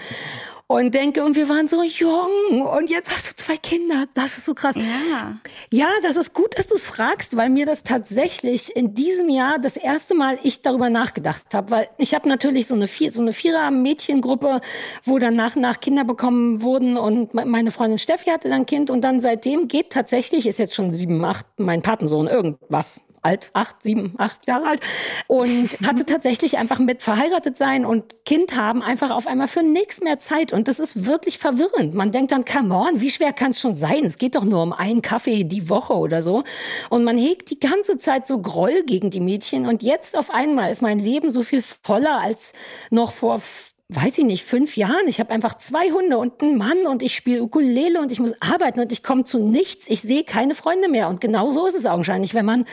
und 0.68 0.94
denke, 0.94 1.24
und 1.24 1.36
wir 1.36 1.48
waren 1.48 1.68
so 1.68 1.82
jung 1.82 2.62
und 2.62 2.90
jetzt 2.90 3.10
hast 3.10 3.30
du 3.30 3.36
zwei 3.36 3.56
Kinder. 3.56 4.06
Das 4.14 4.36
ist 4.36 4.46
so 4.46 4.54
krass. 4.54 4.74
Ja, 4.74 5.38
ja 5.70 5.88
das 6.02 6.16
ist 6.16 6.34
gut, 6.34 6.58
dass 6.58 6.66
du 6.66 6.74
es 6.74 6.86
fragst, 6.86 7.36
weil 7.36 7.50
mir 7.50 7.66
das 7.66 7.84
tatsächlich 7.84 8.74
in 8.74 8.92
diesem 8.94 9.28
Jahr 9.28 9.60
das 9.60 9.76
erste 9.76 10.14
Mal 10.14 10.38
ich 10.42 10.62
darüber 10.62 10.90
nachgedacht 10.90 11.54
habe. 11.54 11.70
Weil 11.70 11.88
ich 11.98 12.14
habe 12.14 12.28
natürlich 12.28 12.66
so 12.66 12.74
eine, 12.74 12.88
Vier, 12.88 13.12
so 13.12 13.22
eine 13.22 13.32
Vierer-Mädchengruppe, 13.32 14.60
wo 15.04 15.18
dann 15.18 15.36
nach 15.36 15.54
und 15.54 15.62
nach 15.62 15.78
Kinder 15.78 16.04
bekommen 16.04 16.62
wurden 16.62 16.96
und 16.96 17.32
meine 17.34 17.70
Freundin 17.70 17.98
Steffi 17.98 18.30
hatte 18.30 18.48
dann 18.48 18.62
ein 18.62 18.66
Kind 18.66 18.90
und 18.90 19.02
dann 19.02 19.20
seitdem 19.20 19.68
geht 19.68 19.90
tatsächlich, 19.90 20.46
ist 20.46 20.58
jetzt 20.58 20.74
schon 20.74 20.92
sieben, 20.92 21.24
acht, 21.24 21.46
mein 21.58 21.82
Patensohn, 21.82 22.26
irgendwas 22.26 23.00
alt, 23.26 23.50
acht, 23.52 23.82
sieben, 23.82 24.14
acht 24.18 24.46
Jahre 24.46 24.68
alt 24.68 24.80
und 25.26 25.78
hatte 25.86 26.06
tatsächlich 26.06 26.58
einfach 26.58 26.78
mit 26.78 27.02
verheiratet 27.02 27.56
sein 27.56 27.84
und 27.84 28.24
Kind 28.24 28.56
haben 28.56 28.82
einfach 28.82 29.10
auf 29.10 29.26
einmal 29.26 29.48
für 29.48 29.62
nichts 29.62 30.00
mehr 30.00 30.18
Zeit 30.20 30.52
und 30.52 30.68
das 30.68 30.78
ist 30.78 31.06
wirklich 31.06 31.38
verwirrend. 31.38 31.94
Man 31.94 32.12
denkt 32.12 32.32
dann, 32.32 32.44
come 32.44 32.74
on, 32.74 33.00
wie 33.00 33.10
schwer 33.10 33.32
kann 33.32 33.50
es 33.50 33.60
schon 33.60 33.74
sein? 33.74 34.04
Es 34.04 34.18
geht 34.18 34.34
doch 34.36 34.44
nur 34.44 34.62
um 34.62 34.72
einen 34.72 35.02
Kaffee 35.02 35.44
die 35.44 35.68
Woche 35.68 35.94
oder 35.94 36.22
so 36.22 36.44
und 36.90 37.04
man 37.04 37.18
hegt 37.18 37.50
die 37.50 37.60
ganze 37.60 37.98
Zeit 37.98 38.26
so 38.26 38.40
Groll 38.40 38.84
gegen 38.84 39.10
die 39.10 39.20
Mädchen 39.20 39.66
und 39.66 39.82
jetzt 39.82 40.16
auf 40.16 40.30
einmal 40.30 40.70
ist 40.70 40.82
mein 40.82 40.98
Leben 40.98 41.30
so 41.30 41.42
viel 41.42 41.62
voller 41.62 42.20
als 42.20 42.52
noch 42.90 43.12
vor 43.12 43.40
weiß 43.88 44.18
ich 44.18 44.24
nicht, 44.24 44.44
fünf 44.44 44.76
Jahren. 44.76 45.06
Ich 45.06 45.20
habe 45.20 45.30
einfach 45.30 45.58
zwei 45.58 45.90
Hunde 45.90 46.18
und 46.18 46.42
einen 46.42 46.56
Mann 46.56 46.86
und 46.86 47.02
ich 47.02 47.14
spiele 47.14 47.42
Ukulele 47.42 48.00
und 48.00 48.10
ich 48.10 48.18
muss 48.18 48.34
arbeiten 48.40 48.80
und 48.80 48.90
ich 48.90 49.02
komme 49.02 49.24
zu 49.24 49.38
nichts. 49.38 49.88
Ich 49.88 50.02
sehe 50.02 50.24
keine 50.24 50.54
Freunde 50.54 50.88
mehr. 50.88 51.08
Und 51.08 51.20
genau 51.20 51.50
so 51.50 51.66
ist 51.66 51.76
es 51.76 51.86
augenscheinlich, 51.86 52.34
wenn 52.34 52.44
man 52.44 52.64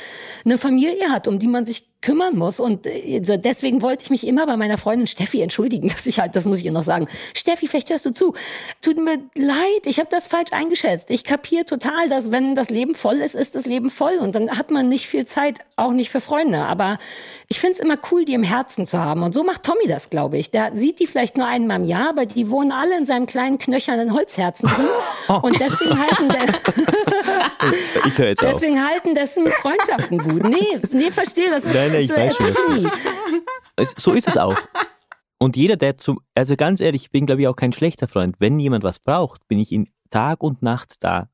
eine 0.43 0.57
Familie 0.57 1.09
hat, 1.09 1.27
um 1.27 1.37
die 1.37 1.47
man 1.47 1.65
sich 1.65 1.92
kümmern 2.03 2.37
muss. 2.37 2.59
Und 2.59 2.85
äh, 2.85 3.19
deswegen 3.21 3.81
wollte 3.81 4.03
ich 4.03 4.09
mich 4.11 4.27
immer 4.27 4.45
bei 4.45 4.57
meiner 4.57 4.77
Freundin 4.77 5.07
Steffi 5.07 5.41
entschuldigen, 5.41 5.87
dass 5.89 6.05
ich 6.05 6.19
halt, 6.19 6.35
das 6.35 6.45
muss 6.45 6.59
ich 6.59 6.65
ihr 6.65 6.71
noch 6.71 6.83
sagen. 6.83 7.07
Steffi, 7.33 7.67
vielleicht 7.67 7.89
hörst 7.89 8.05
du 8.05 8.11
zu. 8.11 8.33
Tut 8.81 8.97
mir 8.97 9.17
leid, 9.35 9.85
ich 9.85 9.99
habe 9.99 10.09
das 10.11 10.27
falsch 10.27 10.51
eingeschätzt. 10.51 11.09
Ich 11.09 11.23
kapiere 11.23 11.65
total, 11.65 12.09
dass 12.09 12.31
wenn 12.31 12.53
das 12.53 12.69
Leben 12.69 12.93
voll 12.93 13.15
ist, 13.15 13.33
ist 13.33 13.55
das 13.55 13.65
Leben 13.65 13.89
voll. 13.89 14.17
Und 14.19 14.35
dann 14.35 14.51
hat 14.51 14.69
man 14.69 14.89
nicht 14.89 15.07
viel 15.07 15.25
Zeit, 15.25 15.59
auch 15.75 15.91
nicht 15.91 16.09
für 16.11 16.21
Freunde. 16.21 16.63
Aber 16.63 16.99
ich 17.47 17.59
finde 17.59 17.73
es 17.73 17.79
immer 17.79 17.97
cool, 18.11 18.25
die 18.25 18.33
im 18.33 18.43
Herzen 18.43 18.85
zu 18.85 18.99
haben. 18.99 19.23
Und 19.23 19.33
so 19.33 19.43
macht 19.43 19.63
Tommy 19.63 19.87
das, 19.87 20.09
glaube 20.09 20.37
ich. 20.37 20.51
Der 20.51 20.75
sieht 20.75 20.99
die 20.99 21.07
vielleicht 21.07 21.37
nur 21.37 21.47
einmal 21.47 21.79
im 21.79 21.85
Jahr, 21.85 22.09
aber 22.09 22.25
die 22.25 22.49
wohnen 22.49 22.71
alle 22.71 22.97
in 22.97 23.05
seinem 23.05 23.25
kleinen 23.25 23.57
knöchernen 23.57 24.13
Holzherzen 24.13 24.69
drin. 24.69 24.87
Und 25.41 25.59
deswegen 25.59 25.97
halten 25.99 26.29
jetzt 28.17 28.41
deswegen 28.41 28.85
halten 28.85 29.15
dessen 29.15 29.47
Freundschaften 29.47 30.17
gut. 30.17 30.43
Nee, 30.43 30.79
nee, 30.91 31.11
verstehe, 31.11 31.49
das 31.49 31.63
ist 31.63 31.73
nein, 31.73 31.92
nein, 31.93 32.01
ich 32.03 32.09
so 32.09 32.15
weiß 32.15 32.35
schon. 32.37 32.91
so 33.97 34.11
ist 34.11 34.27
es 34.27 34.37
auch. 34.37 34.57
Und 35.39 35.57
jeder, 35.57 35.75
der 35.75 35.97
zum, 35.97 36.19
also 36.35 36.55
ganz 36.55 36.79
ehrlich, 36.79 37.03
ich 37.03 37.11
bin 37.11 37.25
glaube 37.25 37.41
ich 37.41 37.47
auch 37.47 37.55
kein 37.55 37.73
schlechter 37.73 38.07
Freund. 38.07 38.35
Wenn 38.39 38.59
jemand 38.59 38.83
was 38.83 38.99
braucht, 38.99 39.47
bin 39.47 39.59
ich 39.59 39.71
in 39.71 39.89
Tag 40.09 40.43
und 40.43 40.61
Nacht 40.61 41.03
da 41.03 41.27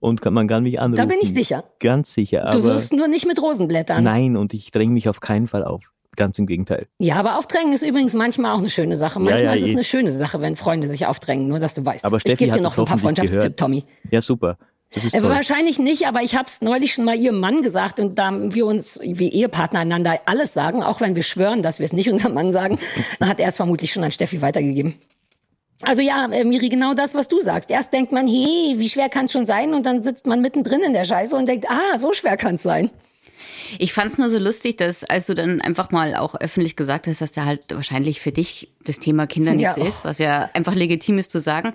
und 0.00 0.24
man 0.24 0.48
kann 0.48 0.64
mich 0.64 0.80
anrufen. 0.80 0.96
Da 0.96 1.06
bin 1.06 1.18
ich 1.22 1.32
sicher. 1.32 1.64
Ganz 1.78 2.12
sicher. 2.12 2.50
du 2.52 2.64
wirst 2.64 2.92
nur 2.92 3.08
nicht 3.08 3.26
mit 3.26 3.40
Rosenblättern. 3.40 4.02
Nein, 4.02 4.36
und 4.36 4.52
ich 4.54 4.70
dränge 4.72 4.92
mich 4.92 5.08
auf 5.08 5.20
keinen 5.20 5.46
Fall 5.46 5.64
auf. 5.64 5.92
Ganz 6.16 6.38
im 6.38 6.46
Gegenteil. 6.46 6.86
Ja, 6.98 7.16
aber 7.16 7.38
aufdrängen 7.38 7.72
ist 7.72 7.82
übrigens 7.82 8.12
manchmal 8.12 8.54
auch 8.54 8.58
eine 8.58 8.70
schöne 8.70 8.96
Sache. 8.96 9.18
Manchmal 9.18 9.42
ja, 9.42 9.50
ja, 9.50 9.54
ist 9.54 9.62
es 9.62 9.68
eh. 9.68 9.72
eine 9.72 9.84
schöne 9.84 10.12
Sache, 10.12 10.40
wenn 10.40 10.56
Freunde 10.56 10.86
sich 10.86 11.06
aufdrängen, 11.06 11.48
nur 11.48 11.58
dass 11.58 11.74
du 11.74 11.84
weißt. 11.84 12.04
Aber 12.04 12.20
Steffi 12.20 12.44
ich 12.44 12.50
gebe 12.50 12.58
dir 12.58 12.62
noch 12.62 12.74
so 12.74 12.82
ein 12.82 12.88
paar 12.88 12.98
Freundschaftstipps, 12.98 13.56
Tommy. 13.56 13.84
Ja, 14.10 14.20
super. 14.20 14.58
Äh. 14.90 15.22
Wahrscheinlich 15.22 15.78
nicht, 15.78 16.06
aber 16.06 16.22
ich 16.22 16.36
habe 16.36 16.46
es 16.46 16.60
neulich 16.60 16.94
schon 16.94 17.04
mal 17.04 17.16
ihrem 17.16 17.40
Mann 17.40 17.62
gesagt 17.62 17.98
und 17.98 18.18
da 18.18 18.30
wir 18.32 18.66
uns 18.66 19.00
wie 19.02 19.28
Ehepartner 19.28 19.80
einander 19.80 20.20
alles 20.26 20.54
sagen, 20.54 20.82
auch 20.82 21.00
wenn 21.00 21.16
wir 21.16 21.22
schwören, 21.22 21.62
dass 21.62 21.78
wir 21.78 21.86
es 21.86 21.92
nicht 21.92 22.10
unserem 22.12 22.34
Mann 22.34 22.52
sagen, 22.52 22.78
dann 23.18 23.28
hat 23.30 23.40
er 23.40 23.48
es 23.48 23.56
vermutlich 23.56 23.92
schon 23.92 24.04
an 24.04 24.12
Steffi 24.12 24.42
weitergegeben. 24.42 24.94
Also 25.82 26.02
ja, 26.02 26.26
äh, 26.26 26.44
Miri, 26.44 26.68
genau 26.68 26.94
das, 26.94 27.14
was 27.14 27.28
du 27.28 27.40
sagst. 27.40 27.70
Erst 27.70 27.92
denkt 27.92 28.12
man, 28.12 28.26
hey, 28.26 28.74
wie 28.76 28.88
schwer 28.88 29.08
kann 29.08 29.24
es 29.24 29.32
schon 29.32 29.44
sein? 29.44 29.74
Und 29.74 29.84
dann 29.84 30.02
sitzt 30.02 30.26
man 30.26 30.40
mittendrin 30.40 30.82
in 30.82 30.92
der 30.92 31.04
Scheiße 31.04 31.36
und 31.36 31.48
denkt, 31.48 31.68
ah, 31.68 31.98
so 31.98 32.12
schwer 32.12 32.36
kann 32.36 32.54
es 32.54 32.62
sein. 32.62 32.90
Ich 33.78 33.92
fand 33.92 34.10
es 34.10 34.18
nur 34.18 34.28
so 34.30 34.38
lustig, 34.38 34.76
dass 34.78 35.04
als 35.04 35.26
du 35.26 35.34
dann 35.34 35.60
einfach 35.60 35.90
mal 35.90 36.14
auch 36.16 36.34
öffentlich 36.34 36.76
gesagt 36.76 37.06
hast, 37.06 37.20
dass 37.20 37.32
da 37.32 37.44
halt 37.44 37.62
wahrscheinlich 37.74 38.20
für 38.20 38.32
dich 38.32 38.70
das 38.84 38.98
Thema 38.98 39.26
Kinder 39.26 39.52
nichts 39.52 39.76
Ja. 39.76 39.84
ist, 39.84 40.04
was 40.04 40.18
ja 40.18 40.50
einfach 40.54 40.74
legitim 40.74 41.18
ist 41.18 41.30
zu 41.30 41.40
sagen, 41.40 41.72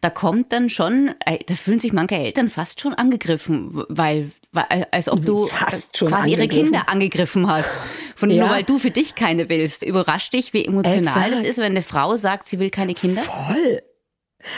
da 0.00 0.10
kommt 0.10 0.52
dann 0.52 0.70
schon, 0.70 1.14
äh, 1.24 1.38
da 1.46 1.54
fühlen 1.54 1.78
sich 1.78 1.92
manche 1.92 2.16
Eltern 2.16 2.50
fast 2.50 2.80
schon 2.80 2.94
angegriffen, 2.94 3.82
weil, 3.88 4.30
weil 4.52 4.86
als 4.90 5.08
ob 5.08 5.24
du 5.24 5.46
Fast 5.46 5.96
schon 5.96 6.08
quasi 6.08 6.32
ihre. 6.32 6.48
Kinder 6.48 6.88
angegriffen 6.88 7.48
hast. 7.50 7.72
Von, 8.16 8.30
Ja. 8.30 8.44
Nur 8.46 8.54
weil 8.54 8.64
du 8.64 8.78
für 8.78 8.90
dich 8.90 9.14
keine 9.14 9.48
willst. 9.48 9.82
Überrascht 9.82 10.34
dich, 10.34 10.52
wie 10.52 10.64
emotional 10.66 11.30
das 11.30 11.42
ist, 11.44 11.58
wenn 11.58 11.66
eine 11.72 11.82
Frau 11.82 12.16
sagt, 12.16 12.46
sie 12.46 12.58
will 12.58 12.70
keine 12.70 12.94
Kinder? 12.94 13.22
Voll. 13.22 13.82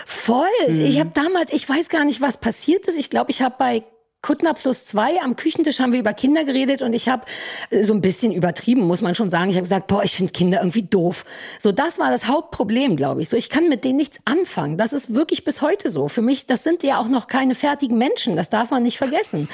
Voll. 0.07 0.47
Ich 0.69 1.01
habe 1.01 1.11
damals, 1.13 1.53
ich 1.53 1.69
weiß 1.69 1.89
gar 1.89 2.05
nicht, 2.05 2.21
was 2.21 2.37
passiert 2.39 2.87
ist. 2.87 2.97
Ich 2.99 3.11
glaube, 3.11 3.31
ich 3.31 3.43
habe 3.43 3.55
bei 3.59 3.83
Kuttner 4.23 4.55
plus 4.55 4.87
zwei 4.87 5.21
am 5.21 5.35
Küchentisch 5.35 5.81
haben 5.81 5.93
wir 5.93 5.99
über 5.99 6.15
Kinder 6.15 6.45
geredet 6.45 6.81
und 6.81 6.93
ich 6.93 7.09
habe 7.09 7.25
äh, 7.71 7.83
so 7.83 7.93
ein 7.93 8.01
bisschen 8.01 8.33
übertrieben, 8.33 8.83
muss 8.83 9.03
man 9.03 9.17
schon 9.17 9.31
sagen. 9.31 9.51
Ich 9.51 9.57
habe 9.57 9.65
gesagt, 9.65 9.89
boah, 9.89 10.05
ich 10.05 10.15
finde 10.15 10.33
Kinder 10.33 10.61
irgendwie 10.61 10.85
doof. 10.85 11.25
So, 11.59 11.73
das 11.73 11.99
war 11.99 12.13
das 12.13 12.29
Hauptproblem, 12.29 12.95
glaube 12.95 13.21
ich. 13.23 13.29
So, 13.29 13.37
ich 13.37 13.51
kann 13.51 13.69
mit 13.69 13.85
denen 13.85 13.97
nichts 13.97 14.21
anfangen. 14.25 14.79
Das 14.79 14.93
ist 14.93 15.13
wirklich 15.13 15.45
bis 15.45 15.61
heute 15.61 15.91
so. 15.91 16.07
Für 16.07 16.23
mich, 16.23 16.47
das 16.47 16.63
sind 16.63 16.85
ja 16.85 17.01
auch 17.01 17.09
noch 17.09 17.27
keine 17.27 17.57
fertigen 17.57 17.99
Menschen. 17.99 18.37
Das 18.37 18.49
darf 18.49 18.71
man 18.71 18.85
nicht 18.85 18.97
vergessen. 18.97 19.49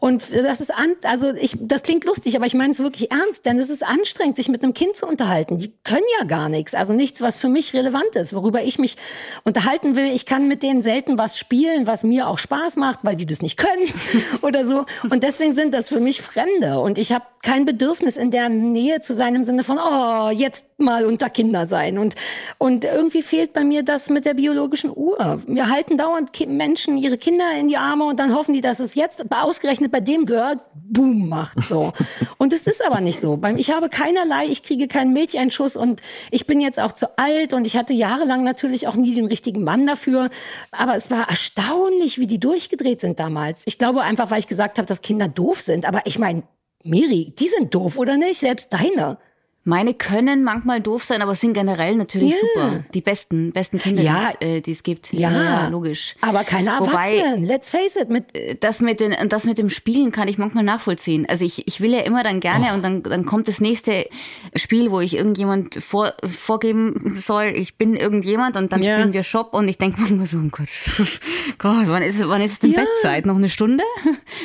Und 0.00 0.22
das 0.32 0.62
ist 0.62 0.72
an, 0.72 0.94
also 1.02 1.34
ich, 1.34 1.58
das 1.60 1.82
klingt 1.82 2.06
lustig, 2.06 2.34
aber 2.34 2.46
ich 2.46 2.54
meine 2.54 2.72
es 2.72 2.78
wirklich 2.78 3.10
ernst, 3.10 3.44
denn 3.44 3.58
es 3.58 3.68
ist 3.68 3.84
anstrengend, 3.84 4.36
sich 4.36 4.48
mit 4.48 4.62
einem 4.62 4.72
Kind 4.72 4.96
zu 4.96 5.06
unterhalten. 5.06 5.58
Die 5.58 5.70
können 5.84 6.04
ja 6.18 6.24
gar 6.24 6.48
nichts. 6.48 6.74
Also 6.74 6.94
nichts, 6.94 7.20
was 7.20 7.36
für 7.36 7.50
mich 7.50 7.74
relevant 7.74 8.16
ist, 8.16 8.34
worüber 8.34 8.62
ich 8.62 8.78
mich 8.78 8.96
unterhalten 9.44 9.96
will. 9.96 10.06
Ich 10.06 10.24
kann 10.24 10.48
mit 10.48 10.62
denen 10.62 10.80
selten 10.80 11.18
was 11.18 11.38
spielen, 11.38 11.86
was 11.86 12.04
mir 12.04 12.26
auch 12.26 12.38
Spaß 12.38 12.76
macht, 12.76 13.00
weil 13.02 13.16
die 13.16 13.26
das 13.26 13.42
nicht 13.42 13.58
können 13.58 13.84
oder 14.42 14.64
so. 14.64 14.86
Und 15.10 15.22
deswegen 15.22 15.52
sind 15.52 15.74
das 15.74 15.88
für 15.88 16.00
mich 16.00 16.22
Fremde. 16.22 16.80
Und 16.80 16.98
ich 16.98 17.12
habe 17.12 17.24
kein 17.42 17.64
Bedürfnis, 17.66 18.16
in 18.16 18.30
der 18.30 18.48
Nähe 18.48 19.00
zu 19.00 19.12
sein 19.12 19.34
im 19.34 19.44
Sinne 19.44 19.64
von, 19.64 19.78
oh, 19.78 20.30
jetzt 20.30 20.66
mal 20.78 21.04
unter 21.04 21.28
Kinder 21.30 21.66
sein. 21.66 21.98
Und, 21.98 22.14
und 22.58 22.84
irgendwie 22.84 23.22
fehlt 23.22 23.52
bei 23.52 23.64
mir 23.64 23.82
das 23.82 24.08
mit 24.08 24.24
der 24.24 24.34
biologischen 24.34 24.90
Uhr. 24.94 25.42
Wir 25.46 25.68
halten 25.68 25.98
dauernd 25.98 26.32
Ki 26.32 26.46
Menschen 26.46 26.96
ihre 26.96 27.18
Kinder 27.18 27.44
in 27.58 27.68
die 27.68 27.76
Arme 27.76 28.04
und 28.04 28.18
dann 28.18 28.34
hoffen 28.34 28.54
die, 28.54 28.60
dass 28.60 28.80
es 28.80 28.94
jetzt 28.94 29.24
ausgerechnet 29.30 29.92
bei 29.92 30.00
dem 30.00 30.26
gehört, 30.26 30.60
boom 30.74 31.28
macht 31.28 31.62
so. 31.62 31.92
Und 32.38 32.52
es 32.52 32.66
ist 32.66 32.84
aber 32.84 33.00
nicht 33.00 33.20
so. 33.20 33.40
Ich 33.56 33.70
habe 33.70 33.88
keinerlei, 33.88 34.46
ich 34.46 34.62
kriege 34.62 34.86
keinen 34.88 35.12
Milcheinschuss 35.12 35.76
und 35.76 36.02
ich 36.30 36.46
bin 36.46 36.60
jetzt 36.60 36.78
auch 36.78 36.92
zu 36.92 37.18
alt 37.18 37.52
und 37.52 37.66
ich 37.66 37.76
hatte 37.76 37.92
jahrelang 37.92 38.44
natürlich 38.44 38.86
auch 38.86 38.96
nie 38.96 39.14
den 39.14 39.26
richtigen 39.26 39.64
Mann 39.64 39.86
dafür. 39.86 40.30
Aber 40.70 40.94
es 40.94 41.10
war 41.10 41.28
erstaunlich, 41.28 42.18
wie 42.18 42.26
die 42.26 42.38
durchgedreht 42.38 43.00
sind 43.00 43.18
damals. 43.18 43.62
Ich 43.66 43.78
glaube 43.78 44.02
einfach, 44.04 44.30
weil 44.30 44.38
ich 44.38 44.46
gesagt 44.46 44.78
habe, 44.78 44.86
dass 44.86 45.02
Kinder 45.02 45.28
doof 45.28 45.60
sind. 45.60 45.86
Aber 45.86 46.02
ich 46.04 46.18
meine, 46.18 46.44
Miri, 46.84 47.34
die 47.38 47.48
sind 47.48 47.74
doof, 47.74 47.98
oder 47.98 48.16
nicht? 48.16 48.40
Selbst 48.40 48.72
deine. 48.72 49.18
Meine 49.66 49.94
können 49.94 50.44
manchmal 50.44 50.80
doof 50.82 51.04
sein, 51.04 51.22
aber 51.22 51.34
sind 51.34 51.54
generell 51.54 51.96
natürlich 51.96 52.32
Ja. 52.34 52.36
super. 52.66 52.84
Die 52.92 53.00
besten, 53.00 53.52
besten 53.52 53.78
Kinder, 53.78 54.02
Ja. 54.02 54.32
die 54.40 54.44
es, 54.44 54.50
äh, 54.56 54.60
die 54.60 54.70
es 54.72 54.82
gibt. 54.82 55.12
Ja, 55.14 55.68
logisch. 55.68 56.16
Aber 56.20 56.44
keine 56.44 56.70
Wobei- 56.72 57.16
Erwachsenen. 57.16 57.46
Let's 57.46 57.70
face 57.70 57.96
it. 57.96 58.10
Mit 58.10 58.24
das 58.62 58.80
mit, 58.80 59.00
den, 59.00 59.14
das 59.30 59.44
mit 59.44 59.56
dem 59.58 59.70
Spielen 59.70 60.12
kann 60.12 60.28
ich 60.28 60.36
manchmal 60.36 60.64
nachvollziehen. 60.64 61.24
Also 61.28 61.44
ich, 61.46 61.66
ich 61.66 61.80
will 61.80 61.92
ja 61.92 62.00
immer 62.00 62.22
dann 62.22 62.40
gerne 62.40 62.66
Oh. 62.70 62.74
und 62.74 62.82
dann, 62.82 63.02
dann 63.02 63.24
kommt 63.24 63.48
das 63.48 63.60
nächste 63.62 64.06
Spiel, 64.54 64.90
wo 64.90 65.00
ich 65.00 65.16
irgendjemand 65.16 65.82
vor, 65.82 66.12
vorgeben 66.26 67.14
soll, 67.16 67.52
ich 67.56 67.76
bin 67.76 67.96
irgendjemand 67.96 68.56
und 68.56 68.70
dann 68.70 68.82
Ja. 68.82 68.94
spielen 68.96 69.12
wir 69.14 69.22
Shop 69.22 69.54
und 69.54 69.66
ich 69.68 69.78
denke 69.78 69.98
manchmal 70.00 70.26
so, 70.26 70.36
oh 70.36 70.48
Gott, 70.50 70.68
Gott, 71.58 71.84
wann 71.86 72.02
ist, 72.02 72.20
wann 72.28 72.42
ist 72.42 72.52
es 72.52 72.58
denn 72.58 72.72
Ja. 72.72 72.80
Bettzeit? 72.82 73.24
Noch 73.24 73.36
eine 73.36 73.48
Stunde? 73.48 73.82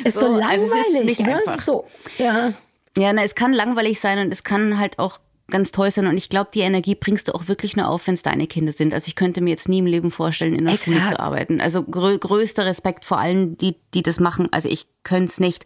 ist 0.04 0.18
so, 0.18 0.26
langweilig. 0.36 0.62
also 0.62 0.74
es 0.80 0.94
ist 1.00 1.04
nicht 1.04 1.20
ne? 1.20 1.36
einfach. 1.36 1.60
So, 1.60 1.84
ja. 2.18 2.52
Ja, 2.96 3.12
na, 3.12 3.22
es 3.22 3.34
kann 3.34 3.52
langweilig 3.52 4.00
sein 4.00 4.18
und 4.18 4.32
es 4.32 4.42
kann 4.42 4.78
halt 4.78 4.98
auch 4.98 5.20
ganz 5.50 5.72
toll 5.72 5.90
sein. 5.90 6.06
Und 6.06 6.16
ich 6.16 6.28
glaube, 6.28 6.50
die 6.54 6.60
Energie 6.60 6.94
bringst 6.94 7.28
du 7.28 7.34
auch 7.34 7.48
wirklich 7.48 7.76
nur 7.76 7.88
auf, 7.88 8.06
wenn 8.06 8.14
es 8.14 8.22
deine 8.22 8.46
Kinder 8.46 8.72
sind. 8.72 8.94
Also 8.94 9.08
ich 9.08 9.16
könnte 9.16 9.40
mir 9.40 9.50
jetzt 9.50 9.68
nie 9.68 9.78
im 9.78 9.86
Leben 9.86 10.10
vorstellen, 10.10 10.54
in 10.54 10.66
der 10.66 10.76
Schule 10.76 10.96
Exakt. 10.96 11.16
zu 11.16 11.20
arbeiten. 11.20 11.60
Also 11.60 11.82
grö 11.82 12.18
größter 12.18 12.64
Respekt 12.64 13.04
vor 13.04 13.18
allen, 13.18 13.58
die, 13.58 13.76
die 13.94 14.02
das 14.02 14.20
machen. 14.20 14.48
Also 14.52 14.68
ich 14.68 14.86
könnte 15.02 15.26
es 15.26 15.40
nicht. 15.40 15.64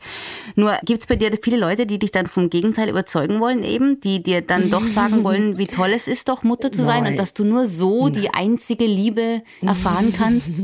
Nur 0.55 0.79
gibt's 0.85 1.07
bei 1.07 1.17
dir 1.17 1.31
viele 1.43 1.57
Leute, 1.57 1.87
die 1.87 1.99
dich 1.99 2.13
dann 2.13 2.27
vom 2.27 2.51
Gegenteil 2.51 2.89
überzeugen 2.89 3.41
wollen, 3.41 3.63
eben, 3.65 4.01
die 4.01 4.23
dir 4.23 4.41
dann 4.41 4.71
doch 4.71 4.87
sagen 4.87 5.25
wollen, 5.25 5.59
wie 5.59 5.67
toll 5.67 5.91
es 5.95 6.09
ist, 6.09 6.29
doch 6.29 6.43
Mutter 6.43 6.71
zu 6.71 6.85
sein 6.85 7.03
Nein. 7.03 7.13
und 7.13 7.19
dass 7.19 7.35
du 7.35 7.45
nur 7.45 7.67
so 7.67 8.09
die 8.09 8.31
einzige 8.31 8.87
Liebe 8.87 9.43
erfahren 9.63 10.13
kannst. 10.17 10.53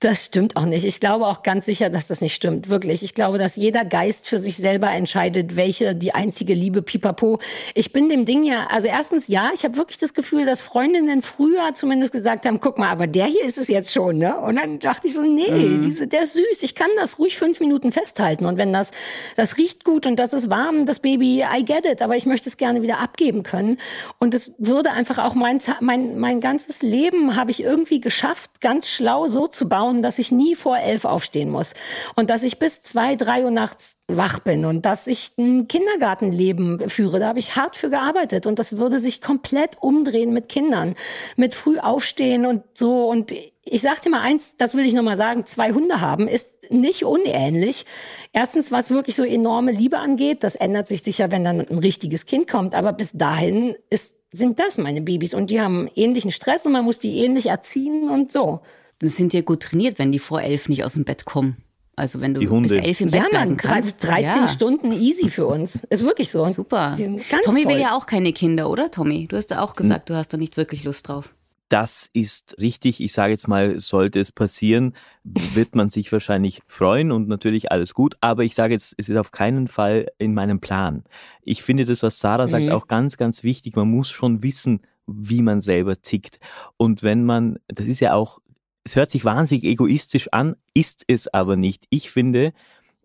Das 0.00 0.24
stimmt 0.24 0.56
auch 0.56 0.64
nicht. 0.64 0.84
Ich 0.84 0.98
glaube 0.98 1.26
auch 1.26 1.44
ganz 1.44 1.66
sicher, 1.66 1.90
dass 1.90 2.08
das 2.08 2.20
nicht 2.20 2.34
stimmt. 2.34 2.68
Wirklich. 2.68 3.04
Ich 3.04 3.14
glaube, 3.14 3.38
dass 3.38 3.54
jeder 3.54 3.84
Geist 3.84 4.26
für 4.26 4.38
sich 4.38 4.56
selber 4.56 4.90
entscheidet, 4.90 5.54
welche 5.54 5.94
die 5.94 6.12
einzige 6.12 6.54
Liebe 6.54 6.82
pipapo. 6.82 7.38
Ich 7.74 7.92
bin 7.92 8.08
dem 8.08 8.24
Ding 8.24 8.42
ja, 8.42 8.66
also 8.66 8.88
erstens 8.88 9.28
ja, 9.28 9.50
ich 9.54 9.64
habe 9.64 9.76
wirklich 9.76 9.98
das 9.98 10.14
Gefühl, 10.14 10.44
dass 10.44 10.60
Freundinnen 10.60 11.22
früher 11.22 11.72
zumindest 11.74 12.12
gesagt 12.12 12.46
haben, 12.46 12.58
guck 12.58 12.78
mal, 12.78 12.90
aber 12.90 13.06
der 13.06 13.26
hier 13.26 13.44
ist 13.44 13.58
es 13.58 13.68
jetzt 13.68 13.92
schon, 13.92 14.18
ne? 14.18 14.36
Und 14.38 14.56
dann 14.56 14.80
dachte 14.80 15.06
ich 15.06 15.14
so, 15.14 15.22
nee, 15.22 15.78
diese, 15.84 16.08
der 16.08 16.24
ist 16.24 16.34
süß. 16.34 16.62
Ich 16.62 16.74
kann 16.74 16.90
das 16.96 17.20
ruhig 17.20 17.36
fünf 17.36 17.60
Minuten 17.60 17.67
festhalten. 17.90 18.46
Und 18.46 18.58
wenn 18.58 18.72
das, 18.72 18.90
das 19.36 19.56
riecht 19.58 19.84
gut 19.84 20.06
und 20.06 20.16
das 20.16 20.32
ist 20.32 20.50
warm, 20.50 20.86
das 20.86 21.00
Baby, 21.00 21.42
I 21.42 21.64
get 21.64 21.84
it. 21.84 22.02
Aber 22.02 22.16
ich 22.16 22.26
möchte 22.26 22.48
es 22.48 22.56
gerne 22.56 22.82
wieder 22.82 22.98
abgeben 22.98 23.42
können. 23.42 23.78
Und 24.18 24.34
es 24.34 24.52
würde 24.58 24.90
einfach 24.90 25.18
auch 25.18 25.34
mein, 25.34 25.60
mein, 25.80 26.18
mein 26.18 26.40
ganzes 26.40 26.82
Leben 26.82 27.36
habe 27.36 27.50
ich 27.50 27.62
irgendwie 27.62 28.00
geschafft, 28.00 28.60
ganz 28.60 28.88
schlau 28.88 29.26
so 29.26 29.46
zu 29.46 29.68
bauen, 29.68 30.02
dass 30.02 30.18
ich 30.18 30.32
nie 30.32 30.54
vor 30.54 30.78
elf 30.78 31.04
aufstehen 31.04 31.50
muss. 31.50 31.74
Und 32.16 32.30
dass 32.30 32.42
ich 32.42 32.58
bis 32.58 32.82
zwei, 32.82 33.16
drei 33.16 33.44
Uhr 33.44 33.50
nachts 33.50 33.98
wach 34.08 34.38
bin 34.38 34.64
und 34.64 34.86
dass 34.86 35.06
ich 35.06 35.32
ein 35.38 35.68
Kindergartenleben 35.68 36.88
führe. 36.88 37.20
Da 37.20 37.28
habe 37.28 37.38
ich 37.38 37.56
hart 37.56 37.76
für 37.76 37.90
gearbeitet. 37.90 38.46
Und 38.46 38.58
das 38.58 38.78
würde 38.78 38.98
sich 38.98 39.20
komplett 39.20 39.76
umdrehen 39.80 40.32
mit 40.32 40.48
Kindern. 40.48 40.94
Mit 41.36 41.54
früh 41.54 41.78
aufstehen 41.78 42.46
und 42.46 42.62
so. 42.74 43.08
Und 43.08 43.34
ich 43.72 43.82
sag 43.82 44.00
dir 44.02 44.10
mal 44.10 44.20
eins, 44.20 44.54
das 44.58 44.74
will 44.74 44.84
ich 44.84 44.94
noch 44.94 45.02
mal 45.02 45.16
sagen, 45.16 45.46
zwei 45.46 45.72
Hunde 45.72 46.00
haben 46.00 46.28
ist 46.28 46.70
nicht 46.70 47.04
unähnlich. 47.04 47.86
Erstens, 48.32 48.70
was 48.72 48.90
wirklich 48.90 49.16
so 49.16 49.24
enorme 49.24 49.72
Liebe 49.72 49.98
angeht, 49.98 50.42
das 50.44 50.56
ändert 50.56 50.88
sich 50.88 51.02
sicher, 51.02 51.30
wenn 51.30 51.44
dann 51.44 51.60
ein 51.60 51.78
richtiges 51.78 52.26
Kind 52.26 52.48
kommt, 52.48 52.74
aber 52.74 52.92
bis 52.92 53.12
dahin 53.12 53.74
ist, 53.90 54.16
sind 54.32 54.58
das 54.58 54.78
meine 54.78 55.00
Babys 55.00 55.34
und 55.34 55.50
die 55.50 55.60
haben 55.60 55.88
ähnlichen 55.94 56.30
Stress 56.30 56.66
und 56.66 56.72
man 56.72 56.84
muss 56.84 56.98
die 56.98 57.18
ähnlich 57.18 57.46
erziehen 57.46 58.10
und 58.10 58.30
so. 58.32 58.60
Das 58.98 59.16
sind 59.16 59.32
ja 59.32 59.40
gut 59.42 59.62
trainiert, 59.62 59.98
wenn 59.98 60.12
die 60.12 60.18
vor 60.18 60.42
elf 60.42 60.68
nicht 60.68 60.84
aus 60.84 60.94
dem 60.94 61.04
Bett 61.04 61.24
kommen. 61.24 61.56
Also 61.96 62.20
wenn 62.20 62.32
du 62.34 62.40
Die 62.40 62.48
Hunde. 62.48 62.68
bis 62.68 62.84
elf 62.84 63.00
im 63.00 63.10
Bett 63.10 63.22
Ja, 63.22 63.28
bleiben 63.28 63.50
man, 63.50 63.56
kannst. 63.56 64.04
13 64.04 64.22
ja. 64.42 64.48
Stunden 64.48 64.92
easy 64.92 65.28
für 65.28 65.46
uns. 65.46 65.82
Ist 65.90 66.04
wirklich 66.04 66.30
so. 66.30 66.44
Super. 66.46 66.96
Tommy 67.42 67.60
will 67.66 67.72
toll. 67.72 67.80
ja 67.80 67.96
auch 67.96 68.06
keine 68.06 68.32
Kinder, 68.32 68.70
oder 68.70 68.90
Tommy? 68.90 69.26
Du 69.26 69.36
hast 69.36 69.50
ja 69.50 69.62
auch 69.62 69.74
gesagt, 69.74 70.08
du 70.08 70.14
hast 70.14 70.32
da 70.32 70.36
nicht 70.36 70.56
wirklich 70.56 70.84
Lust 70.84 71.08
drauf. 71.08 71.34
Das 71.68 72.08
ist 72.14 72.56
richtig. 72.60 73.00
Ich 73.00 73.12
sage 73.12 73.32
jetzt 73.32 73.46
mal, 73.46 73.78
sollte 73.78 74.20
es 74.20 74.32
passieren, 74.32 74.94
wird 75.24 75.74
man 75.74 75.90
sich 75.90 76.10
wahrscheinlich 76.12 76.62
freuen 76.66 77.12
und 77.12 77.28
natürlich 77.28 77.70
alles 77.70 77.92
gut. 77.92 78.16
Aber 78.22 78.42
ich 78.44 78.54
sage 78.54 78.72
jetzt, 78.72 78.94
es 78.96 79.08
ist 79.10 79.16
auf 79.16 79.32
keinen 79.32 79.68
Fall 79.68 80.06
in 80.18 80.32
meinem 80.32 80.60
Plan. 80.60 81.04
Ich 81.42 81.62
finde 81.62 81.84
das, 81.84 82.02
was 82.02 82.20
Sarah 82.20 82.48
sagt, 82.48 82.64
Mhm. 82.66 82.72
auch 82.72 82.86
ganz, 82.86 83.18
ganz 83.18 83.42
wichtig. 83.42 83.76
Man 83.76 83.90
muss 83.90 84.10
schon 84.10 84.42
wissen, 84.42 84.80
wie 85.06 85.42
man 85.42 85.60
selber 85.60 86.00
tickt. 86.00 86.38
Und 86.78 87.02
wenn 87.02 87.24
man, 87.24 87.58
das 87.68 87.86
ist 87.86 88.00
ja 88.00 88.14
auch, 88.14 88.38
es 88.84 88.96
hört 88.96 89.10
sich 89.10 89.26
wahnsinnig 89.26 89.64
egoistisch 89.64 90.28
an, 90.32 90.56
ist 90.72 91.04
es 91.06 91.28
aber 91.28 91.56
nicht. 91.56 91.84
Ich 91.90 92.10
finde, 92.10 92.52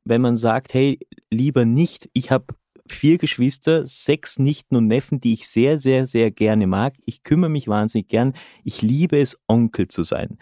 wenn 0.05 0.21
man 0.21 0.37
sagt, 0.37 0.73
hey, 0.73 0.99
lieber 1.29 1.65
nicht, 1.65 2.09
ich 2.13 2.31
habe 2.31 2.45
vier 2.87 3.17
Geschwister, 3.17 3.85
sechs 3.85 4.39
Nichten 4.39 4.75
und 4.75 4.87
Neffen, 4.87 5.21
die 5.21 5.33
ich 5.33 5.47
sehr, 5.47 5.79
sehr, 5.79 6.05
sehr 6.07 6.31
gerne 6.31 6.67
mag. 6.67 6.93
Ich 7.05 7.23
kümmere 7.23 7.49
mich 7.49 7.67
wahnsinnig 7.67 8.07
gern. 8.07 8.33
Ich 8.63 8.81
liebe 8.81 9.17
es, 9.19 9.37
Onkel 9.47 9.87
zu 9.87 10.03
sein. 10.03 10.37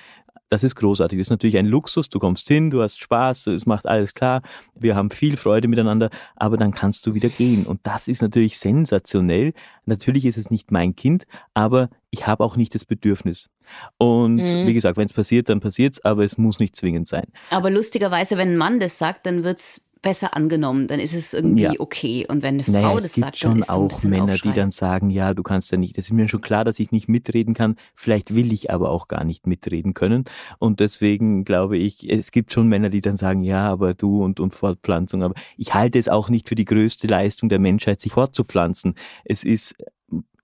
Das 0.49 0.65
ist 0.65 0.75
großartig. 0.75 1.17
Das 1.17 1.27
ist 1.27 1.31
natürlich 1.31 1.57
ein 1.57 1.65
Luxus. 1.67 2.09
Du 2.09 2.19
kommst 2.19 2.45
hin, 2.49 2.71
du 2.71 2.81
hast 2.81 2.99
Spaß, 2.99 3.47
es 3.47 3.65
macht 3.65 3.85
alles 3.85 4.13
klar. 4.13 4.41
Wir 4.75 4.97
haben 4.97 5.09
viel 5.09 5.37
Freude 5.37 5.69
miteinander, 5.69 6.09
aber 6.35 6.57
dann 6.57 6.71
kannst 6.71 7.05
du 7.05 7.13
wieder 7.13 7.29
gehen. 7.29 7.65
Und 7.65 7.79
das 7.83 8.09
ist 8.09 8.21
natürlich 8.21 8.57
sensationell. 8.59 9.53
Natürlich 9.85 10.25
ist 10.25 10.37
es 10.37 10.49
nicht 10.51 10.69
mein 10.71 10.93
Kind, 10.93 11.23
aber 11.53 11.89
ich 12.09 12.27
habe 12.27 12.43
auch 12.43 12.57
nicht 12.57 12.75
das 12.75 12.83
Bedürfnis. 12.83 13.49
Und 13.97 14.35
Mhm. 14.37 14.67
wie 14.67 14.73
gesagt, 14.73 14.97
wenn 14.97 15.05
es 15.05 15.13
passiert, 15.13 15.47
dann 15.47 15.61
passiert's, 15.61 16.03
aber 16.03 16.25
es 16.25 16.37
muss 16.37 16.59
nicht 16.59 16.75
zwingend 16.75 17.07
sein. 17.07 17.27
Aber 17.49 17.69
lustigerweise, 17.69 18.35
wenn 18.37 18.49
ein 18.49 18.57
Mann 18.57 18.81
das 18.81 18.97
sagt, 18.97 19.25
dann 19.25 19.45
wird's 19.45 19.79
besser 20.01 20.35
angenommen, 20.35 20.87
dann 20.87 20.99
ist 20.99 21.13
es 21.13 21.33
irgendwie 21.33 21.63
ja. 21.63 21.73
okay. 21.77 22.25
Und 22.27 22.41
wenn 22.41 22.55
eine 22.55 22.63
Frau 22.63 22.71
naja, 22.71 22.95
das 22.95 23.05
es 23.05 23.13
gibt 23.13 23.25
sagt, 23.25 23.37
schon 23.37 23.51
dann 23.51 23.59
ist 23.59 23.69
auch 23.69 23.91
so 23.91 24.07
ein 24.07 24.11
Männer, 24.11 24.33
Aufschrei. 24.33 24.49
die 24.49 24.55
dann 24.55 24.71
sagen, 24.71 25.09
ja, 25.09 25.33
du 25.33 25.43
kannst 25.43 25.71
ja 25.71 25.77
nicht. 25.77 25.97
Das 25.97 26.05
ist 26.05 26.13
mir 26.13 26.27
schon 26.27 26.41
klar, 26.41 26.63
dass 26.63 26.79
ich 26.79 26.91
nicht 26.91 27.07
mitreden 27.07 27.53
kann. 27.53 27.75
Vielleicht 27.93 28.33
will 28.33 28.51
ich 28.51 28.71
aber 28.71 28.89
auch 28.89 29.07
gar 29.07 29.23
nicht 29.23 29.47
mitreden 29.47 29.93
können. 29.93 30.25
Und 30.59 30.79
deswegen 30.79 31.43
glaube 31.43 31.77
ich, 31.77 32.09
es 32.09 32.31
gibt 32.31 32.51
schon 32.51 32.67
Männer, 32.67 32.89
die 32.89 33.01
dann 33.01 33.17
sagen, 33.17 33.43
ja, 33.43 33.69
aber 33.69 33.93
du 33.93 34.23
und, 34.23 34.39
und 34.39 34.53
Fortpflanzung. 34.53 35.23
Aber 35.23 35.35
ich 35.57 35.73
halte 35.73 35.99
es 35.99 36.09
auch 36.09 36.29
nicht 36.29 36.49
für 36.49 36.55
die 36.55 36.65
größte 36.65 37.07
Leistung 37.07 37.49
der 37.49 37.59
Menschheit, 37.59 38.01
sich 38.01 38.13
fortzupflanzen. 38.13 38.95
Es 39.23 39.43
ist 39.43 39.75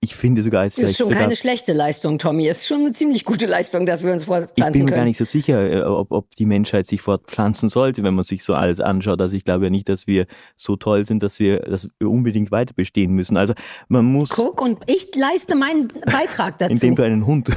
ich 0.00 0.14
finde 0.14 0.42
sogar, 0.42 0.64
es 0.64 0.78
ist 0.78 0.96
schon 0.96 1.08
sogar, 1.08 1.22
keine 1.22 1.34
schlechte 1.34 1.72
Leistung, 1.72 2.20
Tommy. 2.20 2.46
Es 2.46 2.58
ist 2.58 2.68
schon 2.68 2.82
eine 2.82 2.92
ziemlich 2.92 3.24
gute 3.24 3.46
Leistung, 3.46 3.84
dass 3.84 4.04
wir 4.04 4.12
uns 4.12 4.24
fortpflanzen 4.24 4.54
können. 4.54 4.68
Ich 4.68 4.72
bin 4.72 4.84
mir 4.84 4.90
können. 4.90 5.00
gar 5.00 5.04
nicht 5.04 5.18
so 5.18 5.24
sicher, 5.24 5.70
äh, 5.70 5.82
ob, 5.82 6.12
ob 6.12 6.36
die 6.36 6.46
Menschheit 6.46 6.86
sich 6.86 7.00
fortpflanzen 7.00 7.68
sollte, 7.68 8.04
wenn 8.04 8.14
man 8.14 8.22
sich 8.22 8.44
so 8.44 8.54
alles 8.54 8.78
anschaut. 8.78 9.20
Also 9.20 9.36
ich 9.36 9.42
glaube 9.42 9.64
ja 9.64 9.70
nicht, 9.70 9.88
dass 9.88 10.06
wir 10.06 10.26
so 10.54 10.76
toll 10.76 11.04
sind, 11.04 11.24
dass 11.24 11.40
wir, 11.40 11.62
wir 11.98 12.10
unbedingt 12.10 12.52
weiter 12.52 12.74
bestehen 12.74 13.12
müssen. 13.12 13.36
Also 13.36 13.54
man 13.88 14.04
muss. 14.04 14.28
Guck, 14.28 14.60
und 14.60 14.78
ich 14.86 15.16
leiste 15.16 15.56
meinen 15.56 15.88
Beitrag 15.88 16.58
dazu. 16.58 16.74
Indem 16.74 16.94
du 16.94 17.02
einen 17.02 17.26
Hund 17.26 17.50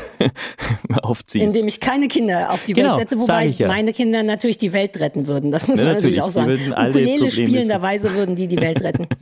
aufziehst. 1.03 1.45
Indem 1.45 1.67
ich 1.67 1.79
keine 1.79 2.07
Kinder 2.07 2.51
auf 2.51 2.65
die 2.65 2.73
genau, 2.73 2.97
Welt 2.97 3.09
setze, 3.09 3.21
wobei 3.21 3.45
ja. 3.45 3.67
meine 3.67 3.93
Kinder 3.93 4.23
natürlich 4.23 4.57
die 4.57 4.73
Welt 4.73 4.99
retten 4.99 5.27
würden. 5.27 5.51
Das 5.51 5.67
muss 5.67 5.77
ja, 5.77 5.85
man 5.85 5.93
natürlich, 5.93 6.17
natürlich 6.17 6.57
auch 6.57 6.71
sagen. 6.71 6.89
Ukulele 6.89 7.29
spielenderweise 7.29 8.15
würden 8.15 8.35
die 8.35 8.47
die 8.47 8.57
Welt 8.57 8.81
retten. 8.81 9.07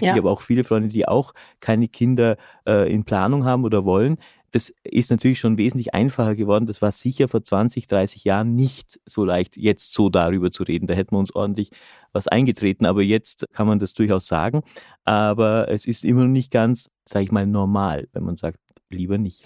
Ja. 0.00 0.12
Ich 0.12 0.18
habe 0.18 0.30
auch 0.30 0.40
viele 0.40 0.64
Freunde, 0.64 0.88
die 0.88 1.06
auch 1.06 1.34
keine 1.60 1.88
Kinder 1.88 2.36
äh, 2.68 2.92
in 2.92 3.04
Planung 3.04 3.44
haben 3.44 3.64
oder 3.64 3.84
wollen. 3.84 4.18
Das 4.50 4.72
ist 4.82 5.10
natürlich 5.10 5.40
schon 5.40 5.58
wesentlich 5.58 5.94
einfacher 5.94 6.34
geworden. 6.34 6.66
Das 6.66 6.80
war 6.80 6.92
sicher 6.92 7.28
vor 7.28 7.42
20, 7.42 7.86
30 7.86 8.24
Jahren 8.24 8.54
nicht 8.54 8.98
so 9.04 9.24
leicht, 9.24 9.56
jetzt 9.56 9.92
so 9.92 10.08
darüber 10.08 10.50
zu 10.50 10.62
reden. 10.62 10.86
Da 10.86 10.94
hätten 10.94 11.14
wir 11.14 11.18
uns 11.18 11.34
ordentlich 11.34 11.70
was 12.12 12.28
eingetreten. 12.28 12.86
Aber 12.86 13.02
jetzt 13.02 13.46
kann 13.52 13.66
man 13.66 13.78
das 13.78 13.92
durchaus 13.92 14.26
sagen. 14.26 14.62
Aber 15.04 15.68
es 15.68 15.86
ist 15.86 16.04
immer 16.04 16.22
noch 16.22 16.32
nicht 16.32 16.50
ganz, 16.50 16.90
sage 17.04 17.24
ich 17.24 17.32
mal, 17.32 17.46
normal, 17.46 18.08
wenn 18.12 18.24
man 18.24 18.36
sagt, 18.36 18.58
lieber 18.88 19.18
nicht. 19.18 19.44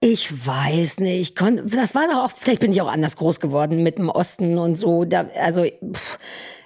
Ich 0.00 0.46
weiß 0.46 1.00
nicht. 1.00 1.38
Das 1.40 1.94
war 1.94 2.06
doch 2.08 2.24
auch, 2.24 2.30
vielleicht 2.30 2.60
bin 2.60 2.70
ich 2.70 2.80
auch 2.80 2.90
anders 2.90 3.16
groß 3.16 3.40
geworden 3.40 3.82
mit 3.82 3.98
dem 3.98 4.08
Osten 4.08 4.58
und 4.58 4.76
so. 4.76 5.04
Da, 5.04 5.26
also, 5.34 5.64
pff, 5.64 6.18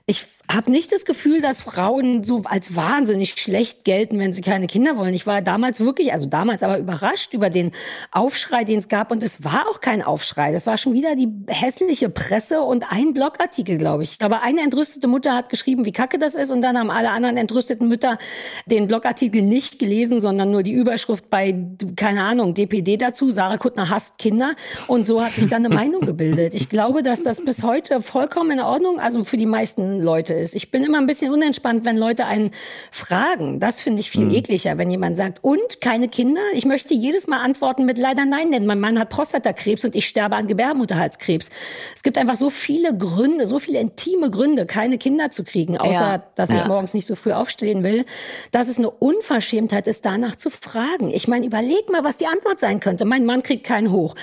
ich 0.09 0.25
habe 0.51 0.71
nicht 0.71 0.91
das 0.91 1.05
Gefühl, 1.05 1.43
dass 1.43 1.61
Frauen 1.61 2.25
so 2.25 2.43
als 2.45 2.75
wahnsinnig 2.75 3.35
schlecht 3.35 3.85
gelten, 3.85 4.19
wenn 4.19 4.33
sie 4.33 4.41
keine 4.41 4.67
Kinder 4.67 4.97
wollen. 4.97 5.13
Ich 5.13 5.27
war 5.27 5.43
damals 5.43 5.81
wirklich, 5.81 6.15
also 6.15 6.25
damals 6.25 6.63
aber 6.63 6.79
überrascht 6.79 7.35
über 7.35 7.51
den 7.51 7.73
Aufschrei, 8.11 8.65
den 8.65 8.79
es 8.79 8.89
gab. 8.89 9.13
Und 9.13 9.23
es 9.23 9.45
war 9.45 9.67
auch 9.69 9.83
kein 9.83 10.03
Aufschrei. 10.03 10.51
Das 10.53 10.67
war 10.67 10.79
schon 10.79 10.95
wieder 10.95 11.15
die 11.17 11.29
hässliche 11.49 12.09
Presse 12.09 12.63
und 12.63 12.87
ein 12.91 13.13
Blogartikel, 13.13 13.77
glaube 13.77 14.05
ich. 14.05 14.17
Aber 14.23 14.41
eine 14.43 14.63
entrüstete 14.63 15.07
Mutter 15.07 15.35
hat 15.35 15.51
geschrieben, 15.51 15.85
wie 15.85 15.93
kacke 15.93 16.19
das 16.19 16.35
ist. 16.35 16.51
Und 16.51 16.63
dann 16.63 16.79
haben 16.79 16.91
alle 16.91 17.11
anderen 17.11 17.37
entrüsteten 17.37 17.87
Mütter 17.87 18.17
den 18.65 18.87
Blogartikel 18.87 19.43
nicht 19.43 19.79
gelesen, 19.79 20.19
sondern 20.19 20.51
nur 20.51 20.63
die 20.63 20.73
Überschrift 20.73 21.29
bei, 21.29 21.55
keine 21.97 22.23
Ahnung, 22.23 22.55
DPD 22.55 22.97
dazu. 22.97 23.31
Sarah 23.31 23.59
Kuttner 23.59 23.91
hasst 23.91 24.17
Kinder. 24.17 24.55
Und 24.87 25.07
so 25.07 25.23
hat 25.23 25.33
sich 25.33 25.49
dann 25.49 25.67
eine 25.67 25.75
Meinung 25.75 26.07
gebildet. 26.07 26.55
Ich 26.55 26.71
glaube, 26.71 27.03
dass 27.03 27.23
das 27.23 27.45
bis 27.45 27.63
heute 27.63 28.01
vollkommen 28.01 28.53
in 28.53 28.61
Ordnung, 28.61 28.99
also 28.99 29.25
für 29.25 29.37
die 29.37 29.45
meisten 29.45 29.98
Leute 30.03 30.35
ist. 30.35 30.55
Ich 30.55 30.71
bin 30.71 30.85
immer 30.85 30.99
ein 30.99 31.07
bisschen 31.07 31.33
unentspannt, 31.33 31.85
wenn 31.85 31.97
Leute 31.97 32.27
einen 32.27 32.51
fragen. 32.91 33.61
Das 33.61 33.81
finde 33.81 34.01
ich 34.01 34.11
viel 34.11 34.27
mhm. 34.27 34.35
ekliger, 34.35 34.79
wenn 34.79 34.91
jemand 34.91 35.17
sagt, 35.17 35.39
und 35.43 35.81
keine 35.81 36.09
Kinder? 36.09 36.41
Ich 36.55 36.65
möchte 36.65 36.95
jedes 36.95 37.27
Mal 37.27 37.41
antworten 37.41 37.85
mit 37.85 37.99
leider 37.99 38.25
nein, 38.25 38.53
denn 38.53 38.67
mein 38.67 38.81
Mann 38.81 38.99
hat 38.99 39.09
Prostatakrebs 39.11 39.85
und 39.85 39.97
ich 39.97 40.07
sterbe 40.07 40.37
an 40.37 40.47
Gebärmutterhalskrebs. 40.47 41.51
Es 41.95 42.03
gibt 42.03 42.19
einfach 42.19 42.37
so 42.37 42.51
viele 42.51 42.97
Gründe, 42.97 43.47
so 43.47 43.59
viele 43.59 43.81
intime 43.81 44.31
Gründe, 44.31 44.67
keine 44.67 44.99
Kinder 44.99 45.31
zu 45.31 45.45
kriegen, 45.45 45.79
außer 45.79 46.01
ja. 46.01 46.23
dass 46.35 46.51
ich 46.51 46.57
ja. 46.57 46.69
morgens 46.69 46.95
nicht 46.95 47.07
so 47.07 47.15
früh 47.15 47.33
aufstehen 47.33 47.83
will, 47.83 48.05
dass 48.51 48.69
es 48.69 48.79
eine 48.79 48.91
Unverschämtheit 48.91 49.87
ist, 49.87 50.05
danach 50.05 50.37
zu 50.37 50.51
fragen. 50.51 51.11
Ich 51.11 51.29
meine, 51.29 51.47
überleg 51.47 51.91
mal, 51.91 52.05
was 52.05 52.17
die 52.17 52.27
Antwort 52.27 52.61
sein 52.61 52.81
könnte. 52.81 53.05
Mein 53.05 53.25
Mann 53.25 53.43
kriegt 53.43 53.65
keinen 53.65 53.93
hoch. 53.93 54.15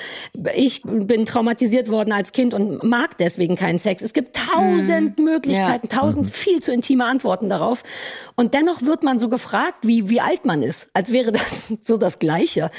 Ich 0.56 0.82
bin 0.84 1.26
traumatisiert 1.26 1.90
worden 1.90 2.12
als 2.12 2.32
Kind 2.32 2.54
und 2.54 2.84
mag 2.84 3.18
deswegen 3.18 3.56
keinen 3.56 3.80
Sex. 3.80 4.02
Es 4.02 4.14
gibt 4.14 4.36
tausend 4.36 5.18
mhm. 5.18 5.26
Möglichkeiten, 5.26 5.65
ja. 5.70 5.78
tausend 5.80 6.30
viel 6.30 6.62
zu 6.62 6.72
intime 6.72 7.06
Antworten 7.06 7.50
darauf. 7.50 7.84
Und 8.36 8.54
dennoch 8.54 8.82
wird 8.82 9.04
man 9.04 9.20
so 9.20 9.30
gefragt, 9.30 9.80
wie, 9.88 10.10
wie 10.10 10.22
alt 10.22 10.46
man 10.46 10.62
ist, 10.62 10.90
als 10.94 11.12
wäre 11.12 11.32
das 11.32 11.74
so 11.84 11.98
das 11.98 12.20
Gleiche. 12.20 12.72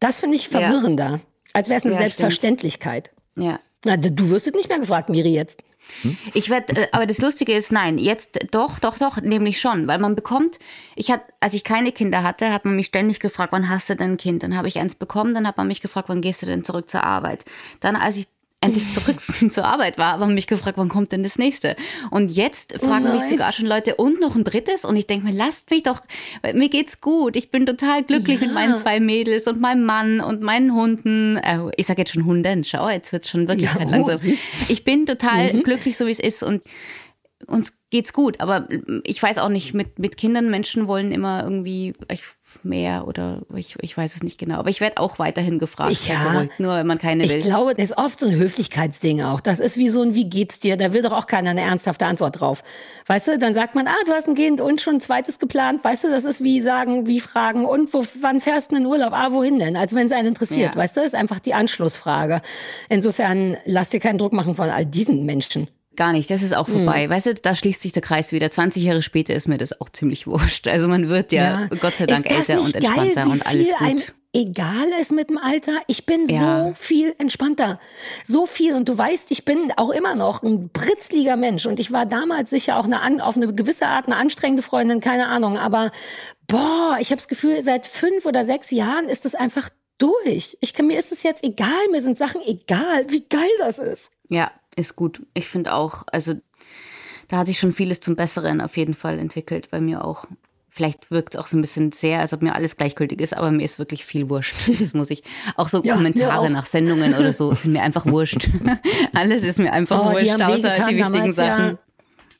Das 0.00 0.20
finde 0.20 0.36
ich 0.36 0.48
verwirrender, 0.48 1.10
ja. 1.10 1.20
als 1.52 1.68
wäre 1.68 1.78
es 1.78 1.84
eine 1.84 1.94
ja, 1.94 2.00
Selbstverständlichkeit. 2.00 3.12
Stimmt. 3.32 3.46
Ja. 3.46 3.60
Na, 3.84 3.96
du 3.96 4.30
wirst 4.30 4.48
es 4.48 4.54
nicht 4.54 4.68
mehr 4.68 4.80
gefragt, 4.80 5.10
Miri, 5.10 5.32
jetzt. 5.32 5.62
Hm? 6.02 6.16
Ich 6.34 6.50
werde, 6.50 6.82
äh, 6.82 6.88
aber 6.92 7.06
das 7.06 7.18
Lustige 7.18 7.52
ist, 7.52 7.70
nein, 7.70 7.98
jetzt 7.98 8.38
doch, 8.50 8.78
doch, 8.78 8.98
doch, 8.98 9.20
nämlich 9.20 9.60
schon, 9.60 9.86
weil 9.86 9.98
man 9.98 10.16
bekommt, 10.16 10.58
ich 10.96 11.10
hatte, 11.10 11.24
als 11.40 11.54
ich 11.54 11.62
keine 11.62 11.92
Kinder 11.92 12.22
hatte, 12.22 12.52
hat 12.52 12.64
man 12.64 12.74
mich 12.74 12.86
ständig 12.86 13.20
gefragt, 13.20 13.52
wann 13.52 13.68
hast 13.68 13.88
du 13.88 13.94
denn 13.94 14.12
ein 14.12 14.16
Kind? 14.16 14.42
Dann 14.42 14.56
habe 14.56 14.68
ich 14.68 14.80
eins 14.80 14.96
bekommen, 14.96 15.34
dann 15.34 15.46
hat 15.46 15.56
man 15.56 15.68
mich 15.68 15.80
gefragt, 15.80 16.08
wann 16.08 16.20
gehst 16.20 16.42
du 16.42 16.46
denn 16.46 16.64
zurück 16.64 16.90
zur 16.90 17.04
Arbeit? 17.04 17.44
Dann, 17.80 17.94
als 17.94 18.16
ich 18.16 18.26
endlich 18.60 18.92
zurück 18.92 19.16
zur 19.50 19.64
Arbeit 19.64 19.98
war, 19.98 20.14
aber 20.14 20.26
mich 20.26 20.46
gefragt, 20.46 20.78
wann 20.78 20.88
kommt 20.88 21.12
denn 21.12 21.22
das 21.22 21.38
nächste? 21.38 21.76
Und 22.10 22.30
jetzt 22.30 22.78
fragen 22.78 23.06
oh 23.08 23.12
mich 23.12 23.22
sogar 23.22 23.52
schon 23.52 23.66
Leute, 23.66 23.96
und 23.96 24.20
noch 24.20 24.34
ein 24.34 24.44
drittes? 24.44 24.84
Und 24.84 24.96
ich 24.96 25.06
denke 25.06 25.26
mir, 25.26 25.32
lasst 25.32 25.70
mich 25.70 25.82
doch, 25.82 26.02
mir 26.54 26.68
geht's 26.68 27.00
gut. 27.00 27.36
Ich 27.36 27.50
bin 27.50 27.66
total 27.66 28.02
glücklich 28.02 28.40
ja. 28.40 28.46
mit 28.46 28.54
meinen 28.54 28.76
zwei 28.76 29.00
Mädels 29.00 29.46
und 29.46 29.60
meinem 29.60 29.84
Mann 29.84 30.20
und 30.20 30.42
meinen 30.42 30.74
Hunden. 30.74 31.36
Äh, 31.36 31.70
ich 31.76 31.86
sage 31.86 32.02
jetzt 32.02 32.12
schon 32.12 32.24
Hunden, 32.24 32.64
schau, 32.64 32.88
jetzt 32.88 33.12
wird's 33.12 33.30
schon 33.30 33.48
wirklich 33.48 33.72
ja, 33.74 33.82
langsam. 33.82 34.18
Oh, 34.24 34.32
ich 34.68 34.84
bin 34.84 35.06
total 35.06 35.52
mhm. 35.52 35.62
glücklich, 35.62 35.96
so 35.96 36.06
wie 36.06 36.12
es 36.12 36.20
ist 36.20 36.42
und 36.42 36.62
uns 37.46 37.78
geht's 37.90 38.12
gut, 38.12 38.40
aber 38.40 38.66
ich 39.04 39.22
weiß 39.22 39.38
auch 39.38 39.50
nicht, 39.50 39.74
mit, 39.74 39.98
mit 39.98 40.16
Kindern, 40.16 40.50
Menschen 40.50 40.88
wollen 40.88 41.12
immer 41.12 41.44
irgendwie, 41.44 41.94
ich 42.10 42.22
mehr 42.64 43.06
oder 43.06 43.42
ich, 43.54 43.76
ich 43.80 43.96
weiß 43.96 44.14
es 44.14 44.22
nicht 44.22 44.38
genau. 44.38 44.56
Aber 44.58 44.70
ich 44.70 44.80
werde 44.80 44.98
auch 44.98 45.18
weiterhin 45.18 45.58
gefragt, 45.58 45.96
ja, 46.06 46.32
beruhigt, 46.32 46.60
nur 46.60 46.74
wenn 46.74 46.86
man 46.86 46.98
keine 46.98 47.24
ich 47.24 47.30
will. 47.30 47.38
Ich 47.38 47.44
glaube, 47.44 47.74
das 47.74 47.90
ist 47.90 47.98
oft 47.98 48.18
so 48.18 48.26
ein 48.26 48.34
Höflichkeitsding 48.34 49.22
auch. 49.22 49.40
Das 49.40 49.60
ist 49.60 49.76
wie 49.76 49.88
so 49.88 50.02
ein 50.02 50.14
Wie 50.14 50.28
geht's 50.28 50.60
dir? 50.60 50.76
Da 50.76 50.92
will 50.92 51.02
doch 51.02 51.12
auch 51.12 51.26
keiner 51.26 51.50
eine 51.50 51.62
ernsthafte 51.62 52.06
Antwort 52.06 52.40
drauf. 52.40 52.62
Weißt 53.06 53.28
du, 53.28 53.38
dann 53.38 53.54
sagt 53.54 53.74
man, 53.74 53.86
ah, 53.86 53.94
du 54.06 54.12
hast 54.12 54.28
ein 54.28 54.34
Kind 54.34 54.60
und 54.60 54.80
schon 54.80 54.96
ein 54.96 55.00
zweites 55.00 55.38
geplant. 55.38 55.84
Weißt 55.84 56.04
du, 56.04 56.10
das 56.10 56.24
ist 56.24 56.42
wie 56.42 56.60
sagen, 56.60 57.06
wie 57.06 57.20
fragen, 57.20 57.64
und 57.64 57.92
wo, 57.94 58.04
wann 58.20 58.40
fährst 58.40 58.72
du 58.72 58.76
in 58.76 58.82
den 58.82 58.90
Urlaub? 58.90 59.12
Ah, 59.12 59.32
wohin 59.32 59.58
denn? 59.58 59.76
Als 59.76 59.94
wenn 59.94 60.06
es 60.06 60.12
einen 60.12 60.28
interessiert. 60.28 60.74
Ja. 60.74 60.80
Weißt 60.80 60.96
du, 60.96 61.00
das 61.00 61.08
ist 61.08 61.14
einfach 61.14 61.38
die 61.38 61.54
Anschlussfrage. 61.54 62.42
Insofern 62.88 63.56
lass 63.64 63.90
dir 63.90 64.00
keinen 64.00 64.18
Druck 64.18 64.32
machen 64.32 64.54
von 64.54 64.70
all 64.70 64.86
diesen 64.86 65.24
Menschen. 65.24 65.68
Gar 65.96 66.12
nicht, 66.12 66.30
das 66.30 66.42
ist 66.42 66.54
auch 66.54 66.68
vorbei. 66.68 67.06
Mhm. 67.06 67.10
Weißt 67.10 67.26
du, 67.26 67.34
da 67.34 67.54
schließt 67.54 67.80
sich 67.80 67.92
der 67.92 68.02
Kreis 68.02 68.32
wieder. 68.32 68.50
20 68.50 68.82
Jahre 68.82 69.02
später 69.02 69.34
ist 69.34 69.48
mir 69.48 69.58
das 69.58 69.80
auch 69.80 69.88
ziemlich 69.88 70.26
wurscht. 70.26 70.68
Also 70.68 70.88
man 70.88 71.08
wird 71.08 71.32
ja, 71.32 71.62
ja. 71.62 71.68
Gott 71.80 71.94
sei 71.94 72.06
Dank 72.06 72.30
älter 72.30 72.60
und 72.60 72.74
entspannter 72.74 73.14
geil, 73.14 73.28
und 73.28 73.46
alles 73.46 73.70
gut. 73.78 74.12
Egal 74.32 74.88
ist 75.00 75.12
mit 75.12 75.30
dem 75.30 75.38
Alter, 75.38 75.80
ich 75.86 76.04
bin 76.04 76.28
ja. 76.28 76.66
so 76.66 76.74
viel 76.74 77.14
entspannter. 77.16 77.80
So 78.22 78.44
viel. 78.44 78.74
Und 78.74 78.86
du 78.86 78.98
weißt, 78.98 79.30
ich 79.30 79.46
bin 79.46 79.72
auch 79.76 79.88
immer 79.88 80.14
noch 80.14 80.42
ein 80.42 80.68
britzliger 80.68 81.36
Mensch. 81.36 81.64
Und 81.64 81.80
ich 81.80 81.90
war 81.90 82.04
damals 82.04 82.50
sicher 82.50 82.76
auch 82.78 82.84
eine, 82.84 83.24
auf 83.24 83.36
eine 83.36 83.54
gewisse 83.54 83.86
Art 83.86 84.06
eine 84.06 84.16
anstrengende 84.16 84.62
Freundin, 84.62 85.00
keine 85.00 85.28
Ahnung. 85.28 85.56
Aber 85.56 85.90
boah, 86.48 86.98
ich 87.00 87.08
habe 87.08 87.16
das 87.16 87.28
Gefühl, 87.28 87.62
seit 87.62 87.86
fünf 87.86 88.26
oder 88.26 88.44
sechs 88.44 88.70
Jahren 88.70 89.08
ist 89.08 89.24
es 89.24 89.34
einfach 89.34 89.70
durch. 89.96 90.58
Ich 90.60 90.74
kann, 90.74 90.86
mir 90.86 90.98
ist 90.98 91.12
es 91.12 91.22
jetzt 91.22 91.42
egal, 91.42 91.88
mir 91.90 92.02
sind 92.02 92.18
Sachen 92.18 92.42
egal, 92.44 93.06
wie 93.08 93.24
geil 93.26 93.48
das 93.60 93.78
ist. 93.78 94.10
Ja, 94.28 94.50
ist 94.76 94.96
gut. 94.96 95.22
Ich 95.34 95.48
finde 95.48 95.74
auch, 95.74 96.04
also 96.12 96.34
da 97.28 97.38
hat 97.38 97.46
sich 97.46 97.58
schon 97.58 97.72
vieles 97.72 98.00
zum 98.00 98.14
Besseren 98.14 98.60
auf 98.60 98.76
jeden 98.76 98.94
Fall 98.94 99.18
entwickelt, 99.18 99.70
bei 99.70 99.80
mir 99.80 100.04
auch. 100.04 100.26
Vielleicht 100.68 101.10
wirkt 101.10 101.34
es 101.34 101.40
auch 101.40 101.46
so 101.46 101.56
ein 101.56 101.62
bisschen 101.62 101.90
sehr, 101.90 102.20
als 102.20 102.34
ob 102.34 102.42
mir 102.42 102.54
alles 102.54 102.76
gleichgültig 102.76 103.22
ist, 103.22 103.34
aber 103.34 103.50
mir 103.50 103.64
ist 103.64 103.78
wirklich 103.78 104.04
viel 104.04 104.28
wurscht. 104.28 104.54
Das 104.78 104.92
muss 104.92 105.10
ich. 105.10 105.22
Auch 105.56 105.68
so 105.68 105.82
ja, 105.82 105.94
Kommentare 105.94 106.38
auch. 106.38 106.48
nach 106.50 106.66
Sendungen 106.66 107.14
oder 107.14 107.32
so 107.32 107.54
sind 107.54 107.72
mir 107.72 107.82
einfach 107.82 108.04
wurscht. 108.04 108.50
alles 109.14 109.42
ist 109.42 109.58
mir 109.58 109.72
einfach 109.72 110.04
oh, 110.04 110.12
wurscht, 110.12 110.40
außer 110.40 110.70
die 110.70 110.96
wichtigen 110.98 111.12
damals, 111.12 111.36
Sachen. 111.36 111.78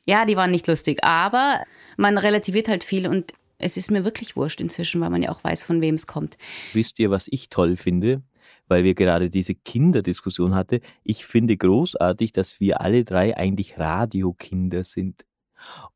Ja. 0.05 0.19
ja, 0.19 0.25
die 0.25 0.37
waren 0.37 0.51
nicht 0.51 0.67
lustig, 0.67 1.03
aber 1.03 1.63
man 1.97 2.19
relativiert 2.19 2.67
halt 2.67 2.83
viel 2.83 3.07
und 3.07 3.33
es 3.57 3.75
ist 3.75 3.89
mir 3.89 4.05
wirklich 4.05 4.35
wurscht 4.35 4.61
inzwischen, 4.61 5.01
weil 5.01 5.09
man 5.09 5.23
ja 5.23 5.29
auch 5.29 5.43
weiß, 5.43 5.63
von 5.63 5.81
wem 5.81 5.95
es 5.95 6.05
kommt. 6.05 6.37
Wisst 6.73 6.99
ihr, 6.99 7.09
was 7.09 7.27
ich 7.29 7.49
toll 7.49 7.75
finde? 7.75 8.21
Weil 8.67 8.83
wir 8.83 8.95
gerade 8.95 9.29
diese 9.29 9.55
Kinderdiskussion 9.55 10.55
hatte. 10.55 10.81
Ich 11.03 11.25
finde 11.25 11.57
großartig, 11.57 12.31
dass 12.31 12.59
wir 12.59 12.81
alle 12.81 13.03
drei 13.03 13.35
eigentlich 13.37 13.79
Radiokinder 13.79 14.83
sind 14.83 15.25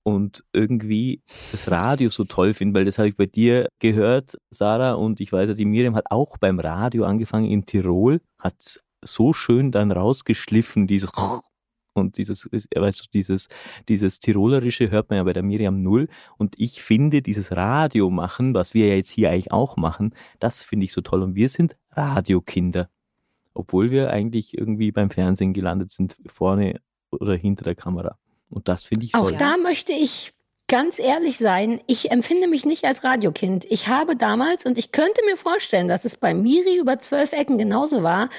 und 0.04 0.44
irgendwie 0.54 1.22
das 1.52 1.70
Radio 1.70 2.10
so 2.10 2.24
toll 2.24 2.54
finden, 2.54 2.74
weil 2.74 2.86
das 2.86 2.98
habe 2.98 3.10
ich 3.10 3.16
bei 3.16 3.28
dir 3.28 3.68
gehört, 3.80 4.38
Sarah, 4.50 4.94
und 4.94 5.20
ich 5.22 5.32
weiß 5.32 5.50
ja, 5.50 5.56
die 5.56 5.66
Miriam 5.66 5.96
hat 5.96 6.06
auch 6.10 6.38
beim 6.38 6.60
Radio 6.60 7.06
angefangen 7.06 7.50
in 7.50 7.66
Tirol, 7.66 8.22
hat 8.40 8.80
so 9.04 9.34
schön 9.34 9.72
dann 9.72 9.92
rausgeschliffen, 9.92 10.88
dieses 10.88 11.12
und 11.94 12.18
dieses, 12.18 12.50
weißt 12.52 13.02
du, 13.02 13.06
dieses, 13.14 13.48
dieses 13.90 14.20
Tirolerische 14.20 14.92
hört 14.92 15.10
man 15.10 15.18
ja 15.18 15.24
bei 15.24 15.34
der 15.34 15.44
Miriam 15.44 15.82
null. 15.82 16.08
Und 16.38 16.56
ich 16.58 16.82
finde, 16.82 17.22
dieses 17.22 17.52
Radio 17.52 18.10
machen, 18.10 18.54
was 18.54 18.74
wir 18.74 18.88
ja 18.88 18.96
jetzt 18.96 19.10
hier 19.10 19.30
eigentlich 19.30 19.52
auch 19.52 19.78
machen, 19.78 20.14
das 20.40 20.62
finde 20.62 20.86
ich 20.86 20.94
so 20.94 21.02
toll. 21.02 21.22
Und 21.22 21.36
wir 21.36 21.50
sind 21.50 21.76
Radiokinder. 21.92 22.90
Obwohl 23.54 23.92
wir 23.92 24.12
eigentlich 24.12 24.58
irgendwie 24.58 24.92
beim 24.92 25.10
Fernsehen 25.10 25.54
gelandet 25.54 25.92
sind, 25.92 26.16
vorne 26.26 26.80
oder 27.12 27.36
hinter 27.36 27.66
der 27.66 27.76
Kamera. 27.76 28.18
Und 28.50 28.70
das 28.70 28.84
finde 28.84 29.06
ich 29.06 29.12
toll. 29.12 29.34
Auch 29.34 29.38
da 29.38 29.58
möchte 29.58 29.92
ich 29.92 30.34
ganz 30.72 31.00
ehrlich 31.00 31.38
sein, 31.38 31.82
ich 31.86 32.12
empfinde 32.12 32.48
mich 32.48 32.66
nicht 32.66 32.86
als 32.86 33.04
Radiokind. 33.04 33.66
Ich 33.70 33.90
habe 33.90 34.16
damals, 34.16 34.66
und 34.66 34.78
ich 34.78 34.94
könnte 34.94 35.20
mir 35.26 35.36
vorstellen, 35.36 35.90
dass 35.90 36.06
es 36.06 36.16
bei 36.16 36.34
Miri 36.34 36.78
über 36.78 36.98
zwölf 36.98 37.34
Ecken 37.34 37.58
genauso 37.58 38.04
war, 38.04 38.30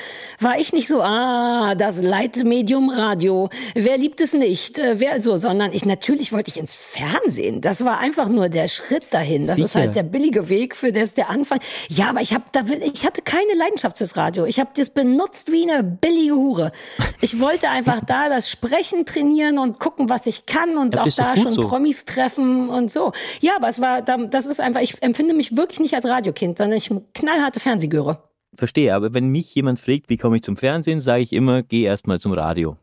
war 0.41 0.59
ich 0.59 0.72
nicht 0.72 0.89
so, 0.89 1.03
ah, 1.03 1.74
das 1.74 2.03
Leitmedium 2.03 2.89
Radio. 2.89 3.51
Wer 3.74 3.99
liebt 3.99 4.18
es 4.22 4.33
nicht? 4.33 4.78
Äh, 4.78 4.99
wer 4.99 5.20
so, 5.20 5.37
sondern 5.37 5.74
ich 5.74 5.85
natürlich 5.85 6.33
wollte 6.33 6.51
ich 6.51 6.57
ins 6.57 6.74
Fernsehen. 6.74 7.61
Das 7.61 7.85
war 7.85 7.99
einfach 7.99 8.30
nur 8.30 8.49
der 8.49 8.66
Schritt 8.68 9.05
dahin. 9.11 9.43
Das 9.43 9.57
Sicher. 9.57 9.66
ist 9.66 9.74
halt 9.74 9.97
der 9.97 10.03
billige 10.03 10.49
Weg 10.49 10.74
für 10.74 10.91
das 10.91 11.12
der 11.12 11.28
Anfang. 11.28 11.61
Ja, 11.91 12.09
aber 12.09 12.22
ich 12.22 12.33
habe 12.33 12.45
da 12.53 12.62
ich 12.95 13.05
hatte 13.05 13.20
keine 13.20 13.53
Leidenschaft 13.59 13.99
fürs 13.99 14.16
Radio. 14.16 14.47
Ich 14.47 14.59
habe 14.59 14.70
das 14.74 14.89
benutzt 14.89 15.53
wie 15.53 15.70
eine 15.70 15.83
billige 15.83 16.35
Hure. 16.35 16.72
Ich 17.20 17.41
wollte 17.41 17.68
einfach 17.68 18.01
da 18.07 18.30
das 18.30 18.49
Sprechen 18.49 19.05
trainieren 19.05 19.59
und 19.59 19.78
gucken, 19.78 20.09
was 20.09 20.26
ich 20.26 20.47
kann 20.47 20.78
und 20.78 20.95
ja, 20.95 21.03
auch 21.03 21.09
da 21.14 21.37
schon 21.37 21.53
so. 21.53 21.68
Promis 21.68 22.07
treffen 22.07 22.22
treffen 22.23 22.68
und 22.68 22.91
so. 22.91 23.12
Ja, 23.41 23.57
aber 23.57 23.68
es 23.68 23.81
war, 23.81 24.03
das 24.03 24.47
ist 24.47 24.61
einfach, 24.61 24.81
ich 24.81 25.03
empfinde 25.03 25.35
mich 25.35 25.57
wirklich 25.57 25.81
nicht 25.81 25.95
als 25.95 26.07
Radiokind, 26.07 26.59
sondern 26.59 26.77
ich 26.77 26.91
knallharte 27.14 27.61
Fernsehgöre. 27.61 28.23
Verstehe, 28.55 28.95
aber 28.95 29.14
wenn 29.14 29.31
mich 29.31 29.55
jemand 29.55 29.79
fragt, 29.79 30.09
wie 30.09 30.18
komme 30.18 30.37
ich 30.37 30.43
zum 30.43 30.57
Fernsehen, 30.57 31.01
sage 31.01 31.23
ich 31.23 31.33
immer, 31.33 31.62
geh 31.62 31.83
erstmal 31.83 32.20
zum 32.20 32.33
Radio. 32.33 32.77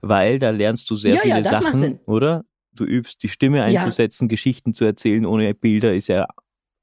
Weil 0.00 0.38
da 0.38 0.50
lernst 0.50 0.90
du 0.90 0.96
sehr 0.96 1.14
ja, 1.14 1.20
viele 1.20 1.42
ja, 1.42 1.60
Sachen, 1.60 2.00
oder? 2.06 2.44
Du 2.74 2.84
übst 2.84 3.22
die 3.22 3.28
Stimme 3.28 3.62
einzusetzen, 3.62 4.24
ja. 4.24 4.28
Geschichten 4.28 4.74
zu 4.74 4.84
erzählen 4.84 5.26
ohne 5.26 5.54
Bilder 5.54 5.94
ist 5.94 6.08
ja 6.08 6.26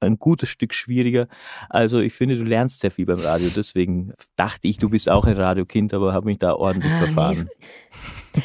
ein 0.00 0.18
gutes 0.18 0.48
Stück 0.48 0.74
schwieriger. 0.74 1.26
Also 1.68 1.98
ich 2.00 2.12
finde, 2.12 2.36
du 2.36 2.44
lernst 2.44 2.80
sehr 2.80 2.90
viel 2.90 3.06
beim 3.06 3.18
Radio. 3.18 3.48
Deswegen 3.54 4.12
dachte 4.36 4.68
ich, 4.68 4.78
du 4.78 4.88
bist 4.88 5.08
auch 5.08 5.24
ein 5.24 5.36
Radiokind, 5.36 5.92
aber 5.92 6.12
habe 6.12 6.26
mich 6.26 6.38
da 6.38 6.54
ordentlich 6.54 6.92
ah, 6.92 6.98
verfahren. 6.98 7.48
Nee, 7.58 7.66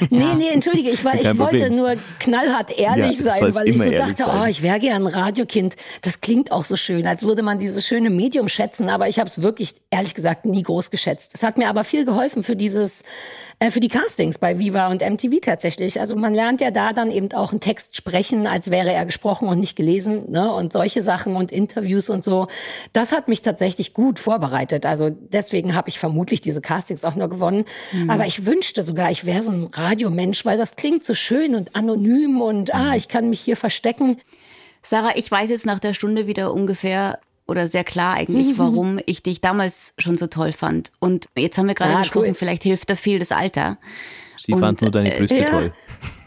nee, 0.10 0.50
entschuldige, 0.52 0.90
ich, 0.90 1.04
war, 1.04 1.16
ich 1.16 1.38
wollte 1.38 1.70
nur 1.70 1.96
knallhart 2.20 2.78
ehrlich 2.78 3.20
ja, 3.20 3.34
sein, 3.34 3.56
weil 3.56 3.68
ich 3.68 3.78
so 3.78 3.90
dachte, 3.92 4.24
sein. 4.24 4.42
oh, 4.42 4.46
ich 4.46 4.62
wäre 4.62 4.80
gern 4.80 5.06
ein 5.06 5.14
Radiokind. 5.14 5.76
Das 6.02 6.22
klingt 6.22 6.52
auch 6.52 6.64
so 6.64 6.76
schön, 6.76 7.08
als 7.08 7.24
würde 7.24 7.42
man 7.42 7.60
dieses 7.60 7.86
schöne 7.86 8.10
Medium 8.10 8.48
schätzen, 8.50 8.90
aber 8.90 9.08
ich 9.08 9.20
habe 9.20 9.30
es 9.30 9.42
wirklich, 9.42 9.76
ehrlich 9.90 10.14
gesagt, 10.14 10.46
nie 10.46 10.64
groß 10.64 10.92
geschätzt. 10.92 11.32
Es 11.34 11.44
hat 11.44 11.58
mir 11.58 11.70
aber 11.70 11.84
viel 11.84 12.06
geholfen 12.06 12.44
für 12.44 12.56
dieses, 12.56 13.04
äh, 13.64 13.72
für 13.72 13.80
die 13.80 13.88
Castings 13.88 14.38
bei 14.38 14.60
Viva 14.60 14.90
und 14.90 15.02
MTV 15.02 15.40
tatsächlich. 15.42 16.00
Also 16.00 16.16
man 16.16 16.34
lernt 16.34 16.60
ja 16.60 16.70
da 16.70 16.92
dann 16.92 17.10
eben 17.12 17.32
auch 17.34 17.52
einen 17.52 17.62
Text 17.62 17.96
sprechen, 17.96 18.46
als 18.46 18.72
wäre 18.72 18.92
er 18.92 19.06
gesprochen 19.06 19.48
und 19.48 19.60
nicht 19.60 19.76
gelesen, 19.76 20.32
ne? 20.32 20.54
Und 20.54 20.74
solche 20.74 21.02
Sachen 21.02 21.36
und 21.36 21.52
Interviews 21.52 22.10
und 22.10 22.24
so. 22.24 22.48
Das 22.92 23.12
hat 23.14 23.30
mich 23.30 23.42
tatsächlich 23.42 23.94
gut 23.94 24.20
vorbereitet. 24.20 24.86
Also 24.86 25.10
deswegen 25.10 25.76
habe 25.76 25.88
ich 25.88 25.98
vermutlich 25.98 26.42
diese 26.42 26.60
Castings 26.60 27.06
auch 27.06 27.16
nur 27.16 27.30
gewonnen. 27.30 27.66
Mhm. 27.94 28.10
Aber 28.10 28.26
ich 28.26 28.46
wünschte 28.46 28.84
sogar, 28.84 29.12
ich 29.12 29.26
wäre 29.26 29.42
so 29.42 29.52
ein 29.52 29.70
Radiomensch, 29.72 30.44
weil 30.46 30.58
das 30.58 30.76
klingt 30.76 31.06
so 31.06 31.14
schön 31.14 31.56
und 31.56 31.76
anonym 31.76 32.42
und 32.42 32.74
ah, 32.74 32.90
mhm. 32.90 32.94
ich 32.94 33.08
kann 33.08 33.30
mich 33.30 33.40
hier 33.40 33.56
verstecken. 33.56 34.18
Sarah, 34.82 35.14
ich 35.16 35.32
weiß 35.32 35.50
jetzt 35.50 35.66
nach 35.66 35.80
der 35.80 35.94
Stunde 35.94 36.28
wieder 36.28 36.54
ungefähr 36.54 37.20
oder 37.48 37.68
sehr 37.68 37.84
klar 37.84 38.16
eigentlich, 38.16 38.48
mhm. 38.48 38.58
warum 38.58 39.00
ich 39.06 39.24
dich 39.24 39.42
damals 39.42 39.94
schon 39.98 40.18
so 40.18 40.28
toll 40.28 40.52
fand. 40.54 40.92
Und 41.00 41.26
jetzt 41.36 41.58
haben 41.58 41.68
wir 41.68 41.76
gerade 41.76 41.96
ah, 41.96 42.00
gesprochen, 42.00 42.30
cool. 42.30 42.36
vielleicht 42.36 42.64
hilft 42.64 42.90
da 42.90 42.96
viel 42.96 43.20
das 43.20 43.32
Alter. 43.32 43.78
Sie 44.38 44.54
fand 44.54 44.82
nur 44.82 44.92
deine 44.92 45.12
Brüste 45.12 45.38
äh, 45.38 45.46
toll. 45.46 45.74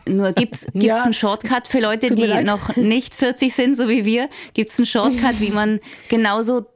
Nur 0.09 0.33
gibt's 0.33 0.67
gibt's 0.73 0.87
ja. 0.87 1.03
einen 1.03 1.15
Shortcut 1.15 1.69
für 1.69 1.81
Leute, 1.81 2.15
die 2.15 2.27
noch 2.45 2.77
nicht 2.77 3.15
40 3.15 3.55
sind, 3.55 3.77
so 3.77 3.89
wie 3.89 4.05
wir? 4.05 4.29
Gibt's 4.55 4.79
einen 4.79 4.87
Shortcut, 4.87 5.41
wie 5.41 5.51
man 5.51 5.81
genauso 6.09 6.67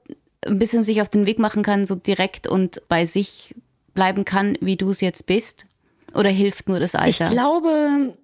ein 0.47 0.59
bisschen 0.59 0.83
sich 0.83 1.03
auf 1.03 1.09
den 1.09 1.27
Weg 1.27 1.39
machen 1.39 1.63
kann, 1.63 1.87
so 1.87 1.95
direkt 1.95 2.47
und 2.47 2.83
bei 2.89 3.07
sich 3.07 3.55
bleiben 3.95 4.25
kann, 4.25 4.57
wie 4.61 4.77
du 4.77 4.91
es 4.91 5.01
jetzt 5.01 5.27
bist? 5.27 5.67
Oder 6.15 6.31
hilft 6.31 6.69
nur 6.69 6.81
das 6.81 6.95
Alter? 6.95 7.27
Ich 7.27 7.33
glaube, 7.33 8.17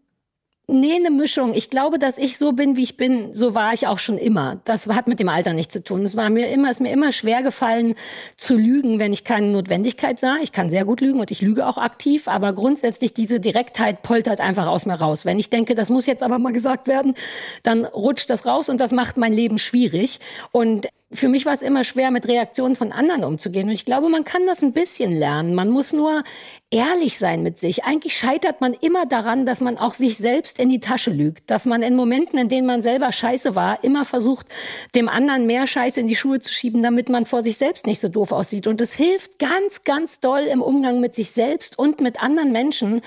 Nee, 0.68 0.96
eine 0.96 1.10
Mischung. 1.10 1.54
Ich 1.54 1.70
glaube, 1.70 1.96
dass 1.96 2.18
ich 2.18 2.38
so 2.38 2.50
bin, 2.50 2.76
wie 2.76 2.82
ich 2.82 2.96
bin, 2.96 3.32
so 3.36 3.54
war 3.54 3.72
ich 3.72 3.86
auch 3.86 4.00
schon 4.00 4.18
immer. 4.18 4.60
Das 4.64 4.88
hat 4.88 5.06
mit 5.06 5.20
dem 5.20 5.28
Alter 5.28 5.52
nichts 5.52 5.72
zu 5.74 5.84
tun. 5.84 6.02
Es 6.02 6.16
war 6.16 6.28
mir 6.28 6.48
immer, 6.48 6.72
ist 6.72 6.80
mir 6.80 6.90
immer 6.90 7.12
schwer 7.12 7.44
gefallen 7.44 7.94
zu 8.36 8.56
lügen, 8.56 8.98
wenn 8.98 9.12
ich 9.12 9.22
keine 9.22 9.46
Notwendigkeit 9.46 10.18
sah. 10.18 10.38
Ich 10.42 10.50
kann 10.50 10.68
sehr 10.68 10.84
gut 10.84 11.00
lügen 11.00 11.20
und 11.20 11.30
ich 11.30 11.40
lüge 11.40 11.68
auch 11.68 11.78
aktiv, 11.78 12.26
aber 12.26 12.52
grundsätzlich 12.52 13.14
diese 13.14 13.38
Direktheit 13.38 14.02
poltert 14.02 14.40
einfach 14.40 14.66
aus 14.66 14.86
mir 14.86 14.94
raus. 14.94 15.24
Wenn 15.24 15.38
ich 15.38 15.50
denke, 15.50 15.76
das 15.76 15.88
muss 15.88 16.04
jetzt 16.04 16.24
aber 16.24 16.40
mal 16.40 16.52
gesagt 16.52 16.88
werden, 16.88 17.14
dann 17.62 17.84
rutscht 17.84 18.28
das 18.28 18.44
raus 18.44 18.68
und 18.68 18.80
das 18.80 18.90
macht 18.90 19.18
mein 19.18 19.34
Leben 19.34 19.60
schwierig. 19.60 20.18
Und 20.50 20.88
für 21.12 21.28
mich 21.28 21.46
war 21.46 21.54
es 21.54 21.62
immer 21.62 21.84
schwer, 21.84 22.10
mit 22.10 22.26
Reaktionen 22.26 22.74
von 22.74 22.90
anderen 22.90 23.22
umzugehen. 23.22 23.68
Und 23.68 23.74
ich 23.74 23.84
glaube, 23.84 24.08
man 24.08 24.24
kann 24.24 24.44
das 24.46 24.62
ein 24.62 24.72
bisschen 24.72 25.16
lernen. 25.16 25.54
Man 25.54 25.70
muss 25.70 25.92
nur 25.92 26.24
ehrlich 26.70 27.16
sein 27.16 27.44
mit 27.44 27.60
sich. 27.60 27.84
Eigentlich 27.84 28.16
scheitert 28.16 28.60
man 28.60 28.74
immer 28.74 29.06
daran, 29.06 29.46
dass 29.46 29.60
man 29.60 29.78
auch 29.78 29.94
sich 29.94 30.16
selbst 30.16 30.58
in 30.58 30.68
die 30.68 30.80
Tasche 30.80 31.12
lügt. 31.12 31.48
Dass 31.48 31.64
man 31.64 31.82
in 31.82 31.94
Momenten, 31.94 32.40
in 32.40 32.48
denen 32.48 32.66
man 32.66 32.82
selber 32.82 33.12
scheiße 33.12 33.54
war, 33.54 33.84
immer 33.84 34.04
versucht, 34.04 34.48
dem 34.96 35.08
anderen 35.08 35.46
mehr 35.46 35.68
Scheiße 35.68 36.00
in 36.00 36.08
die 36.08 36.16
Schuhe 36.16 36.40
zu 36.40 36.52
schieben, 36.52 36.82
damit 36.82 37.08
man 37.08 37.24
vor 37.24 37.44
sich 37.44 37.56
selbst 37.56 37.86
nicht 37.86 38.00
so 38.00 38.08
doof 38.08 38.32
aussieht. 38.32 38.66
Und 38.66 38.80
es 38.80 38.92
hilft 38.92 39.38
ganz, 39.38 39.84
ganz 39.84 40.18
doll 40.18 40.42
im 40.42 40.60
Umgang 40.60 40.98
mit 40.98 41.14
sich 41.14 41.30
selbst 41.30 41.78
und 41.78 42.00
mit 42.00 42.20
anderen 42.20 42.50
Menschen, 42.50 43.00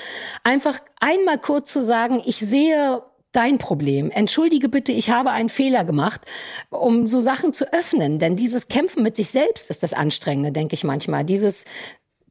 einfach 0.45 0.79
einmal 1.01 1.37
kurz 1.37 1.73
zu 1.73 1.81
sagen, 1.81 2.21
ich 2.25 2.37
sehe 2.39 3.01
dein 3.31 3.57
Problem. 3.57 4.09
Entschuldige 4.11 4.69
bitte, 4.69 4.91
ich 4.91 5.09
habe 5.09 5.31
einen 5.31 5.49
Fehler 5.49 5.85
gemacht, 5.85 6.21
um 6.69 7.07
so 7.07 7.19
Sachen 7.19 7.53
zu 7.53 7.71
öffnen. 7.73 8.19
Denn 8.19 8.35
dieses 8.35 8.67
Kämpfen 8.67 9.03
mit 9.03 9.15
sich 9.15 9.29
selbst 9.29 9.69
ist 9.69 9.83
das 9.83 9.93
Anstrengende, 9.93 10.51
denke 10.51 10.73
ich 10.73 10.83
manchmal. 10.83 11.23
Dieses 11.23 11.65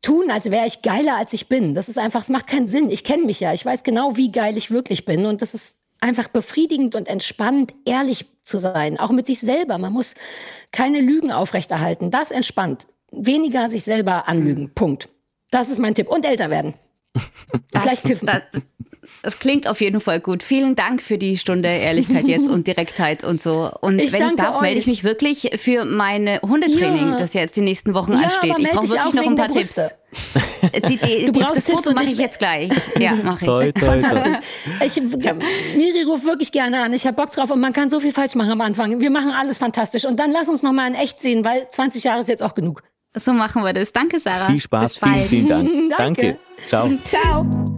tun, 0.02 0.30
als 0.30 0.50
wäre 0.50 0.66
ich 0.66 0.82
geiler, 0.82 1.16
als 1.16 1.32
ich 1.32 1.48
bin. 1.48 1.74
Das 1.74 1.88
ist 1.88 1.98
einfach, 1.98 2.22
es 2.22 2.28
macht 2.28 2.46
keinen 2.46 2.68
Sinn. 2.68 2.90
Ich 2.90 3.04
kenne 3.04 3.24
mich 3.24 3.40
ja. 3.40 3.52
Ich 3.52 3.64
weiß 3.64 3.82
genau, 3.82 4.16
wie 4.16 4.30
geil 4.32 4.56
ich 4.56 4.70
wirklich 4.70 5.04
bin. 5.04 5.26
Und 5.26 5.42
das 5.42 5.54
ist 5.54 5.78
einfach 6.00 6.28
befriedigend 6.28 6.94
und 6.94 7.08
entspannend, 7.08 7.74
ehrlich 7.84 8.26
zu 8.42 8.58
sein. 8.58 8.98
Auch 8.98 9.10
mit 9.10 9.26
sich 9.26 9.40
selber. 9.40 9.78
Man 9.78 9.92
muss 9.92 10.14
keine 10.72 11.00
Lügen 11.00 11.32
aufrechterhalten. 11.32 12.10
Das 12.10 12.30
entspannt. 12.30 12.86
Weniger 13.10 13.68
sich 13.68 13.84
selber 13.84 14.28
anlügen. 14.28 14.72
Punkt. 14.74 15.08
Das 15.50 15.70
ist 15.70 15.78
mein 15.78 15.94
Tipp. 15.94 16.08
Und 16.08 16.26
älter 16.26 16.50
werden. 16.50 16.74
Das, 17.70 17.82
Vielleicht 17.82 18.04
kiffen. 18.04 18.26
Das, 18.26 18.42
das 19.22 19.38
klingt 19.38 19.68
auf 19.68 19.80
jeden 19.80 20.00
Fall 20.00 20.20
gut. 20.20 20.42
Vielen 20.42 20.76
Dank 20.76 21.02
für 21.02 21.18
die 21.18 21.36
Stunde 21.36 21.68
Ehrlichkeit 21.68 22.26
jetzt 22.26 22.48
und 22.48 22.66
Direktheit 22.66 23.24
und 23.24 23.40
so. 23.40 23.70
Und 23.80 24.00
ich 24.00 24.12
wenn 24.12 24.26
ich 24.26 24.36
darf, 24.36 24.56
euch. 24.56 24.62
melde 24.62 24.78
ich 24.78 24.86
mich 24.86 25.04
wirklich 25.04 25.50
für 25.56 25.84
meine 25.84 26.40
Hundetraining, 26.42 27.10
ja. 27.10 27.16
das 27.16 27.34
ja 27.34 27.40
jetzt 27.40 27.56
die 27.56 27.62
nächsten 27.62 27.94
Wochen 27.94 28.12
ja, 28.12 28.20
ansteht. 28.20 28.58
Ich 28.58 28.70
brauche 28.70 28.88
wirklich 28.88 29.14
noch 29.14 29.26
ein 29.26 29.36
paar 29.36 29.50
Tipps. 29.50 29.94
Die, 30.88 30.96
die, 30.96 31.24
du 31.32 31.32
brauchst 31.32 31.56
das 31.56 31.66
Foto 31.66 31.92
mache 31.92 32.06
ich 32.06 32.18
jetzt 32.18 32.38
gleich. 32.38 32.70
Ja, 32.98 33.14
mache 33.14 33.40
ich. 33.40 33.46
Toi, 33.46 33.72
toi, 33.72 34.00
toi. 34.00 34.32
ich. 34.84 35.00
Miri 35.00 36.02
ruft 36.04 36.24
wirklich 36.24 36.50
gerne 36.50 36.82
an. 36.82 36.92
Ich 36.92 37.06
habe 37.06 37.16
Bock 37.16 37.30
drauf 37.30 37.50
und 37.50 37.60
man 37.60 37.72
kann 37.72 37.90
so 37.90 38.00
viel 38.00 38.12
falsch 38.12 38.34
machen 38.34 38.50
am 38.50 38.60
Anfang. 38.60 39.00
Wir 39.00 39.10
machen 39.10 39.30
alles 39.30 39.58
fantastisch. 39.58 40.04
Und 40.04 40.18
dann 40.18 40.32
lass 40.32 40.48
uns 40.48 40.62
noch 40.62 40.72
mal 40.72 40.88
in 40.88 40.94
echt 40.94 41.20
sehen, 41.20 41.44
weil 41.44 41.68
20 41.68 42.04
Jahre 42.04 42.20
ist 42.20 42.28
jetzt 42.28 42.42
auch 42.42 42.54
genug. 42.54 42.82
So 43.14 43.32
machen 43.32 43.62
wir 43.62 43.72
das. 43.72 43.92
Danke, 43.92 44.20
Sarah. 44.20 44.46
Viel 44.46 44.60
Spaß, 44.60 44.96
vielen, 44.96 45.24
vielen 45.26 45.46
Dank. 45.46 45.70
Danke. 45.96 46.22
Danke. 46.22 46.38
Ciao. 46.68 46.90
Ciao. 47.04 47.77